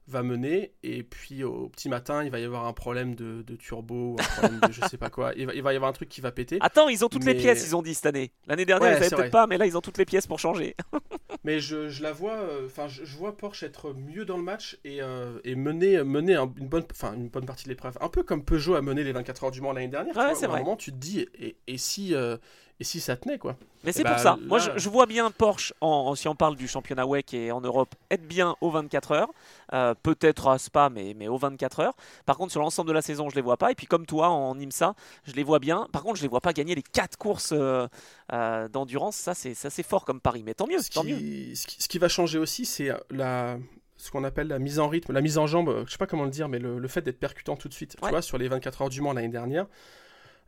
va 0.06 0.22
mener 0.22 0.74
et 0.82 1.02
puis 1.02 1.44
au 1.44 1.68
petit 1.70 1.88
matin 1.88 2.22
il 2.24 2.30
va 2.30 2.38
y 2.38 2.44
avoir 2.44 2.66
un 2.66 2.74
problème 2.74 3.14
de, 3.14 3.42
turbo 3.56 4.16
un 4.18 4.22
problème 4.22 4.60
de 4.68 4.72
je 4.72 4.86
sais 4.86 4.98
pas 4.98 5.08
quoi. 5.08 5.32
Il 5.36 5.46
va, 5.46 5.54
il 5.54 5.62
va, 5.62 5.72
y 5.72 5.76
avoir 5.76 5.88
un 5.88 5.94
truc 5.94 6.08
qui 6.08 6.20
va 6.20 6.30
péter. 6.30 6.58
Attends 6.60 6.88
ils 6.88 7.04
ont 7.04 7.08
toutes 7.08 7.24
les 7.24 7.34
pièces 7.34 7.66
ils 7.66 7.74
ont 7.74 7.82
dit 7.82 7.94
cette 7.94 8.06
année. 8.06 8.32
L'année 8.46 8.66
dernière 8.66 9.02
ils 9.02 9.08
peut-être 9.08 9.30
pas 9.30 9.46
mais 9.46 9.56
là 9.56 9.66
ils 9.66 9.78
ont 9.78 9.80
toutes 9.80 9.98
les 9.98 10.04
pièces 10.04 10.26
pour 10.26 10.38
changer. 10.38 10.76
Mais 11.44 11.60
je, 11.60 11.90
je, 11.90 12.02
la 12.02 12.12
vois 12.12 12.36
euh, 12.36 12.66
enfin 12.66 12.86
je, 12.88 13.16
vois 13.16 13.36
Porsche 13.36 13.64
être 13.64 13.92
mieux 13.92 14.24
dans 14.24 14.38
le 14.38 14.42
match 14.42 14.78
et, 14.84 15.02
euh, 15.02 15.38
et 15.44 15.54
mener, 15.56 16.02
mener 16.02 16.36
une, 16.36 16.68
bonne, 16.68 16.84
une 17.14 17.28
bonne 17.28 17.44
partie 17.44 17.64
de 17.64 17.68
l'épreuve. 17.68 17.98
Un 18.00 18.08
peu 18.08 18.22
comme 18.22 18.44
Peugeot 18.44 18.76
a 18.76 18.82
mené 18.82 19.04
les 19.04 19.12
24 19.12 19.44
heures 19.44 19.50
du 19.50 19.60
Mans 19.60 19.72
l'année 19.72 19.88
dernière 19.88 20.16
ouais, 20.16 20.34
c'est 20.34 20.46
vrai. 20.46 20.58
à 20.58 20.60
un 20.60 20.64
moment 20.64 20.76
tu 20.76 20.90
te 20.90 20.96
dis 20.96 21.26
et, 21.38 21.56
et 21.66 21.76
si 21.76 22.14
euh, 22.14 22.38
et 22.80 22.84
si 22.84 23.00
ça 23.00 23.16
tenait 23.16 23.38
quoi. 23.38 23.56
Mais 23.84 23.92
c'est 23.92 24.02
pour 24.02 24.12
bah, 24.12 24.18
ça. 24.18 24.38
Moi, 24.40 24.58
je, 24.58 24.88
vois 24.88 25.06
bien 25.06 25.30
Porsche, 25.30 25.74
en, 25.80 26.14
si 26.14 26.26
on 26.26 26.34
parle 26.34 26.56
du 26.56 26.66
championnat 26.66 27.06
WEC 27.06 27.34
et 27.34 27.52
en 27.52 27.60
Europe, 27.60 27.94
être 28.10 28.26
bien 28.26 28.56
aux 28.60 28.70
24 28.70 29.12
heures. 29.12 29.30
Euh, 29.72 29.94
peut-être 30.02 30.48
à 30.48 30.58
Spa, 30.58 30.88
mais, 30.90 31.14
mais 31.14 31.28
aux 31.28 31.36
24 31.36 31.80
heures. 31.80 31.94
Par 32.24 32.38
contre, 32.38 32.52
sur 32.52 32.60
l'ensemble 32.60 32.88
de 32.88 32.94
la 32.94 33.02
saison, 33.02 33.28
je 33.28 33.34
les 33.34 33.42
vois 33.42 33.58
pas. 33.58 33.70
Et 33.70 33.74
puis, 33.74 33.86
comme 33.86 34.06
toi, 34.06 34.30
en 34.30 34.58
IMSA, 34.58 34.94
je 35.24 35.32
les 35.34 35.44
vois 35.44 35.58
bien. 35.58 35.86
Par 35.92 36.02
contre, 36.02 36.16
je 36.16 36.22
les 36.22 36.28
vois 36.28 36.40
pas 36.40 36.52
gagner 36.52 36.74
les 36.74 36.82
4 36.82 37.18
courses 37.18 37.52
euh, 37.52 37.86
euh, 38.32 38.68
d'endurance. 38.68 39.16
Ça, 39.16 39.34
c'est 39.34 39.82
fort 39.86 40.04
comme 40.04 40.20
pari. 40.20 40.42
Mais 40.42 40.54
tant 40.54 40.66
mieux. 40.66 40.80
Ce, 40.80 40.90
tant 40.90 41.02
qui, 41.02 41.12
mieux. 41.12 41.54
Ce, 41.54 41.88
qui, 41.88 41.98
va 41.98 42.08
changer 42.08 42.38
aussi, 42.38 42.64
c'est 42.64 42.90
la, 43.10 43.58
ce 43.98 44.10
qu'on 44.10 44.24
appelle 44.24 44.48
la 44.48 44.58
mise 44.58 44.78
en 44.78 44.88
rythme, 44.88 45.12
la 45.12 45.20
mise 45.20 45.38
en 45.38 45.46
jambe, 45.46 45.84
je 45.86 45.92
sais 45.92 45.98
pas 45.98 46.06
comment 46.06 46.24
le 46.24 46.30
dire, 46.30 46.48
mais 46.48 46.58
le, 46.58 46.88
fait 46.88 47.02
d'être 47.02 47.20
percutant 47.20 47.56
tout 47.56 47.68
de 47.68 47.74
suite. 47.74 47.96
Tu 48.02 48.08
vois, 48.08 48.22
sur 48.22 48.38
les 48.38 48.48
24 48.48 48.82
heures 48.82 48.88
du 48.88 49.00
Mans 49.00 49.12
l'année 49.12 49.28
dernière, 49.28 49.66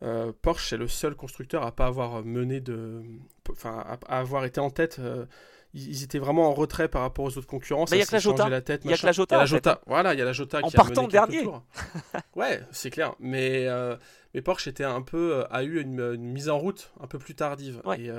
euh, 0.02 0.32
Porsche 0.42 0.74
est 0.74 0.76
le 0.76 0.88
seul 0.88 1.14
constructeur 1.14 1.62
à 1.62 1.72
pas 1.72 1.86
avoir 1.86 2.22
mené 2.24 2.60
de, 2.60 3.02
enfin 3.50 3.82
à, 4.06 4.18
avoir 4.18 4.44
été 4.44 4.60
en 4.60 4.70
tête. 4.70 4.98
Euh, 4.98 5.24
ils, 5.72 6.02
étaient 6.02 6.18
vraiment 6.18 6.48
en 6.48 6.54
retrait 6.54 6.88
par 6.88 7.02
rapport 7.02 7.24
aux 7.24 7.38
autres 7.38 7.46
concurrents. 7.46 7.86
Il 7.86 7.98
y 7.98 8.02
a 8.02 8.06
que 8.06 8.12
la 8.12 8.18
Jota. 8.18 8.46
Il 8.48 8.90
y 8.90 8.92
a 8.92 8.96
que 8.96 9.06
la 9.06 9.12
Jota. 9.12 9.80
Voilà, 9.86 10.14
il 10.14 10.18
y 10.18 10.22
a 10.22 10.24
la 10.24 10.32
Jota 10.32 10.60
en 10.62 10.68
qui 10.68 10.76
partant 10.76 11.02
a 11.02 11.06
mené 11.06 11.12
dernier. 11.12 11.48
ouais, 12.36 12.60
c'est 12.72 12.90
clair. 12.90 13.14
Mais 13.20 13.66
euh, 13.66 13.96
mais 14.34 14.42
Porsche 14.42 14.68
était 14.68 14.84
un 14.84 15.02
peu 15.02 15.44
a 15.50 15.62
eu 15.62 15.80
une, 15.80 16.16
mise 16.16 16.50
en 16.50 16.58
route 16.58 16.92
un 17.00 17.06
peu 17.06 17.18
plus 17.18 17.34
tardive. 17.34 17.82
Et, 17.98 18.10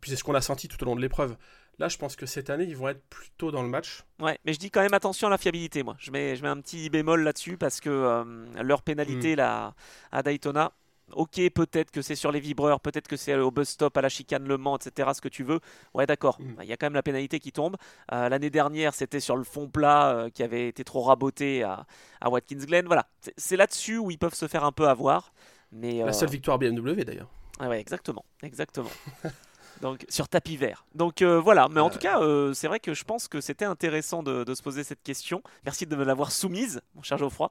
puis 0.00 0.12
c'est 0.12 0.16
ce 0.16 0.22
qu'on 0.22 0.34
a 0.34 0.40
senti 0.40 0.68
tout 0.68 0.80
au 0.82 0.86
long 0.86 0.94
de 0.94 1.00
l'épreuve. 1.00 1.36
Là, 1.80 1.88
je 1.88 1.96
pense 1.96 2.16
que 2.16 2.26
cette 2.26 2.50
année, 2.50 2.64
ils 2.64 2.76
vont 2.76 2.88
être 2.88 3.02
plutôt 3.08 3.52
dans 3.52 3.62
le 3.62 3.68
match. 3.68 4.04
Ouais, 4.20 4.38
mais 4.44 4.52
je 4.52 4.58
dis 4.58 4.70
quand 4.70 4.80
même 4.80 4.94
attention 4.94 5.28
à 5.28 5.30
la 5.30 5.38
fiabilité, 5.38 5.84
moi. 5.84 5.96
Je 6.00 6.10
mets, 6.10 6.34
je 6.34 6.42
mets 6.42 6.48
un 6.48 6.60
petit 6.60 6.90
bémol 6.90 7.22
là-dessus 7.22 7.56
parce 7.56 7.80
que 7.80 8.24
leur 8.60 8.82
pénalité 8.82 9.34
hmm. 9.34 9.38
là, 9.38 9.74
à 10.10 10.22
Daytona, 10.24 10.72
Ok, 11.12 11.40
peut-être 11.54 11.90
que 11.90 12.02
c'est 12.02 12.14
sur 12.14 12.32
les 12.32 12.40
vibreurs, 12.40 12.80
peut-être 12.80 13.08
que 13.08 13.16
c'est 13.16 13.34
au 13.34 13.50
bus 13.50 13.68
stop, 13.68 13.96
à 13.96 14.00
la 14.00 14.08
chicane 14.08 14.46
Le 14.46 14.58
Mans, 14.58 14.76
etc. 14.76 15.10
Ce 15.14 15.20
que 15.20 15.28
tu 15.28 15.42
veux. 15.42 15.60
Ouais, 15.94 16.06
d'accord. 16.06 16.40
Mm. 16.40 16.62
Il 16.62 16.68
y 16.68 16.72
a 16.72 16.76
quand 16.76 16.86
même 16.86 16.94
la 16.94 17.02
pénalité 17.02 17.40
qui 17.40 17.52
tombe. 17.52 17.76
Euh, 18.12 18.28
l'année 18.28 18.50
dernière, 18.50 18.94
c'était 18.94 19.20
sur 19.20 19.36
le 19.36 19.44
fond 19.44 19.68
plat 19.68 20.10
euh, 20.10 20.30
qui 20.30 20.42
avait 20.42 20.68
été 20.68 20.84
trop 20.84 21.02
raboté 21.02 21.62
à, 21.62 21.86
Watkins 22.24 22.64
Glen. 22.66 22.86
Voilà, 22.86 23.06
c'est 23.36 23.56
là-dessus 23.56 23.98
où 23.98 24.10
ils 24.10 24.18
peuvent 24.18 24.34
se 24.34 24.48
faire 24.48 24.64
un 24.64 24.72
peu 24.72 24.88
avoir. 24.88 25.32
Mais, 25.72 26.04
la 26.04 26.12
seule 26.12 26.28
euh, 26.28 26.32
victoire 26.32 26.58
BMW 26.58 27.04
d'ailleurs. 27.04 27.28
Ah 27.60 27.68
ouais, 27.68 27.80
exactement, 27.80 28.24
exactement. 28.42 28.90
Donc 29.80 30.04
sur 30.08 30.28
tapis 30.28 30.56
vert. 30.56 30.84
Donc 30.94 31.22
euh, 31.22 31.38
voilà, 31.40 31.68
mais 31.70 31.80
en 31.80 31.86
Ah 31.86 31.90
tout 31.90 31.98
cas, 31.98 32.20
euh, 32.20 32.52
c'est 32.54 32.66
vrai 32.68 32.80
que 32.80 32.94
je 32.94 33.04
pense 33.04 33.28
que 33.28 33.40
c'était 33.40 33.64
intéressant 33.64 34.22
de, 34.22 34.44
de 34.44 34.54
se 34.54 34.62
poser 34.62 34.84
cette 34.84 35.02
question. 35.02 35.42
Merci 35.64 35.86
de 35.86 35.94
me 35.96 36.04
l'avoir 36.04 36.32
soumise, 36.32 36.80
mon 36.94 37.02
cher 37.02 37.18
Geoffroy, 37.18 37.50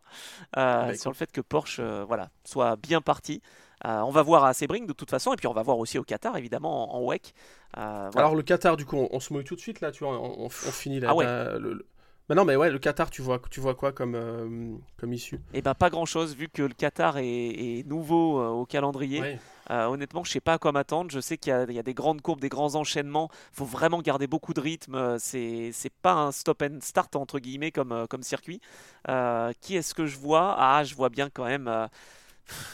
euh, 0.58 0.88
Bah, 0.88 0.96
sur 0.96 1.10
le 1.10 1.16
fait 1.16 1.32
que 1.32 1.42
Porsche, 1.42 1.80
euh, 1.80 2.04
voilà, 2.08 2.30
soit 2.44 2.76
bien 2.76 3.02
parti. 3.02 3.42
Euh, 3.86 4.00
on 4.02 4.10
va 4.12 4.24
voir 4.24 4.44
à 4.44 4.54
Sebring 4.54 4.88
de 4.88 4.94
toute 4.94 5.10
façon, 5.12 5.34
et 5.34 5.36
puis 5.36 5.48
on 5.48 5.54
va 5.54 5.62
voir 5.62 5.78
aussi 5.78 6.00
au 6.00 6.04
Qatar, 6.04 6.36
évidemment, 6.38 6.96
en, 6.96 7.00
en 7.00 7.06
WEC. 7.08 7.34
Euh, 7.78 8.10
voilà. 8.12 8.26
Alors 8.28 8.36
le 8.36 8.42
Qatar, 8.44 8.76
du 8.76 8.86
coup, 8.86 8.98
on, 8.98 9.08
on 9.12 9.20
se 9.20 9.32
mouille 9.34 9.44
tout 9.44 9.56
de 9.56 9.60
suite 9.62 9.82
là, 9.82 9.92
tu 9.92 10.04
vois, 10.04 10.18
on, 10.20 10.46
on- 10.46 10.46
on 10.46 10.50
finit 10.50 11.00
là. 11.00 11.10
Ah 11.12 11.16
ouais. 11.16 11.26
le- 11.26 11.74
le- 11.74 11.86
Bah 12.28 12.34
non, 12.36 12.44
mais 12.44 12.56
ouais, 12.56 12.72
le 12.72 12.80
Qatar, 12.80 13.10
tu 13.12 13.22
vois, 13.22 13.40
tu 13.52 13.60
vois 13.62 13.76
quoi 13.76 13.92
comme, 13.92 14.16
euh, 14.16 14.76
comme 14.98 15.14
issue? 15.14 15.40
Et 15.54 15.62
ben 15.62 15.76
pas 15.76 15.90
grand 15.92 16.06
chose, 16.06 16.36
vu 16.36 16.50
que 16.50 16.64
le 16.64 16.74
Qatar 16.74 17.18
est, 17.20 17.26
est 17.28 17.88
nouveau 17.88 18.42
euh, 18.42 18.48
au 18.48 18.66
calendrier. 18.66 19.22
Ouais. 19.22 19.40
Euh, 19.70 19.86
honnêtement, 19.88 20.24
je 20.24 20.32
sais 20.32 20.40
pas 20.40 20.54
à 20.54 20.58
quoi 20.58 20.72
m'attendre. 20.72 21.12
Je 21.12 21.20
sais 21.20 21.38
qu'il 21.38 21.52
y, 21.52 21.54
a- 21.54 21.66
il 21.68 21.74
y 21.74 21.80
a 21.80 21.84
des 21.84 21.94
grandes 21.94 22.22
courbes, 22.22 22.40
des 22.40 22.50
grands 22.50 22.76
enchaînements. 22.76 23.30
faut 23.52 23.66
vraiment 23.66 24.02
garder 24.02 24.28
beaucoup 24.28 24.54
de 24.54 24.62
rythme. 24.62 24.96
Euh, 24.96 25.18
C'est 25.20 25.72
pas 26.02 26.14
un 26.14 26.32
stop 26.32 26.62
and 26.62 26.80
start 26.82 27.16
entre 27.16 27.40
guillemets 27.40 27.72
comme, 27.72 27.92
euh, 27.92 28.06
comme 28.08 28.24
circuit. 28.24 28.62
Euh, 29.10 29.52
qui 29.62 29.76
est-ce 29.76 29.94
que 29.94 30.06
je 30.06 30.18
vois? 30.18 30.56
Ah, 30.58 30.84
je 30.84 30.96
vois 30.96 31.10
bien 31.10 31.30
quand 31.30 31.46
même. 31.46 31.68
euh, 31.68 31.88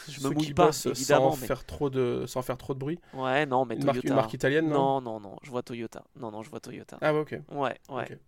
je 0.08 0.18
me 0.20 0.28
Ceux 0.28 0.30
mouille 0.30 0.52
pas, 0.54 0.70
évidemment. 0.86 1.32
sans 1.32 1.40
mais- 1.40 1.46
faire 1.48 1.64
trop 1.64 1.90
de, 1.90 2.24
sans 2.26 2.42
faire 2.42 2.56
trop 2.56 2.74
de 2.74 2.78
bruit. 2.78 3.00
Ouais, 3.12 3.44
non, 3.46 3.64
mais 3.64 3.74
Une 3.74 3.84
marque, 3.84 3.96
Toyota. 3.96 4.08
une 4.08 4.14
marque 4.14 4.34
italienne, 4.34 4.68
non, 4.68 5.00
non, 5.00 5.18
non, 5.18 5.30
non, 5.30 5.36
je 5.42 5.50
vois 5.50 5.62
Toyota. 5.62 6.04
Non, 6.20 6.30
non, 6.30 6.42
je 6.42 6.50
vois 6.50 6.60
Toyota. 6.60 6.98
Ah 7.00 7.12
ouais, 7.12 7.20
ok. 7.20 7.32
Ouais, 7.50 7.76
ouais. 7.88 8.02
Ok. 8.12 8.18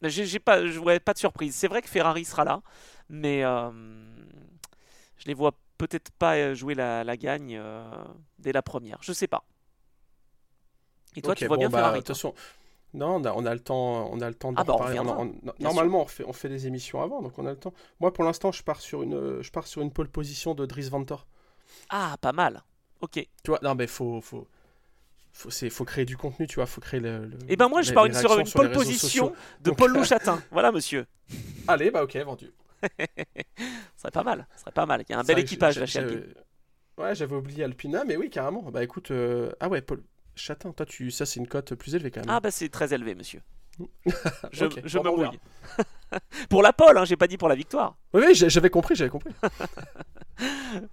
Mais 0.00 0.10
J'ai 0.10 0.40
pas, 0.40 0.66
je- 0.66 0.80
ouais, 0.80 0.98
pas 0.98 1.12
de 1.12 1.18
surprise. 1.18 1.54
C'est 1.54 1.68
vrai 1.68 1.80
que 1.82 1.88
Ferrari 1.88 2.24
sera 2.24 2.44
là, 2.44 2.62
mais 3.08 3.42
je 3.42 5.26
les 5.26 5.34
vois 5.34 5.52
peut-être 5.82 6.12
pas 6.12 6.36
euh, 6.36 6.54
jouer 6.54 6.74
la, 6.74 7.02
la 7.02 7.16
gagne 7.16 7.56
euh, 7.56 7.82
dès 8.38 8.52
la 8.52 8.62
première. 8.62 8.98
Je 9.02 9.12
sais 9.12 9.26
pas. 9.26 9.42
Et 11.16 11.22
toi, 11.22 11.34
tu 11.34 11.44
vois 11.46 11.56
bon, 11.56 11.62
bien 11.62 11.70
bah, 11.70 11.78
Ferrari 11.78 12.02
façon, 12.02 12.34
non, 12.94 13.16
on 13.16 13.24
a, 13.24 13.32
on 13.32 13.44
a 13.44 13.52
le 13.52 13.60
temps, 13.60 14.08
on 14.12 14.20
a 14.20 14.28
le 14.28 14.34
temps 14.34 14.52
de 14.52 14.60
Ah 14.60 14.64
bah, 14.64 14.76
on 14.78 14.84
On- 14.86 15.34
normalement, 15.58 16.02
on 16.02 16.06
fait, 16.06 16.24
on 16.24 16.32
fait 16.32 16.48
des 16.48 16.68
émissions 16.68 17.02
avant, 17.02 17.20
donc 17.20 17.36
on 17.36 17.46
a 17.46 17.50
le 17.50 17.56
temps. 17.56 17.74
Moi, 17.98 18.12
pour 18.12 18.22
l'instant, 18.22 18.52
je 18.52 18.62
pars 18.62 18.80
sur 18.80 19.02
une, 19.02 19.42
je 19.42 19.50
pars 19.50 19.66
sur 19.66 19.82
une 19.82 19.92
pole 19.92 20.08
position 20.08 20.54
de 20.54 20.66
Dries 20.66 20.88
Vantor. 20.88 21.26
Ah, 21.90 22.16
pas 22.20 22.32
mal. 22.32 22.62
Ok. 23.00 23.14
Tu 23.14 23.28
vois, 23.48 23.58
non, 23.62 23.74
mais 23.74 23.88
faut, 23.88 24.20
faut, 24.20 24.46
faut, 25.32 25.84
créer 25.84 26.04
du 26.04 26.16
contenu, 26.16 26.46
tu 26.46 26.56
vois, 26.56 26.66
faut 26.66 26.80
créer 26.80 27.00
le. 27.00 27.26
le- 27.26 27.38
Et 27.48 27.56
ben 27.56 27.68
moi, 27.68 27.82
je 27.82 27.88
les- 27.88 27.94
pars 27.94 28.06
les 28.06 28.14
sur 28.14 28.38
une 28.38 28.48
pole 28.48 28.70
position 28.70 29.08
sociaux. 29.08 29.36
de 29.62 29.70
Donc, 29.70 29.78
Paul 29.78 29.92
Louchatin. 29.96 30.40
voilà, 30.52 30.70
monsieur. 30.70 31.06
Allez, 31.66 31.90
bah 31.90 32.04
ok, 32.04 32.16
vendu. 32.18 32.52
Ce 33.96 34.00
serait 34.08 34.10
pas 34.10 34.22
mal. 34.22 34.46
Ce 34.54 34.62
serait 34.62 34.72
pas 34.72 34.86
mal. 34.86 35.04
Il 35.08 35.12
y 35.12 35.14
a 35.14 35.18
un 35.18 35.24
bel 35.24 35.38
équipage 35.38 35.78
là 35.78 35.86
chez 35.86 36.00
Alpine. 36.00 36.34
Ouais, 36.98 37.14
j'avais 37.14 37.36
oublié 37.36 37.64
Alpina, 37.64 38.04
mais 38.04 38.16
oui, 38.16 38.30
carrément. 38.30 38.62
Bah 38.70 38.84
écoute, 38.84 39.10
euh, 39.10 39.50
ah 39.60 39.68
ouais, 39.68 39.80
Paul 39.80 40.02
Chatin, 40.34 40.72
toi, 40.72 40.86
tu, 40.86 41.10
ça, 41.10 41.26
c'est 41.26 41.40
une 41.40 41.48
cote 41.48 41.74
plus 41.74 41.94
élevée 41.94 42.10
quand 42.10 42.20
même. 42.20 42.30
Ah 42.30 42.40
bah 42.40 42.50
c'est 42.50 42.68
très 42.68 42.92
élevé, 42.92 43.14
monsieur. 43.14 43.40
Je, 44.52 44.64
me 44.98 45.16
mouille. 45.16 45.38
pour 46.50 46.62
la 46.62 46.72
pole, 46.74 46.98
hein, 46.98 47.04
j'ai 47.06 47.16
pas 47.16 47.26
dit 47.26 47.38
pour 47.38 47.48
la 47.48 47.54
victoire. 47.54 47.96
Oui, 48.12 48.22
oui, 48.26 48.34
j'avais 48.34 48.68
compris, 48.68 48.94
j'avais 48.94 49.10
compris. 49.10 49.32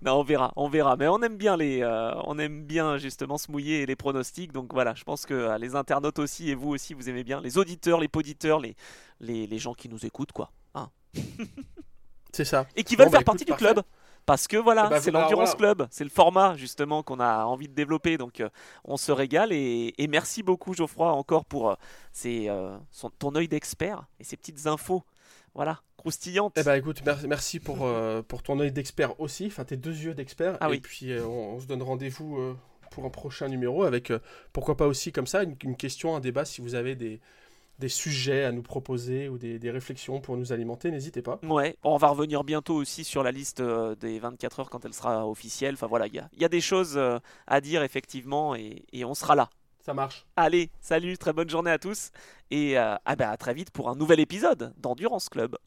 Non, 0.02 0.20
on 0.20 0.24
verra, 0.24 0.54
on 0.56 0.70
verra. 0.70 0.96
Mais 0.98 1.08
on 1.08 1.22
aime 1.22 1.38
bien 1.38 1.58
les, 1.58 1.82
euh, 1.82 2.14
on 2.26 2.38
aime 2.40 2.64
bien 2.66 2.98
justement 2.98 3.38
se 3.38 3.52
mouiller 3.52 3.82
et 3.82 3.86
les 3.86 3.96
pronostics. 3.96 4.52
Donc 4.52 4.74
voilà, 4.74 4.94
je 4.96 5.04
pense 5.04 5.26
que 5.26 5.34
euh, 5.34 5.58
les 5.58 5.76
internautes 5.76 6.20
aussi 6.20 6.50
et 6.50 6.56
vous 6.56 6.70
aussi, 6.70 6.94
vous 6.94 7.10
aimez 7.10 7.24
bien 7.24 7.42
les 7.42 7.58
auditeurs, 7.58 8.00
les 8.00 8.08
poditeurs, 8.08 8.60
les, 8.60 8.76
les, 9.20 9.48
les 9.48 9.60
gens 9.60 9.74
qui 9.74 9.90
nous 9.90 10.06
écoutent, 10.06 10.32
quoi. 10.32 10.52
Hein. 10.76 10.90
C'est 12.34 12.46
ça. 12.46 12.68
Et 12.76 12.84
qui 12.84 12.96
veulent 12.96 13.08
Bon, 13.08 13.12
bah, 13.12 13.18
faire 13.20 13.26
partie 13.26 13.46
du 13.46 13.54
club. 13.54 13.82
Parce 14.26 14.48
que 14.48 14.58
voilà, 14.58 14.86
Eh 14.88 14.90
bah, 14.92 15.02
c'est 15.02 15.10
l'Endurance 15.10 15.56
voilà. 15.58 15.74
Club, 15.76 15.88
c'est 15.90 16.04
le 16.04 16.10
format 16.12 16.56
justement 16.56 17.02
qu'on 17.02 17.20
a 17.20 17.46
envie 17.46 17.68
de 17.68 17.74
développer. 17.74 18.18
Donc 18.18 18.42
euh, 18.42 18.50
on 18.84 18.96
se 18.96 19.12
régale 19.12 19.52
et, 19.52 19.96
et 19.98 20.08
merci 20.08 20.44
beaucoup 20.44 20.74
Geoffroy 20.76 21.12
encore 21.12 21.46
pour 21.46 21.72
euh, 21.72 21.76
ces, 22.12 22.48
euh, 22.48 22.78
son- 22.92 23.10
ton 23.10 23.34
œil 23.36 23.48
d'expert 23.48 24.04
et 24.20 24.24
ces 24.24 24.38
petites 24.38 24.68
infos, 24.68 25.04
voilà, 25.56 25.82
croustillantes. 25.98 26.54
Eh 26.58 26.64
bah 26.64 26.78
écoute, 26.78 27.04
mer- 27.06 27.18
merci 27.28 27.60
pour, 27.60 27.88
pour 28.28 28.44
ton 28.44 28.60
œil 28.60 28.72
d'expert 28.72 29.20
aussi, 29.20 29.48
enfin 29.48 29.64
tes 29.64 29.78
deux 29.78 29.96
yeux 29.96 30.14
d'expert. 30.14 30.58
Ah 30.62 30.68
et 30.68 30.72
oui. 30.74 30.80
puis 30.80 31.12
on, 31.20 31.56
on 31.56 31.60
se 31.60 31.66
donne 31.66 31.82
rendez-vous 31.82 32.56
pour 32.92 33.06
un 33.06 33.10
prochain 33.10 33.48
numéro 33.48 33.84
avec, 33.84 34.14
pourquoi 34.54 34.78
pas 34.78 34.86
aussi 34.86 35.12
comme 35.12 35.28
ça, 35.28 35.42
une, 35.42 35.56
une 35.64 35.76
question, 35.78 36.16
un 36.16 36.20
débat, 36.20 36.46
si 36.46 36.62
vous 36.62 36.76
avez 36.76 36.94
des, 36.94 37.20
des 37.80 37.90
sujets 37.90 38.44
à 38.44 38.52
nous 38.52 38.62
proposer 38.62 39.30
ou 39.30 39.38
des, 39.38 39.58
des 39.58 39.72
réflexions 39.72 40.20
pour 40.20 40.38
nous 40.38 40.52
alimenter, 40.54 40.92
n'hésitez 40.92 41.22
pas. 41.22 41.40
Ouais, 41.44 41.78
on 41.84 41.98
va 41.98 42.10
revenir 42.10 42.44
bientôt 42.44 42.76
aussi 42.76 43.04
sur 43.04 43.24
la 43.24 43.32
liste 43.32 43.62
euh, 43.62 43.96
des 43.96 44.20
24 44.20 44.60
heures 44.60 44.70
quand 44.70 44.86
elle 44.86 44.94
sera 44.94 45.28
officielle. 45.28 45.74
Enfin 45.76 45.88
voilà, 45.88 46.08
il 46.08 46.14
y 46.16 46.20
a, 46.20 46.30
il 46.34 46.42
y 46.42 46.46
a 46.46 46.50
des 46.50 46.62
choses 46.62 46.98
euh, 46.98 47.20
à 47.48 47.62
dire 47.62 47.82
effectivement 47.84 48.56
et, 48.56 48.84
et 48.92 49.06
on 49.06 49.16
sera 49.16 49.36
là. 49.36 49.50
Ça 49.80 49.94
marche. 49.94 50.26
Allez, 50.36 50.70
salut, 50.82 51.18
très 51.18 51.34
bonne 51.34 51.50
journée 51.50 51.72
à 51.72 51.80
tous 51.80 52.12
et 52.52 52.78
euh, 52.78 52.96
ah 53.06 53.16
bah, 53.16 53.30
à 53.32 53.38
très 53.38 53.54
vite 53.54 53.72
pour 53.72 53.90
un 53.90 53.96
nouvel 53.96 54.20
épisode 54.20 54.74
d'Endurance 54.78 55.30
Club. 55.30 55.58